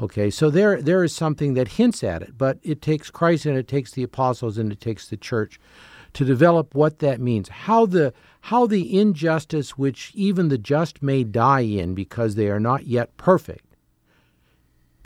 Okay, 0.00 0.30
so 0.30 0.50
there 0.50 0.80
there 0.80 1.02
is 1.02 1.14
something 1.14 1.54
that 1.54 1.68
hints 1.68 2.04
at 2.04 2.22
it, 2.22 2.36
but 2.36 2.58
it 2.62 2.82
takes 2.82 3.10
Christ 3.10 3.46
and 3.46 3.56
it 3.56 3.68
takes 3.68 3.92
the 3.92 4.02
apostles 4.02 4.58
and 4.58 4.70
it 4.70 4.80
takes 4.80 5.08
the 5.08 5.16
church 5.16 5.58
to 6.12 6.24
develop 6.24 6.74
what 6.74 6.98
that 7.00 7.20
means. 7.20 7.48
How 7.48 7.86
the 7.86 8.12
how 8.42 8.66
the 8.66 8.98
injustice 8.98 9.76
which 9.76 10.12
even 10.14 10.48
the 10.48 10.58
just 10.58 11.02
may 11.02 11.24
die 11.24 11.60
in 11.60 11.94
because 11.94 12.34
they 12.34 12.48
are 12.48 12.60
not 12.60 12.86
yet 12.86 13.16
perfect 13.16 13.65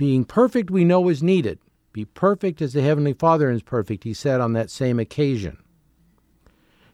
being 0.00 0.24
perfect 0.24 0.70
we 0.70 0.82
know 0.82 1.10
is 1.10 1.22
needed. 1.22 1.58
Be 1.92 2.06
perfect 2.06 2.62
as 2.62 2.72
the 2.72 2.80
Heavenly 2.80 3.12
Father 3.12 3.50
is 3.50 3.62
perfect, 3.62 4.02
he 4.04 4.14
said 4.14 4.40
on 4.40 4.54
that 4.54 4.70
same 4.70 4.98
occasion. 4.98 5.58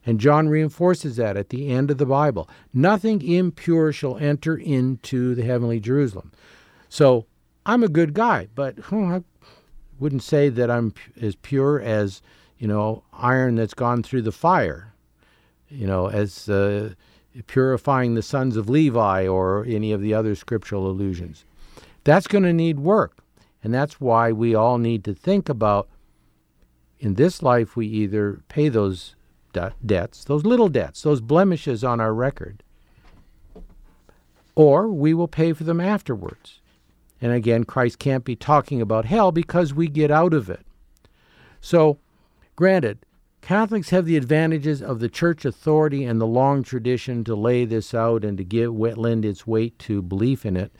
And 0.05 0.19
John 0.19 0.49
reinforces 0.49 1.15
that 1.15 1.37
at 1.37 1.51
the 1.51 1.69
end 1.69 1.93
of 1.93 1.99
the 1.99 2.05
Bible. 2.05 2.51
Nothing 2.75 3.23
impure 3.23 3.93
shall 3.93 4.19
enter 4.19 4.57
into 4.57 5.37
the 5.37 5.45
heavenly 5.45 5.79
Jerusalem. 5.79 6.33
So 6.89 7.27
I'm 7.65 7.85
a 7.85 7.89
good 7.89 8.13
guy, 8.13 8.49
but 8.57 8.75
I 8.91 9.23
wouldn't 10.01 10.25
say 10.25 10.49
that 10.49 10.69
I'm 10.69 10.93
as 11.23 11.37
pure 11.37 11.81
as, 11.81 12.23
you 12.59 12.67
know, 12.67 13.05
iron 13.13 13.55
that's 13.55 13.73
gone 13.73 14.03
through 14.03 14.23
the 14.23 14.33
fire, 14.33 14.95
you 15.69 15.87
know, 15.87 16.09
as 16.09 16.49
uh, 16.49 16.95
purifying 17.47 18.17
the 18.17 18.23
sons 18.23 18.57
of 18.57 18.69
Levi 18.69 19.29
or 19.29 19.65
any 19.65 19.93
of 19.93 20.01
the 20.01 20.13
other 20.13 20.35
scriptural 20.35 20.91
allusions. 20.91 21.45
That's 22.07 22.29
going 22.29 22.45
to 22.45 22.53
need 22.53 22.79
work. 22.79 23.19
And 23.65 23.75
that's 23.75 24.01
why 24.01 24.31
we 24.31 24.55
all 24.55 24.79
need 24.79 25.03
to 25.05 25.15
think 25.15 25.49
about 25.49 25.89
in 27.01 27.15
this 27.15 27.43
life, 27.43 27.75
we 27.75 27.89
either 27.89 28.43
pay 28.49 28.69
those 28.69 29.17
de- 29.53 29.75
debts, 29.85 30.23
those 30.23 30.47
little 30.47 30.69
debts, 30.69 31.03
those 31.03 31.21
blemishes 31.21 31.83
on 31.83 32.01
our 32.01 32.15
record, 32.15 32.63
or 34.55 34.89
we 34.89 35.15
will 35.15 35.27
pay 35.27 35.53
for 35.53 35.65
them 35.65 35.81
afterwards. 35.81 36.61
And 37.21 37.33
again, 37.33 37.65
Christ 37.65 37.99
can't 37.99 38.25
be 38.25 38.37
talking 38.37 38.81
about 38.81 39.07
hell 39.07 39.33
because 39.33 39.75
we 39.75 39.89
get 39.89 40.13
out 40.13 40.33
of 40.33 40.49
it. 40.49 40.65
So, 41.61 41.99
granted, 42.55 43.05
Catholics 43.43 43.91
have 43.91 44.07
the 44.07 44.17
advantages 44.17 44.81
of 44.81 45.01
the 45.01 45.09
church 45.09 45.45
authority 45.45 46.05
and 46.05 46.21
the 46.21 46.27
long 46.27 46.63
tradition 46.63 47.25
to 47.25 47.35
lay 47.35 47.65
this 47.65 47.93
out 47.93 48.25
and 48.25 48.39
to 48.39 48.45
give 48.45 48.73
lend 48.73 49.25
its 49.25 49.45
weight 49.45 49.77
to 49.81 50.03
belief 50.03 50.47
in 50.47 50.57
it. 50.57 50.73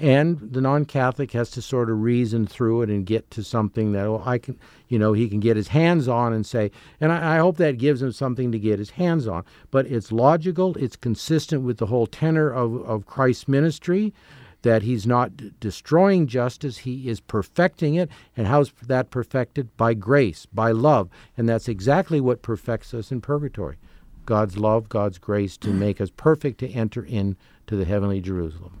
And 0.00 0.38
the 0.52 0.60
non-Catholic 0.60 1.32
has 1.32 1.50
to 1.50 1.62
sort 1.62 1.90
of 1.90 2.00
reason 2.00 2.46
through 2.46 2.82
it 2.82 2.88
and 2.88 3.04
get 3.04 3.30
to 3.32 3.42
something 3.42 3.92
that 3.92 4.08
well, 4.08 4.22
I 4.24 4.38
can, 4.38 4.56
you 4.86 4.98
know, 4.98 5.12
he 5.12 5.28
can 5.28 5.40
get 5.40 5.56
his 5.56 5.68
hands 5.68 6.06
on 6.06 6.32
and 6.32 6.46
say. 6.46 6.70
And 7.00 7.10
I, 7.10 7.36
I 7.36 7.38
hope 7.38 7.56
that 7.56 7.78
gives 7.78 8.00
him 8.00 8.12
something 8.12 8.52
to 8.52 8.58
get 8.58 8.78
his 8.78 8.90
hands 8.90 9.26
on. 9.26 9.44
But 9.72 9.86
it's 9.86 10.12
logical. 10.12 10.76
It's 10.76 10.94
consistent 10.94 11.62
with 11.62 11.78
the 11.78 11.86
whole 11.86 12.06
tenor 12.06 12.48
of, 12.48 12.76
of 12.86 13.06
Christ's 13.06 13.48
ministry 13.48 14.14
that 14.62 14.82
he's 14.82 15.06
not 15.06 15.36
d- 15.36 15.52
destroying 15.60 16.26
justice, 16.26 16.78
he 16.78 17.08
is 17.08 17.20
perfecting 17.20 17.94
it. 17.94 18.10
And 18.36 18.46
how's 18.46 18.72
that 18.86 19.10
perfected? 19.10 19.76
By 19.76 19.94
grace, 19.94 20.46
by 20.46 20.72
love. 20.72 21.08
And 21.36 21.48
that's 21.48 21.68
exactly 21.68 22.20
what 22.20 22.42
perfects 22.42 22.92
us 22.94 23.12
in 23.12 23.20
purgatory 23.20 23.78
God's 24.26 24.58
love, 24.58 24.88
God's 24.88 25.18
grace 25.18 25.56
to 25.58 25.70
make 25.70 26.00
us 26.00 26.10
perfect 26.14 26.58
to 26.60 26.68
enter 26.68 27.02
into 27.02 27.36
the 27.70 27.86
heavenly 27.86 28.20
Jerusalem. 28.20 28.80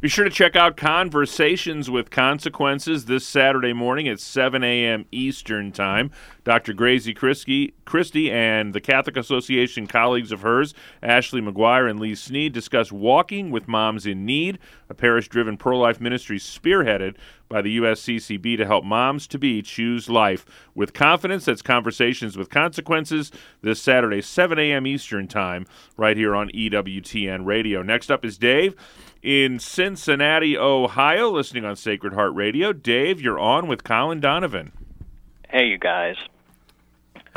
Be 0.00 0.08
sure 0.08 0.24
to 0.24 0.30
check 0.30 0.54
out 0.54 0.76
Conversations 0.76 1.90
with 1.90 2.10
Consequences 2.10 3.06
this 3.06 3.26
Saturday 3.26 3.72
morning 3.72 4.06
at 4.06 4.20
7 4.20 4.62
a.m. 4.62 5.06
Eastern 5.10 5.72
Time. 5.72 6.10
Dr. 6.48 6.72
Christie, 6.72 7.74
Christie 7.84 8.32
and 8.32 8.72
the 8.72 8.80
Catholic 8.80 9.18
Association 9.18 9.86
colleagues 9.86 10.32
of 10.32 10.40
hers, 10.40 10.72
Ashley 11.02 11.42
McGuire 11.42 11.90
and 11.90 12.00
Lee 12.00 12.14
Sneed, 12.14 12.54
discuss 12.54 12.90
Walking 12.90 13.50
with 13.50 13.68
Moms 13.68 14.06
in 14.06 14.24
Need, 14.24 14.58
a 14.88 14.94
parish 14.94 15.28
driven 15.28 15.58
pro 15.58 15.78
life 15.78 16.00
ministry 16.00 16.38
spearheaded 16.38 17.16
by 17.50 17.60
the 17.60 17.76
USCCB 17.76 18.56
to 18.56 18.64
help 18.64 18.82
moms 18.82 19.26
to 19.26 19.38
be 19.38 19.60
choose 19.60 20.08
life 20.08 20.46
with 20.74 20.94
confidence. 20.94 21.44
That's 21.44 21.60
Conversations 21.60 22.38
with 22.38 22.48
Consequences 22.48 23.30
this 23.60 23.82
Saturday, 23.82 24.22
7 24.22 24.58
a.m. 24.58 24.86
Eastern 24.86 25.28
Time, 25.28 25.66
right 25.98 26.16
here 26.16 26.34
on 26.34 26.48
EWTN 26.52 27.44
Radio. 27.44 27.82
Next 27.82 28.10
up 28.10 28.24
is 28.24 28.38
Dave 28.38 28.74
in 29.22 29.58
Cincinnati, 29.58 30.56
Ohio, 30.56 31.28
listening 31.28 31.66
on 31.66 31.76
Sacred 31.76 32.14
Heart 32.14 32.32
Radio. 32.34 32.72
Dave, 32.72 33.20
you're 33.20 33.38
on 33.38 33.68
with 33.68 33.84
Colin 33.84 34.20
Donovan. 34.20 34.72
Hey, 35.50 35.66
you 35.66 35.76
guys. 35.76 36.16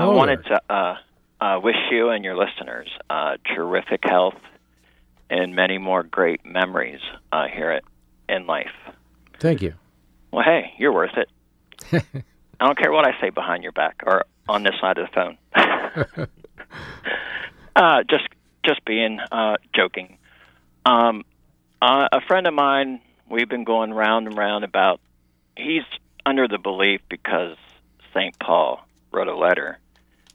I 0.01 0.07
wanted 0.07 0.43
to 0.45 0.61
uh, 0.69 0.95
uh, 1.39 1.59
wish 1.59 1.75
you 1.91 2.09
and 2.09 2.23
your 2.23 2.35
listeners 2.35 2.87
uh, 3.09 3.37
terrific 3.55 4.01
health 4.03 4.39
and 5.29 5.55
many 5.55 5.77
more 5.77 6.03
great 6.03 6.45
memories 6.45 6.99
uh, 7.31 7.47
here 7.47 7.71
at, 7.71 7.83
in 8.27 8.47
life. 8.47 8.71
Thank 9.39 9.61
you. 9.61 9.73
Well, 10.31 10.43
hey, 10.43 10.73
you're 10.77 10.93
worth 10.93 11.17
it. 11.17 11.29
I 12.59 12.65
don't 12.65 12.77
care 12.77 12.91
what 12.91 13.07
I 13.07 13.19
say 13.19 13.29
behind 13.29 13.63
your 13.63 13.71
back 13.71 14.03
or 14.05 14.25
on 14.47 14.63
this 14.63 14.73
side 14.79 14.97
of 14.97 15.07
the 15.07 15.13
phone. 15.13 15.37
uh, 17.75 18.03
just, 18.09 18.27
just 18.65 18.83
being 18.85 19.19
uh, 19.31 19.55
joking. 19.75 20.17
Um, 20.85 21.23
uh, 21.81 22.07
a 22.11 22.21
friend 22.27 22.47
of 22.47 22.53
mine, 22.53 23.01
we've 23.29 23.49
been 23.49 23.63
going 23.63 23.93
round 23.93 24.27
and 24.27 24.37
round 24.37 24.63
about. 24.63 24.99
He's 25.55 25.83
under 26.25 26.47
the 26.47 26.57
belief 26.57 27.01
because 27.09 27.57
St. 28.13 28.37
Paul 28.39 28.85
wrote 29.11 29.27
a 29.27 29.35
letter 29.35 29.79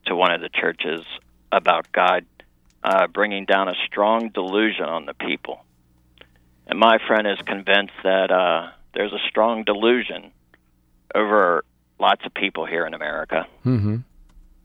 to 0.06 0.16
one 0.16 0.32
of 0.32 0.40
the 0.40 0.48
churches 0.48 1.04
about 1.52 1.90
God 1.92 2.24
uh, 2.82 3.06
bringing 3.06 3.44
down 3.44 3.68
a 3.68 3.74
strong 3.86 4.30
delusion 4.30 4.84
on 4.84 5.06
the 5.06 5.14
people. 5.14 5.64
And 6.66 6.78
my 6.78 6.98
friend 7.06 7.26
is 7.26 7.38
convinced 7.46 7.94
that 8.02 8.30
uh, 8.30 8.70
there's 8.94 9.12
a 9.12 9.28
strong 9.28 9.64
delusion 9.64 10.32
over 11.14 11.64
lots 11.98 12.24
of 12.26 12.34
people 12.34 12.66
here 12.66 12.86
in 12.86 12.94
America. 12.94 13.46
Mm-hmm. 13.64 13.96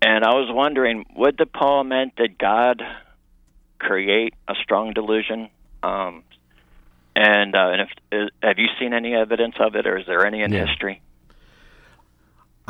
And 0.01 0.25
I 0.25 0.33
was 0.33 0.49
wondering, 0.51 1.05
would 1.15 1.37
the 1.37 1.45
Paul 1.45 1.83
meant 1.83 2.15
that 2.17 2.37
God 2.37 2.81
create 3.77 4.33
a 4.47 4.55
strong 4.63 4.93
delusion? 4.93 5.49
Um, 5.83 6.23
and 7.15 7.55
uh, 7.55 7.69
and 7.69 7.81
if 7.81 7.89
is, 8.11 8.29
have 8.41 8.57
you 8.57 8.67
seen 8.79 8.93
any 8.93 9.13
evidence 9.13 9.55
of 9.59 9.75
it, 9.75 9.85
or 9.85 9.97
is 9.97 10.05
there 10.07 10.25
any 10.25 10.41
in 10.41 10.51
Yeah. 10.51 10.65
history? 10.65 11.01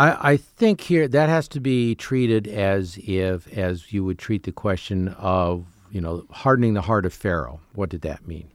I, 0.02 0.32
I 0.32 0.38
think 0.38 0.82
here 0.82 1.08
that 1.08 1.30
has 1.30 1.48
to 1.50 1.60
be 1.60 1.94
treated 1.94 2.48
as 2.48 2.98
if 3.04 3.48
as 3.56 3.94
you 3.94 4.04
would 4.04 4.18
treat 4.18 4.44
the 4.44 4.52
question 4.52 5.10
of 5.10 5.68
you 5.92 6.02
know 6.02 6.26
hardening 6.32 6.74
the 6.74 6.82
heart 6.82 7.06
of 7.06 7.14
Pharaoh. 7.14 7.60
What 7.74 7.90
did 7.90 8.02
that 8.02 8.28
mean? 8.28 8.50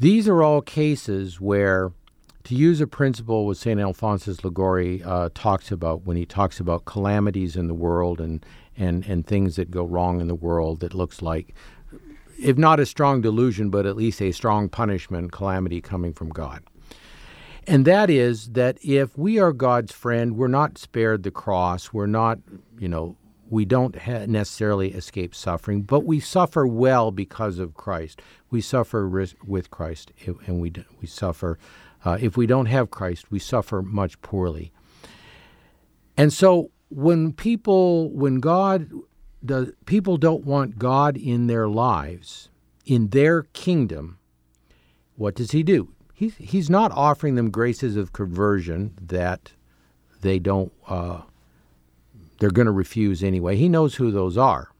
These 0.00 0.26
are 0.26 0.42
all 0.42 0.60
cases 0.60 1.40
where, 1.40 1.92
to 2.42 2.56
use 2.56 2.80
a 2.80 2.88
principle 2.88 3.46
what 3.46 3.56
Saint 3.56 3.78
Alphonsus 3.78 4.42
Liguori 4.42 5.00
uh, 5.04 5.28
talks 5.32 5.70
about 5.70 6.06
when 6.06 6.16
he 6.16 6.26
talks 6.26 6.58
about 6.58 6.86
calamities 6.86 7.54
in 7.54 7.68
the 7.68 7.74
world 7.74 8.20
and 8.20 8.44
and 8.76 9.06
and 9.06 9.24
things 9.24 9.54
that 9.54 9.70
go 9.70 9.84
wrong 9.84 10.20
in 10.20 10.26
the 10.26 10.34
world 10.34 10.80
that 10.80 10.92
looks 10.92 11.22
like, 11.22 11.54
if 12.36 12.58
not 12.58 12.80
a 12.80 12.86
strong 12.86 13.20
delusion, 13.20 13.70
but 13.70 13.86
at 13.86 13.94
least 13.94 14.20
a 14.20 14.32
strong 14.32 14.68
punishment, 14.68 15.30
calamity 15.30 15.80
coming 15.80 16.12
from 16.12 16.30
God. 16.30 16.64
And 17.66 17.84
that 17.84 18.10
is 18.10 18.48
that 18.50 18.78
if 18.82 19.16
we 19.16 19.38
are 19.38 19.52
God's 19.52 19.92
friend, 19.92 20.36
we're 20.36 20.48
not 20.48 20.78
spared 20.78 21.22
the 21.22 21.30
cross. 21.30 21.92
We're 21.92 22.06
not, 22.06 22.38
you 22.78 22.88
know, 22.88 23.16
we 23.48 23.64
don't 23.64 23.96
ha- 23.96 24.26
necessarily 24.26 24.92
escape 24.94 25.34
suffering, 25.34 25.82
but 25.82 26.04
we 26.04 26.18
suffer 26.18 26.66
well 26.66 27.10
because 27.10 27.58
of 27.58 27.74
Christ. 27.74 28.22
We 28.50 28.60
suffer 28.60 29.08
with 29.08 29.70
Christ, 29.70 30.12
and 30.26 30.60
we 30.60 30.72
we 31.00 31.06
suffer. 31.06 31.58
Uh, 32.04 32.18
if 32.20 32.36
we 32.36 32.46
don't 32.46 32.66
have 32.66 32.90
Christ, 32.90 33.30
we 33.30 33.38
suffer 33.38 33.82
much 33.82 34.20
poorly. 34.22 34.72
And 36.16 36.32
so 36.32 36.70
when 36.88 37.32
people, 37.32 38.10
when 38.10 38.40
God, 38.40 38.90
does, 39.44 39.70
people 39.86 40.16
don't 40.16 40.44
want 40.44 40.78
God 40.78 41.16
in 41.16 41.46
their 41.46 41.68
lives, 41.68 42.48
in 42.84 43.08
their 43.08 43.44
kingdom, 43.52 44.18
what 45.16 45.34
does 45.34 45.52
He 45.52 45.62
do? 45.62 45.92
He's, 46.22 46.36
he's 46.36 46.70
not 46.70 46.92
offering 46.92 47.34
them 47.34 47.50
graces 47.50 47.96
of 47.96 48.12
conversion 48.12 48.94
that 49.02 49.50
they 50.20 50.38
don't, 50.38 50.72
uh, 50.86 51.22
they're 52.38 52.52
going 52.52 52.66
to 52.66 52.70
refuse 52.70 53.24
anyway. 53.24 53.56
He 53.56 53.68
knows 53.68 53.96
who 53.96 54.12
those 54.12 54.38
are. 54.38 54.70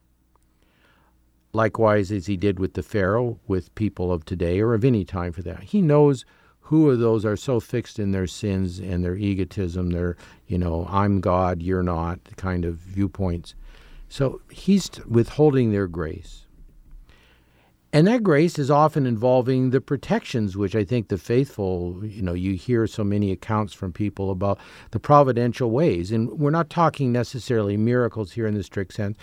Likewise, 1.52 2.12
as 2.12 2.26
he 2.26 2.36
did 2.36 2.60
with 2.60 2.74
the 2.74 2.82
Pharaoh, 2.84 3.40
with 3.48 3.74
people 3.74 4.12
of 4.12 4.24
today 4.24 4.60
or 4.60 4.72
of 4.72 4.84
any 4.84 5.04
time 5.04 5.32
for 5.32 5.42
that. 5.42 5.64
He 5.64 5.82
knows 5.82 6.24
who 6.60 6.88
of 6.90 7.00
those 7.00 7.24
are 7.24 7.36
so 7.36 7.58
fixed 7.58 7.98
in 7.98 8.12
their 8.12 8.28
sins 8.28 8.78
and 8.78 9.04
their 9.04 9.16
egotism, 9.16 9.90
their, 9.90 10.16
you 10.46 10.58
know, 10.58 10.86
I'm 10.88 11.20
God, 11.20 11.60
you're 11.60 11.82
not 11.82 12.20
kind 12.36 12.64
of 12.64 12.76
viewpoints. 12.76 13.56
So 14.08 14.42
he's 14.48 14.88
withholding 15.08 15.72
their 15.72 15.88
grace. 15.88 16.46
And 17.94 18.06
that 18.06 18.22
grace 18.22 18.58
is 18.58 18.70
often 18.70 19.04
involving 19.04 19.68
the 19.68 19.80
protections, 19.82 20.56
which 20.56 20.74
I 20.74 20.82
think 20.82 21.08
the 21.08 21.18
faithful, 21.18 22.00
you 22.02 22.22
know, 22.22 22.32
you 22.32 22.54
hear 22.54 22.86
so 22.86 23.04
many 23.04 23.30
accounts 23.30 23.74
from 23.74 23.92
people 23.92 24.30
about 24.30 24.58
the 24.92 24.98
providential 24.98 25.70
ways. 25.70 26.10
And 26.10 26.30
we're 26.30 26.48
not 26.48 26.70
talking 26.70 27.12
necessarily 27.12 27.76
miracles 27.76 28.32
here 28.32 28.46
in 28.46 28.54
the 28.54 28.62
strict 28.62 28.94
sense, 28.94 29.18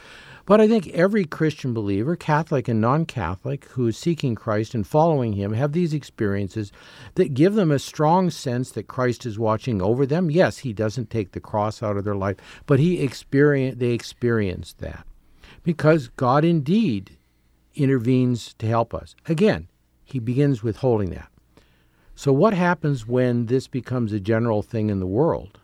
but 0.45 0.61
I 0.61 0.67
think 0.67 0.87
every 0.89 1.25
Christian 1.25 1.73
believer, 1.73 2.15
Catholic 2.15 2.67
and 2.67 2.79
non 2.79 3.07
Catholic, 3.07 3.65
who 3.65 3.87
is 3.87 3.97
seeking 3.97 4.35
Christ 4.35 4.75
and 4.75 4.85
following 4.85 5.33
Him 5.33 5.53
have 5.53 5.71
these 5.71 5.93
experiences 5.93 6.71
that 7.15 7.33
give 7.33 7.55
them 7.55 7.71
a 7.71 7.79
strong 7.79 8.29
sense 8.29 8.69
that 8.73 8.87
Christ 8.87 9.25
is 9.25 9.39
watching 9.39 9.81
over 9.81 10.05
them. 10.05 10.29
Yes, 10.29 10.59
He 10.59 10.73
doesn't 10.73 11.09
take 11.09 11.31
the 11.31 11.39
cross 11.39 11.81
out 11.81 11.97
of 11.97 12.03
their 12.03 12.15
life, 12.15 12.37
but 12.67 12.79
he 12.79 13.01
experience, 13.01 13.79
they 13.79 13.93
experience 13.93 14.73
that 14.73 15.07
because 15.63 16.09
God 16.09 16.45
indeed 16.45 17.17
intervenes 17.79 18.53
to 18.55 18.67
help 18.67 18.93
us. 18.93 19.15
Again, 19.27 19.67
he 20.03 20.19
begins 20.19 20.61
with 20.63 20.77
holding 20.77 21.11
that. 21.11 21.29
So, 22.15 22.33
what 22.33 22.53
happens 22.53 23.07
when 23.07 23.45
this 23.45 23.67
becomes 23.67 24.11
a 24.11 24.19
general 24.19 24.61
thing 24.61 24.89
in 24.89 24.99
the 24.99 25.07
world? 25.07 25.59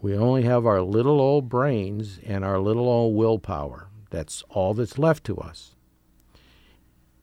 We 0.00 0.16
only 0.16 0.42
have 0.42 0.66
our 0.66 0.82
little 0.82 1.20
old 1.20 1.48
brains 1.48 2.18
and 2.26 2.44
our 2.44 2.58
little 2.58 2.88
old 2.88 3.14
willpower. 3.14 3.86
That's 4.10 4.42
all 4.50 4.74
that's 4.74 4.98
left 4.98 5.22
to 5.24 5.38
us. 5.38 5.76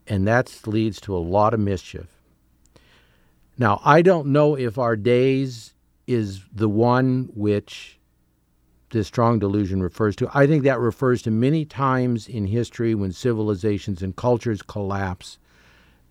And 0.08 0.26
that 0.28 0.62
leads 0.66 1.02
to 1.02 1.16
a 1.16 1.20
lot 1.20 1.54
of 1.54 1.60
mischief. 1.60 2.08
Now, 3.58 3.82
I 3.84 4.02
don't 4.02 4.28
know 4.28 4.56
if 4.56 4.78
our 4.78 4.96
days 4.96 5.74
is 6.08 6.46
the 6.54 6.70
one 6.70 7.30
which 7.36 7.99
this 8.92 9.08
strong 9.08 9.40
delusion 9.40 9.82
refers 9.82 10.16
to. 10.18 10.30
I 10.34 10.48
think 10.48 10.64
that 10.64 10.80
refers 10.80 11.22
to 11.24 11.32
many 11.32 11.66
times 11.66 12.28
in 12.28 12.48
history 12.48 12.96
when 12.96 13.12
civilizations 13.12 14.02
and 14.02 14.16
cultures 14.16 14.62
collapse 14.62 15.38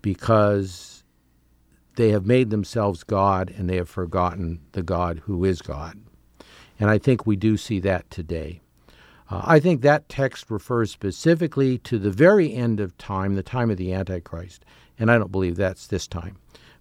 because 0.03 1.03
they 1.97 2.11
have 2.11 2.27
made 2.27 2.51
themselves 2.51 3.03
God 3.03 3.53
and 3.57 3.69
they 3.69 3.77
have 3.77 3.89
forgotten 3.89 4.61
the 4.73 4.83
God 4.83 5.23
who 5.25 5.45
is 5.45 5.61
God. 5.61 5.99
And 6.79 6.89
I 6.89 6.99
think 6.99 7.27
we 7.27 7.37
do 7.37 7.57
see 7.57 7.81
that 7.81 8.09
today. 8.11 8.61
Uh, 9.31 9.43
I 9.45 9.61
think 9.61 9.83
that 9.83 10.09
text 10.09 10.51
refers 10.51 10.91
specifically 10.91 11.79
to 11.79 11.99
the 11.99 12.11
very 12.11 12.55
end 12.55 12.81
of 12.81 12.97
time, 12.99 13.35
the 13.35 13.43
time 13.43 13.71
of 13.71 13.77
the 13.77 13.93
Antichrist. 13.93 14.65
And 14.99 15.11
I 15.11 15.19
don't 15.19 15.33
believe 15.33 15.57
that's 15.57 15.87
this 15.87 16.07
time. 16.07 16.37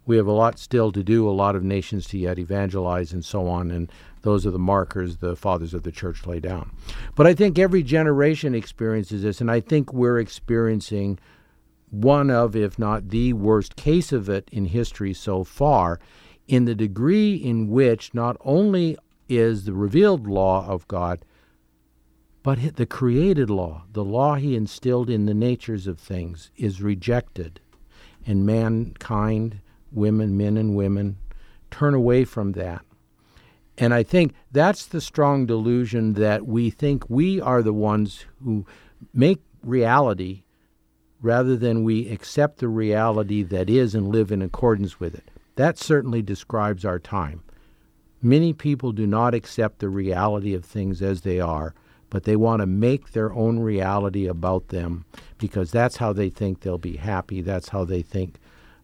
We 0.06 0.16
have 0.16 0.26
a 0.26 0.32
lot 0.32 0.58
still 0.58 0.90
to 0.92 1.02
do, 1.02 1.28
a 1.28 1.30
lot 1.30 1.54
of 1.54 1.62
nations 1.62 2.06
to 2.08 2.18
yet 2.18 2.38
evangelize, 2.38 3.12
and 3.12 3.24
so 3.24 3.46
on. 3.46 3.70
And 3.70 3.92
those 4.28 4.44
are 4.44 4.50
the 4.50 4.58
markers 4.58 5.16
the 5.16 5.34
fathers 5.34 5.72
of 5.72 5.84
the 5.84 5.90
church 5.90 6.26
lay 6.26 6.38
down. 6.38 6.70
But 7.14 7.26
I 7.26 7.32
think 7.32 7.58
every 7.58 7.82
generation 7.82 8.54
experiences 8.54 9.22
this, 9.22 9.40
and 9.40 9.50
I 9.50 9.60
think 9.60 9.90
we're 9.90 10.18
experiencing 10.18 11.18
one 11.90 12.30
of, 12.30 12.54
if 12.54 12.78
not 12.78 13.08
the 13.08 13.32
worst 13.32 13.74
case 13.74 14.12
of 14.12 14.28
it 14.28 14.46
in 14.52 14.66
history 14.66 15.14
so 15.14 15.44
far, 15.44 15.98
in 16.46 16.66
the 16.66 16.74
degree 16.74 17.36
in 17.36 17.70
which 17.70 18.12
not 18.12 18.36
only 18.44 18.98
is 19.30 19.64
the 19.64 19.72
revealed 19.72 20.26
law 20.26 20.66
of 20.68 20.86
God, 20.88 21.24
but 22.42 22.76
the 22.76 22.84
created 22.84 23.48
law, 23.48 23.84
the 23.94 24.04
law 24.04 24.34
he 24.34 24.54
instilled 24.54 25.08
in 25.08 25.24
the 25.24 25.32
natures 25.32 25.86
of 25.86 25.98
things, 25.98 26.50
is 26.54 26.82
rejected. 26.82 27.60
And 28.26 28.44
mankind, 28.44 29.62
women, 29.90 30.36
men 30.36 30.58
and 30.58 30.76
women, 30.76 31.16
turn 31.70 31.94
away 31.94 32.24
from 32.24 32.52
that. 32.52 32.84
And 33.78 33.94
I 33.94 34.02
think 34.02 34.34
that's 34.50 34.86
the 34.86 35.00
strong 35.00 35.46
delusion 35.46 36.14
that 36.14 36.46
we 36.46 36.68
think 36.68 37.08
we 37.08 37.40
are 37.40 37.62
the 37.62 37.72
ones 37.72 38.26
who 38.42 38.66
make 39.14 39.40
reality 39.62 40.42
rather 41.20 41.56
than 41.56 41.84
we 41.84 42.08
accept 42.08 42.58
the 42.58 42.68
reality 42.68 43.42
that 43.44 43.70
is 43.70 43.94
and 43.94 44.08
live 44.08 44.32
in 44.32 44.42
accordance 44.42 44.98
with 44.98 45.14
it. 45.14 45.30
That 45.54 45.78
certainly 45.78 46.22
describes 46.22 46.84
our 46.84 46.98
time. 46.98 47.42
Many 48.20 48.52
people 48.52 48.90
do 48.90 49.06
not 49.06 49.32
accept 49.32 49.78
the 49.78 49.88
reality 49.88 50.54
of 50.54 50.64
things 50.64 51.00
as 51.00 51.20
they 51.20 51.38
are, 51.38 51.72
but 52.10 52.24
they 52.24 52.36
want 52.36 52.60
to 52.60 52.66
make 52.66 53.12
their 53.12 53.32
own 53.32 53.60
reality 53.60 54.26
about 54.26 54.68
them 54.68 55.04
because 55.38 55.70
that's 55.70 55.98
how 55.98 56.12
they 56.12 56.30
think 56.30 56.60
they'll 56.60 56.78
be 56.78 56.96
happy. 56.96 57.42
That's 57.42 57.68
how 57.68 57.84
they 57.84 58.02
think 58.02 58.38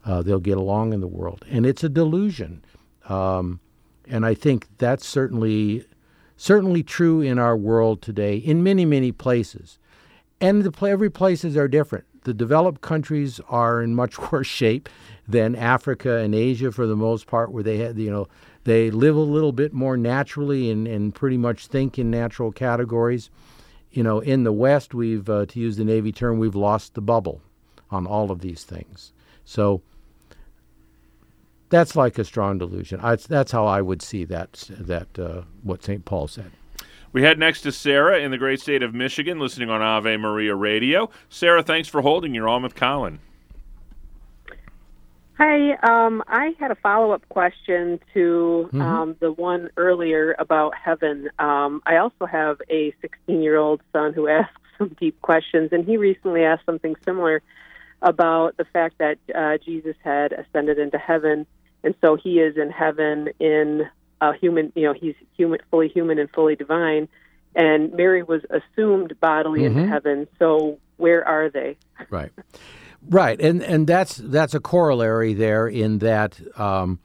uh, 0.04 0.22
they'll 0.22 0.38
get 0.38 0.58
along 0.58 0.92
in 0.92 1.00
the 1.00 1.08
world. 1.08 1.44
And 1.50 1.66
it's 1.66 1.82
a 1.82 1.88
delusion. 1.88 2.64
Um, 3.08 3.60
and 4.08 4.24
I 4.26 4.34
think 4.34 4.68
that's 4.78 5.06
certainly 5.06 5.84
certainly 6.36 6.82
true 6.82 7.20
in 7.20 7.38
our 7.38 7.56
world 7.56 8.02
today 8.02 8.36
in 8.36 8.62
many 8.62 8.84
many 8.84 9.12
places. 9.12 9.78
And 10.40 10.62
the, 10.62 10.86
every 10.86 11.10
places 11.10 11.56
are 11.56 11.68
different. 11.68 12.04
The 12.24 12.34
developed 12.34 12.80
countries 12.80 13.40
are 13.48 13.82
in 13.82 13.94
much 13.94 14.18
worse 14.32 14.46
shape 14.46 14.88
than 15.26 15.54
Africa 15.56 16.18
and 16.18 16.34
Asia 16.34 16.72
for 16.72 16.86
the 16.86 16.96
most 16.96 17.26
part, 17.26 17.52
where 17.52 17.62
they 17.62 17.78
had 17.78 17.98
you 17.98 18.10
know 18.10 18.28
they 18.64 18.90
live 18.90 19.16
a 19.16 19.20
little 19.20 19.52
bit 19.52 19.72
more 19.72 19.96
naturally 19.96 20.70
and, 20.70 20.88
and 20.88 21.14
pretty 21.14 21.36
much 21.36 21.66
think 21.66 21.98
in 21.98 22.10
natural 22.10 22.50
categories. 22.50 23.30
You 23.90 24.02
know, 24.02 24.20
in 24.20 24.42
the 24.42 24.52
West, 24.52 24.92
we've, 24.94 25.28
uh, 25.30 25.46
to 25.46 25.60
use 25.60 25.76
the 25.76 25.84
Navy 25.84 26.10
term, 26.10 26.38
we've 26.38 26.56
lost 26.56 26.94
the 26.94 27.00
bubble 27.00 27.42
on 27.90 28.06
all 28.06 28.30
of 28.32 28.40
these 28.40 28.64
things. 28.64 29.12
So 29.44 29.82
that's 31.74 31.96
like 31.96 32.18
a 32.18 32.24
strong 32.24 32.58
delusion. 32.58 33.00
I, 33.02 33.16
that's 33.16 33.50
how 33.50 33.66
I 33.66 33.82
would 33.82 34.00
see 34.00 34.24
that, 34.26 34.64
that 34.70 35.18
uh, 35.18 35.42
what 35.62 35.82
St. 35.82 36.04
Paul 36.04 36.28
said. 36.28 36.52
We 37.12 37.22
head 37.22 37.38
next 37.38 37.62
to 37.62 37.72
Sarah 37.72 38.18
in 38.18 38.30
the 38.30 38.38
great 38.38 38.60
state 38.60 38.82
of 38.82 38.94
Michigan, 38.94 39.40
listening 39.40 39.70
on 39.70 39.82
Ave 39.82 40.16
Maria 40.16 40.54
Radio. 40.54 41.10
Sarah, 41.28 41.62
thanks 41.62 41.88
for 41.88 42.02
holding. 42.02 42.34
You're 42.34 42.48
on 42.48 42.62
with 42.62 42.74
Colin. 42.74 43.18
Hi, 45.36 45.72
um, 45.82 46.22
I 46.28 46.54
had 46.60 46.70
a 46.70 46.76
follow 46.76 47.10
up 47.10 47.28
question 47.28 47.98
to 48.14 48.68
Mm-hmm. 48.68 48.80
um, 48.80 49.16
the 49.18 49.32
one 49.32 49.68
earlier 49.76 50.36
about 50.38 50.74
heaven. 50.76 51.28
Um, 51.40 51.82
I 51.86 51.96
also 51.96 52.26
have 52.26 52.58
a 52.70 52.94
16 53.00 53.42
year 53.42 53.56
old 53.56 53.80
son 53.92 54.12
who 54.12 54.28
asks 54.40 54.54
some 54.78 54.96
deep 55.00 55.20
questions, 55.22 55.70
and 55.72 55.84
he 55.84 55.96
recently 55.96 56.44
asked 56.44 56.66
something 56.66 56.94
similar 57.04 57.42
about 58.02 58.56
the 58.58 58.64
fact 58.64 58.98
that 58.98 59.18
uh, 59.34 59.58
Jesus 59.64 59.96
had 60.04 60.32
ascended 60.32 60.78
into 60.78 60.98
heaven, 60.98 61.46
and 61.84 61.94
so 62.00 62.16
he 62.16 62.40
is 62.40 62.56
in 62.56 62.70
heaven 62.70 63.28
in 63.38 63.88
a 64.20 64.32
human, 64.34 64.72
you 64.74 64.82
know, 64.84 64.92
he's 64.94 65.14
human, 65.36 65.60
fully 65.70 65.88
human 65.88 66.18
and 66.18 66.30
fully 66.30 66.56
divine, 66.56 67.08
and 67.54 67.92
Mary 67.92 68.22
was 68.22 68.42
assumed 68.50 69.14
bodily 69.20 69.64
into 69.64 69.80
Mhm. 69.80 69.88
heaven. 69.88 70.26
So 70.38 70.78
where 70.96 71.26
are 71.26 71.48
they? 71.50 71.76
Right. 72.10 72.30
Right, 73.10 73.38
and 73.40 73.62
and 73.62 73.86
that's 73.86 74.16
that's 74.16 74.54
a 74.54 74.60
corollary 74.60 75.34
there 75.34 75.68
in 75.68 75.98
that 75.98 76.40
um, 76.58 77.00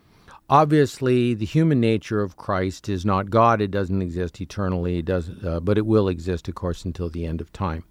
obviously 0.49 1.33
the 1.33 1.45
human 1.45 1.81
nature 1.81 2.21
of 2.21 2.37
Christ 2.37 2.87
is 2.87 3.05
not 3.05 3.29
God; 3.29 3.59
it 3.59 3.69
doesn't 3.69 4.01
exist 4.01 4.39
eternally. 4.39 4.99
It 4.99 5.05
does, 5.05 5.29
uh, 5.43 5.59
but 5.59 5.77
it 5.77 5.85
will 5.85 6.07
exist, 6.07 6.47
of 6.47 6.55
course, 6.55 6.85
until 6.85 7.09
the 7.09 7.25
end 7.25 7.41
of 7.41 7.51
time. 7.51 7.83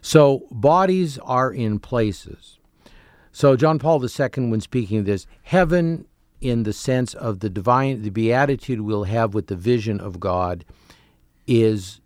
So 0.00 0.42
bodies 0.50 1.18
are 1.18 1.52
in 1.52 1.78
places. 1.78 2.58
So 3.30 3.54
John 3.56 3.78
Paul 3.78 4.04
II, 4.04 4.50
when 4.50 4.60
speaking 4.60 4.98
of 4.98 5.04
this, 5.06 5.26
heaven 5.42 6.06
in 6.42 6.64
the 6.64 6.72
sense 6.72 7.14
of 7.14 7.40
the 7.40 7.48
divine, 7.48 8.02
the 8.02 8.10
beatitude 8.10 8.80
we'll 8.80 9.04
have 9.04 9.32
with 9.32 9.46
the 9.46 9.56
vision 9.56 10.00
of 10.00 10.20
God, 10.20 10.64
is 11.46 12.00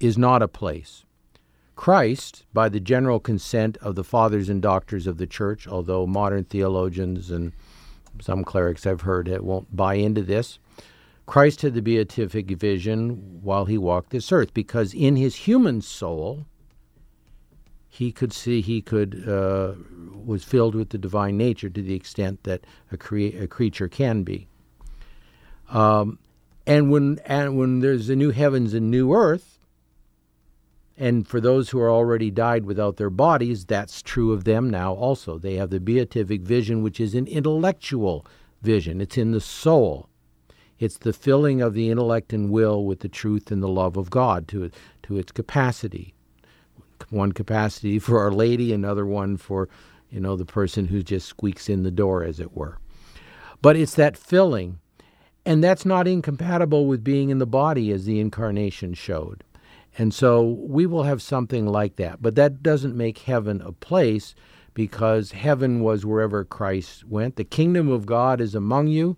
is 0.00 0.16
not 0.16 0.42
a 0.42 0.48
place. 0.48 1.04
Christ, 1.76 2.44
by 2.52 2.68
the 2.68 2.80
general 2.80 3.20
consent 3.20 3.76
of 3.78 3.94
the 3.94 4.04
fathers 4.04 4.48
and 4.48 4.60
doctors 4.60 5.06
of 5.06 5.18
the 5.18 5.26
church, 5.26 5.66
although 5.66 6.06
modern 6.06 6.44
theologians 6.44 7.30
and 7.30 7.52
some 8.20 8.42
clerics 8.42 8.86
I've 8.86 9.02
heard 9.02 9.28
won't 9.40 9.76
buy 9.76 9.94
into 9.94 10.22
this, 10.22 10.58
Christ 11.26 11.62
had 11.62 11.74
the 11.74 11.82
beatific 11.82 12.50
vision 12.50 13.40
while 13.42 13.66
he 13.66 13.76
walked 13.76 14.10
this 14.10 14.32
earth 14.32 14.54
because 14.54 14.94
in 14.94 15.16
his 15.16 15.36
human 15.36 15.82
soul 15.82 16.46
he 17.88 18.12
could 18.12 18.32
see 18.32 18.60
he 18.60 18.80
could 18.82 19.28
uh, 19.28 19.72
was 20.24 20.44
filled 20.44 20.74
with 20.74 20.90
the 20.90 20.98
divine 20.98 21.36
nature 21.36 21.70
to 21.70 21.82
the 21.82 21.94
extent 21.94 22.44
that 22.44 22.64
a, 22.92 22.96
crea- 22.96 23.36
a 23.36 23.46
creature 23.46 23.88
can 23.88 24.22
be. 24.22 24.46
Um, 25.70 26.18
and 26.66 26.90
when 26.90 27.18
and 27.24 27.58
when 27.58 27.80
there's 27.80 28.08
a 28.08 28.16
new 28.16 28.30
heavens 28.30 28.74
and 28.74 28.90
new 28.90 29.14
earth, 29.14 29.58
and 30.96 31.26
for 31.26 31.40
those 31.40 31.70
who 31.70 31.80
are 31.80 31.90
already 31.90 32.30
died 32.30 32.66
without 32.66 32.96
their 32.96 33.10
bodies, 33.10 33.64
that's 33.64 34.02
true 34.02 34.32
of 34.32 34.44
them 34.44 34.68
now 34.68 34.92
also. 34.92 35.38
They 35.38 35.54
have 35.54 35.70
the 35.70 35.80
beatific 35.80 36.42
vision, 36.42 36.82
which 36.82 37.00
is 37.00 37.14
an 37.14 37.26
intellectual 37.26 38.26
vision, 38.60 39.00
it's 39.00 39.16
in 39.16 39.32
the 39.32 39.40
soul. 39.40 40.08
It's 40.78 40.98
the 40.98 41.12
filling 41.12 41.60
of 41.60 41.74
the 41.74 41.90
intellect 41.90 42.32
and 42.32 42.50
will 42.50 42.84
with 42.84 43.00
the 43.00 43.08
truth 43.08 43.50
and 43.50 43.62
the 43.62 43.68
love 43.68 43.96
of 43.96 44.10
God 44.10 44.46
to, 44.48 44.70
to 45.04 45.18
its 45.18 45.32
capacity. 45.32 46.14
One 47.10 47.32
capacity 47.32 47.98
for 47.98 48.20
Our 48.20 48.32
Lady, 48.32 48.72
another 48.72 49.06
one 49.06 49.36
for, 49.36 49.68
you 50.10 50.20
know, 50.20 50.36
the 50.36 50.44
person 50.44 50.86
who 50.86 51.02
just 51.02 51.26
squeaks 51.26 51.68
in 51.68 51.82
the 51.82 51.90
door, 51.90 52.24
as 52.24 52.40
it 52.40 52.56
were. 52.56 52.78
But 53.60 53.76
it's 53.76 53.94
that 53.94 54.16
filling, 54.16 54.78
and 55.44 55.62
that's 55.62 55.84
not 55.84 56.06
incompatible 56.06 56.86
with 56.86 57.02
being 57.02 57.30
in 57.30 57.38
the 57.38 57.46
body, 57.46 57.90
as 57.90 58.04
the 58.04 58.20
incarnation 58.20 58.94
showed. 58.94 59.44
And 59.96 60.14
so 60.14 60.42
we 60.42 60.86
will 60.86 61.02
have 61.02 61.20
something 61.20 61.66
like 61.66 61.96
that. 61.96 62.22
But 62.22 62.36
that 62.36 62.62
doesn't 62.62 62.96
make 62.96 63.18
heaven 63.18 63.60
a 63.60 63.72
place 63.72 64.34
because 64.74 65.32
heaven 65.32 65.80
was 65.80 66.06
wherever 66.06 66.44
Christ 66.44 67.04
went. 67.04 67.34
The 67.34 67.44
kingdom 67.44 67.88
of 67.88 68.06
God 68.06 68.40
is 68.40 68.54
among 68.54 68.86
you. 68.86 69.16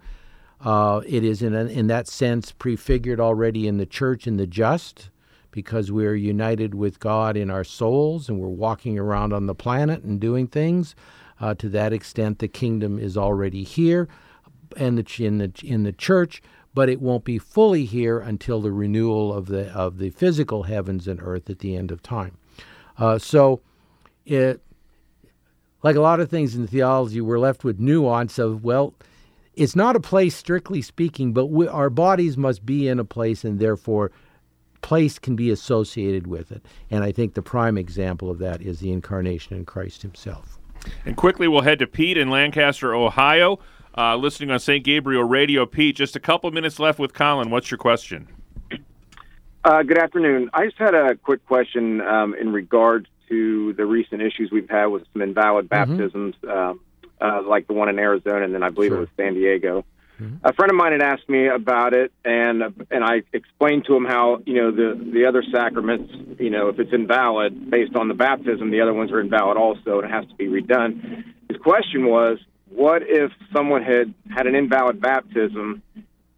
Uh, 0.62 1.02
it 1.06 1.22
is, 1.22 1.42
in, 1.42 1.54
a, 1.54 1.64
in 1.64 1.86
that 1.88 2.08
sense, 2.08 2.52
prefigured 2.52 3.20
already 3.20 3.68
in 3.68 3.76
the 3.76 3.84
church 3.86 4.26
in 4.26 4.38
the 4.38 4.46
just 4.46 5.10
because 5.50 5.90
we're 5.90 6.14
united 6.14 6.74
with 6.74 7.00
God 7.00 7.36
in 7.36 7.50
our 7.50 7.64
souls 7.64 8.28
and 8.28 8.38
we're 8.38 8.48
walking 8.48 8.98
around 8.98 9.32
on 9.32 9.46
the 9.46 9.54
planet 9.54 10.02
and 10.02 10.20
doing 10.20 10.46
things. 10.46 10.94
Uh, 11.40 11.54
to 11.54 11.68
that 11.70 11.92
extent, 11.92 12.38
the 12.38 12.48
kingdom 12.48 12.98
is 12.98 13.16
already 13.16 13.64
here 13.64 14.08
and 14.76 14.98
the, 14.98 15.24
in, 15.24 15.38
the, 15.38 15.52
in 15.64 15.82
the 15.84 15.92
church 15.92 16.42
but 16.74 16.88
it 16.88 17.00
won't 17.00 17.24
be 17.24 17.38
fully 17.38 17.84
here 17.84 18.18
until 18.18 18.60
the 18.60 18.72
renewal 18.72 19.32
of 19.32 19.46
the 19.46 19.70
of 19.72 19.98
the 19.98 20.10
physical 20.10 20.64
heavens 20.64 21.08
and 21.08 21.20
earth 21.22 21.50
at 21.50 21.58
the 21.58 21.76
end 21.76 21.90
of 21.90 22.02
time. 22.02 22.36
Uh, 22.98 23.18
so, 23.18 23.60
it 24.24 24.60
like 25.82 25.96
a 25.96 26.00
lot 26.00 26.20
of 26.20 26.28
things 26.28 26.54
in 26.54 26.66
theology, 26.66 27.20
we're 27.20 27.38
left 27.38 27.64
with 27.64 27.80
nuance 27.80 28.38
of 28.38 28.62
well, 28.62 28.94
it's 29.54 29.74
not 29.74 29.96
a 29.96 30.00
place 30.00 30.36
strictly 30.36 30.82
speaking, 30.82 31.32
but 31.32 31.46
we, 31.46 31.66
our 31.66 31.90
bodies 31.90 32.36
must 32.36 32.64
be 32.64 32.88
in 32.88 32.98
a 32.98 33.04
place, 33.04 33.44
and 33.44 33.58
therefore, 33.58 34.12
place 34.82 35.18
can 35.18 35.36
be 35.36 35.50
associated 35.50 36.26
with 36.26 36.50
it. 36.52 36.64
And 36.90 37.04
I 37.04 37.12
think 37.12 37.34
the 37.34 37.42
prime 37.42 37.76
example 37.78 38.30
of 38.30 38.38
that 38.38 38.62
is 38.62 38.80
the 38.80 38.90
incarnation 38.92 39.56
in 39.56 39.64
Christ 39.64 40.02
Himself. 40.02 40.58
And 41.04 41.16
quickly, 41.16 41.46
we'll 41.48 41.60
head 41.62 41.78
to 41.80 41.86
Pete 41.86 42.16
in 42.16 42.30
Lancaster, 42.30 42.94
Ohio 42.94 43.58
uh, 43.98 44.16
listening 44.16 44.50
on 44.50 44.58
St. 44.60 44.82
Gabriel 44.84 45.24
Radio. 45.24 45.66
Pete, 45.66 45.96
just 45.96 46.16
a 46.16 46.20
couple 46.20 46.50
minutes 46.50 46.78
left 46.78 46.98
with 46.98 47.12
Colin. 47.12 47.50
What's 47.50 47.70
your 47.70 47.78
question? 47.78 48.28
Uh, 49.62 49.82
good 49.82 49.98
afternoon. 49.98 50.48
I 50.54 50.64
just 50.66 50.78
had 50.78 50.94
a 50.94 51.16
quick 51.16 51.44
question 51.46 52.00
um, 52.00 52.34
in 52.34 52.52
regards 52.52 53.06
to 53.28 53.74
the 53.74 53.84
recent 53.84 54.22
issues 54.22 54.50
we've 54.50 54.70
had 54.70 54.86
with 54.86 55.04
some 55.12 55.22
invalid 55.22 55.68
Mm-hmm. 55.68 55.96
baptisms, 55.96 56.34
um, 56.48 56.80
uh, 57.20 57.42
like 57.46 57.66
the 57.66 57.74
one 57.74 57.88
in 57.90 57.98
Arizona, 57.98 58.42
and 58.44 58.54
then 58.54 58.62
I 58.62 58.70
believe 58.70 58.90
Sure. 58.90 58.98
it 58.98 59.00
was 59.00 59.08
San 59.16 59.34
Diego. 59.34 59.84
Mm-hmm. 60.20 60.46
A 60.46 60.52
friend 60.52 60.70
of 60.70 60.76
mine 60.76 60.92
had 60.92 61.02
asked 61.02 61.28
me 61.28 61.48
about 61.48 61.94
it, 61.94 62.12
and 62.24 62.62
and 62.90 63.02
I 63.02 63.22
explained 63.32 63.86
to 63.86 63.96
him 63.96 64.04
how 64.04 64.42
you 64.44 64.54
know 64.54 64.70
the 64.70 65.10
the 65.12 65.24
other 65.26 65.42
sacraments, 65.50 66.12
you 66.38 66.50
know, 66.50 66.68
if 66.68 66.78
it's 66.78 66.92
invalid 66.92 67.70
based 67.70 67.96
on 67.96 68.08
the 68.08 68.14
baptism, 68.14 68.70
the 68.70 68.82
other 68.82 68.92
ones 68.92 69.10
are 69.12 69.20
invalid 69.20 69.56
also, 69.56 70.00
and 70.00 70.04
it 70.04 70.10
has 70.12 70.26
to 70.28 70.34
be 70.34 70.46
redone. 70.46 71.24
His 71.48 71.56
question 71.58 72.06
was, 72.06 72.38
what 72.68 73.02
if 73.04 73.32
someone 73.54 73.82
had 73.82 74.12
had 74.34 74.46
an 74.46 74.54
invalid 74.54 75.00
baptism 75.00 75.82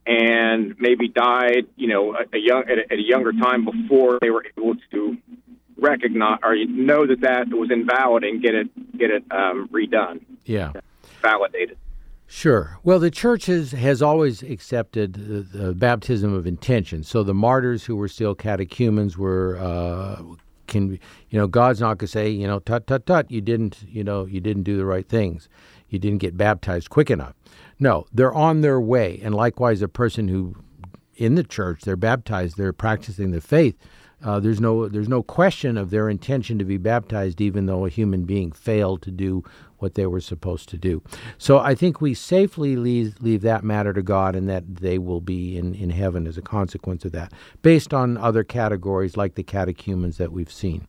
and 0.07 0.75
maybe 0.79 1.09
died, 1.09 1.67
you 1.77 1.89
know, 1.89 2.15
a, 2.15 2.37
a 2.37 2.39
young 2.39 2.63
at 2.71 2.79
a, 2.79 2.93
at 2.93 2.99
a 2.99 3.03
younger 3.03 3.33
time 3.33 3.65
before 3.65 4.19
they 4.21 4.31
were 4.31 4.45
able 4.57 4.75
to 4.93 5.17
recognize 5.77 6.39
or 6.43 6.55
know 6.67 7.07
that 7.07 7.23
that 7.23 7.49
was 7.49 7.71
invalid 7.71 8.23
and 8.23 8.41
get 8.43 8.55
it 8.55 8.97
get 8.97 9.11
it 9.11 9.25
um, 9.33 9.69
redone, 9.73 10.21
Yeah. 10.45 10.73
validated. 11.21 11.77
Sure. 12.35 12.79
Well, 12.83 12.99
the 12.99 13.11
church 13.11 13.45
has, 13.45 13.73
has 13.73 14.01
always 14.01 14.43
accepted 14.43 15.13
the, 15.13 15.43
the 15.43 15.75
baptism 15.75 16.33
of 16.33 16.47
intention. 16.47 17.03
So 17.03 17.23
the 17.23 17.35
martyrs 17.35 17.85
who 17.85 17.95
were 17.95 18.09
still 18.09 18.35
catechumens 18.35 19.19
were 19.19 19.59
uh, 19.59 20.23
can 20.67 20.93
you 21.29 21.39
know 21.39 21.47
God's 21.47 21.83
not 21.83 21.99
going 21.99 21.99
to 21.99 22.07
say 22.07 22.31
you 22.31 22.47
know 22.47 22.59
tut 22.61 22.87
tut 22.87 23.05
tut 23.05 23.31
you 23.31 23.43
didn't 23.43 23.85
you 23.87 24.03
know 24.03 24.25
you 24.25 24.41
didn't 24.41 24.63
do 24.63 24.79
the 24.79 24.87
right 24.87 25.07
things, 25.07 25.51
you 25.91 25.99
didn't 25.99 26.21
get 26.21 26.35
baptized 26.35 26.89
quick 26.89 27.11
enough. 27.11 27.35
No, 27.79 28.07
they're 28.15 28.33
on 28.33 28.63
their 28.63 28.81
way, 28.81 29.21
and 29.23 29.35
likewise 29.35 29.83
a 29.83 29.87
person 29.87 30.27
who 30.27 30.57
in 31.25 31.35
the 31.37 31.45
church 31.45 31.79
they're 31.83 31.97
baptized, 32.11 32.57
they're 32.57 32.73
practicing 32.87 33.31
the 33.33 33.41
faith. 33.41 33.77
uh, 34.25 34.39
there's 34.41 34.61
no 34.61 34.89
there's 34.89 35.09
no 35.09 35.23
question 35.23 35.77
of 35.77 35.91
their 35.91 36.09
intention 36.09 36.59
to 36.59 36.65
be 36.65 36.77
baptized, 36.77 37.41
even 37.41 37.67
though 37.67 37.85
a 37.85 37.89
human 37.89 38.25
being 38.25 38.53
failed 38.53 39.03
to 39.03 39.11
do 39.11 39.43
what 39.79 39.95
they 39.95 40.07
were 40.07 40.21
supposed 40.21 40.69
to 40.69 40.79
do. 40.79 41.03
So 41.39 41.59
I 41.59 41.75
think 41.75 42.01
we 42.01 42.15
safely 42.15 42.77
leave, 42.77 43.17
leave 43.21 43.43
that 43.43 43.65
matter 43.65 43.93
to 43.93 44.03
God 44.03 44.37
and 44.37 44.49
that 44.49 44.77
they 44.77 44.97
will 44.97 45.21
be 45.21 45.59
in, 45.59 45.75
in 45.75 45.91
heaven 45.91 46.29
as 46.29 46.39
a 46.39 46.43
consequence 46.43 47.05
of 47.05 47.11
that, 47.13 47.33
based 47.63 47.93
on 47.93 48.17
other 48.17 48.45
categories 48.45 49.17
like 49.17 49.35
the 49.35 49.43
catechumens 49.43 50.19
that 50.19 50.31
we've 50.31 50.53
seen. 50.53 50.87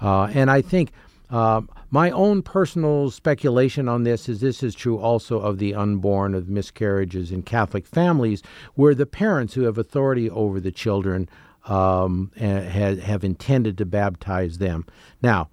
Uh, 0.00 0.24
and 0.32 0.50
I 0.50 0.62
think 0.62 0.92
uh, 1.28 1.60
my 1.90 2.10
own 2.10 2.42
personal 2.42 3.10
speculation 3.10 3.88
on 3.88 4.04
this 4.04 4.28
is 4.28 4.40
this 4.40 4.62
is 4.62 4.74
true 4.74 4.98
also 4.98 5.40
of 5.40 5.58
the 5.58 5.74
unborn, 5.74 6.34
of 6.34 6.48
miscarriages 6.48 7.32
in 7.32 7.42
Catholic 7.42 7.86
families, 7.86 8.42
where 8.74 8.94
the 8.94 9.06
parents 9.06 9.54
who 9.54 9.62
have 9.62 9.78
authority 9.78 10.30
over 10.30 10.60
the 10.60 10.70
children 10.70 11.28
um, 11.66 12.30
have, 12.36 13.00
have 13.00 13.24
intended 13.24 13.76
to 13.78 13.84
baptize 13.84 14.58
them. 14.58 14.86
Now, 15.20 15.50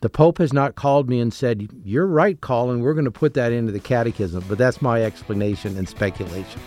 the 0.00 0.08
Pope 0.08 0.38
has 0.38 0.52
not 0.52 0.76
called 0.76 1.08
me 1.08 1.20
and 1.20 1.32
said, 1.34 1.68
You're 1.84 2.06
right, 2.06 2.40
Colin, 2.40 2.80
we're 2.80 2.94
going 2.94 3.04
to 3.04 3.10
put 3.10 3.34
that 3.34 3.52
into 3.52 3.72
the 3.72 3.80
catechism, 3.80 4.44
but 4.48 4.58
that's 4.58 4.80
my 4.80 5.02
explanation 5.02 5.76
and 5.76 5.88
speculation. 5.88 6.60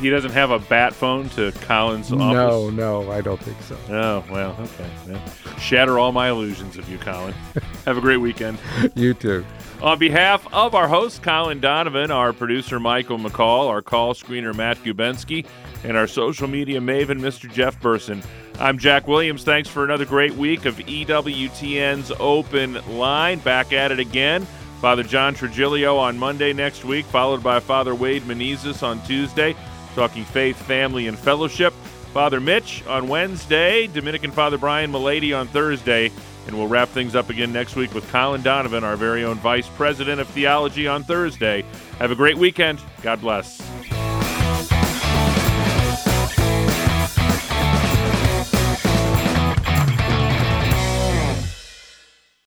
He 0.00 0.10
doesn't 0.10 0.32
have 0.32 0.50
a 0.50 0.58
bat 0.58 0.94
phone 0.94 1.28
to 1.30 1.52
Colin's 1.62 2.12
office? 2.12 2.18
No, 2.18 2.70
no, 2.70 3.10
I 3.10 3.20
don't 3.20 3.40
think 3.40 3.60
so. 3.62 3.76
Oh, 3.88 4.24
well, 4.30 4.56
okay. 4.60 5.20
Shatter 5.58 5.98
all 5.98 6.12
my 6.12 6.28
illusions 6.28 6.76
of 6.76 6.88
you, 6.88 6.98
Colin. 6.98 7.32
have 7.84 7.96
a 7.96 8.00
great 8.00 8.18
weekend. 8.18 8.58
you 8.94 9.14
too. 9.14 9.44
On 9.82 9.98
behalf 9.98 10.46
of 10.52 10.74
our 10.74 10.88
host, 10.88 11.22
Colin 11.22 11.60
Donovan, 11.60 12.10
our 12.10 12.32
producer, 12.32 12.78
Michael 12.78 13.18
McCall, 13.18 13.68
our 13.68 13.82
call 13.82 14.14
screener, 14.14 14.54
Matt 14.54 14.78
Gubensky, 14.84 15.46
and 15.82 15.96
our 15.96 16.06
social 16.06 16.48
media 16.48 16.80
maven, 16.80 17.20
Mr. 17.20 17.52
Jeff 17.52 17.80
Burson, 17.80 18.22
I'm 18.58 18.78
Jack 18.78 19.08
Williams. 19.08 19.42
Thanks 19.42 19.68
for 19.68 19.84
another 19.84 20.04
great 20.04 20.32
week 20.34 20.64
of 20.64 20.76
EWTN's 20.76 22.12
Open 22.20 22.78
Line. 22.96 23.40
Back 23.40 23.72
at 23.72 23.90
it 23.90 23.98
again. 23.98 24.46
Father 24.84 25.02
John 25.02 25.34
Trigilio 25.34 25.96
on 25.96 26.18
Monday 26.18 26.52
next 26.52 26.84
week, 26.84 27.06
followed 27.06 27.42
by 27.42 27.58
Father 27.58 27.94
Wade 27.94 28.22
Menezes 28.24 28.82
on 28.82 29.02
Tuesday, 29.06 29.56
talking 29.94 30.26
faith, 30.26 30.60
family, 30.60 31.06
and 31.06 31.18
fellowship. 31.18 31.72
Father 32.12 32.38
Mitch 32.38 32.86
on 32.86 33.08
Wednesday, 33.08 33.86
Dominican 33.86 34.30
Father 34.30 34.58
Brian 34.58 34.92
Mullady 34.92 35.32
on 35.34 35.46
Thursday, 35.46 36.12
and 36.46 36.54
we'll 36.54 36.68
wrap 36.68 36.90
things 36.90 37.16
up 37.16 37.30
again 37.30 37.50
next 37.50 37.76
week 37.76 37.94
with 37.94 38.06
Colin 38.12 38.42
Donovan, 38.42 38.84
our 38.84 38.96
very 38.96 39.24
own 39.24 39.36
Vice 39.36 39.68
President 39.68 40.20
of 40.20 40.28
Theology, 40.28 40.86
on 40.86 41.02
Thursday. 41.02 41.64
Have 41.98 42.10
a 42.10 42.14
great 42.14 42.36
weekend. 42.36 42.78
God 43.00 43.22
bless. 43.22 43.62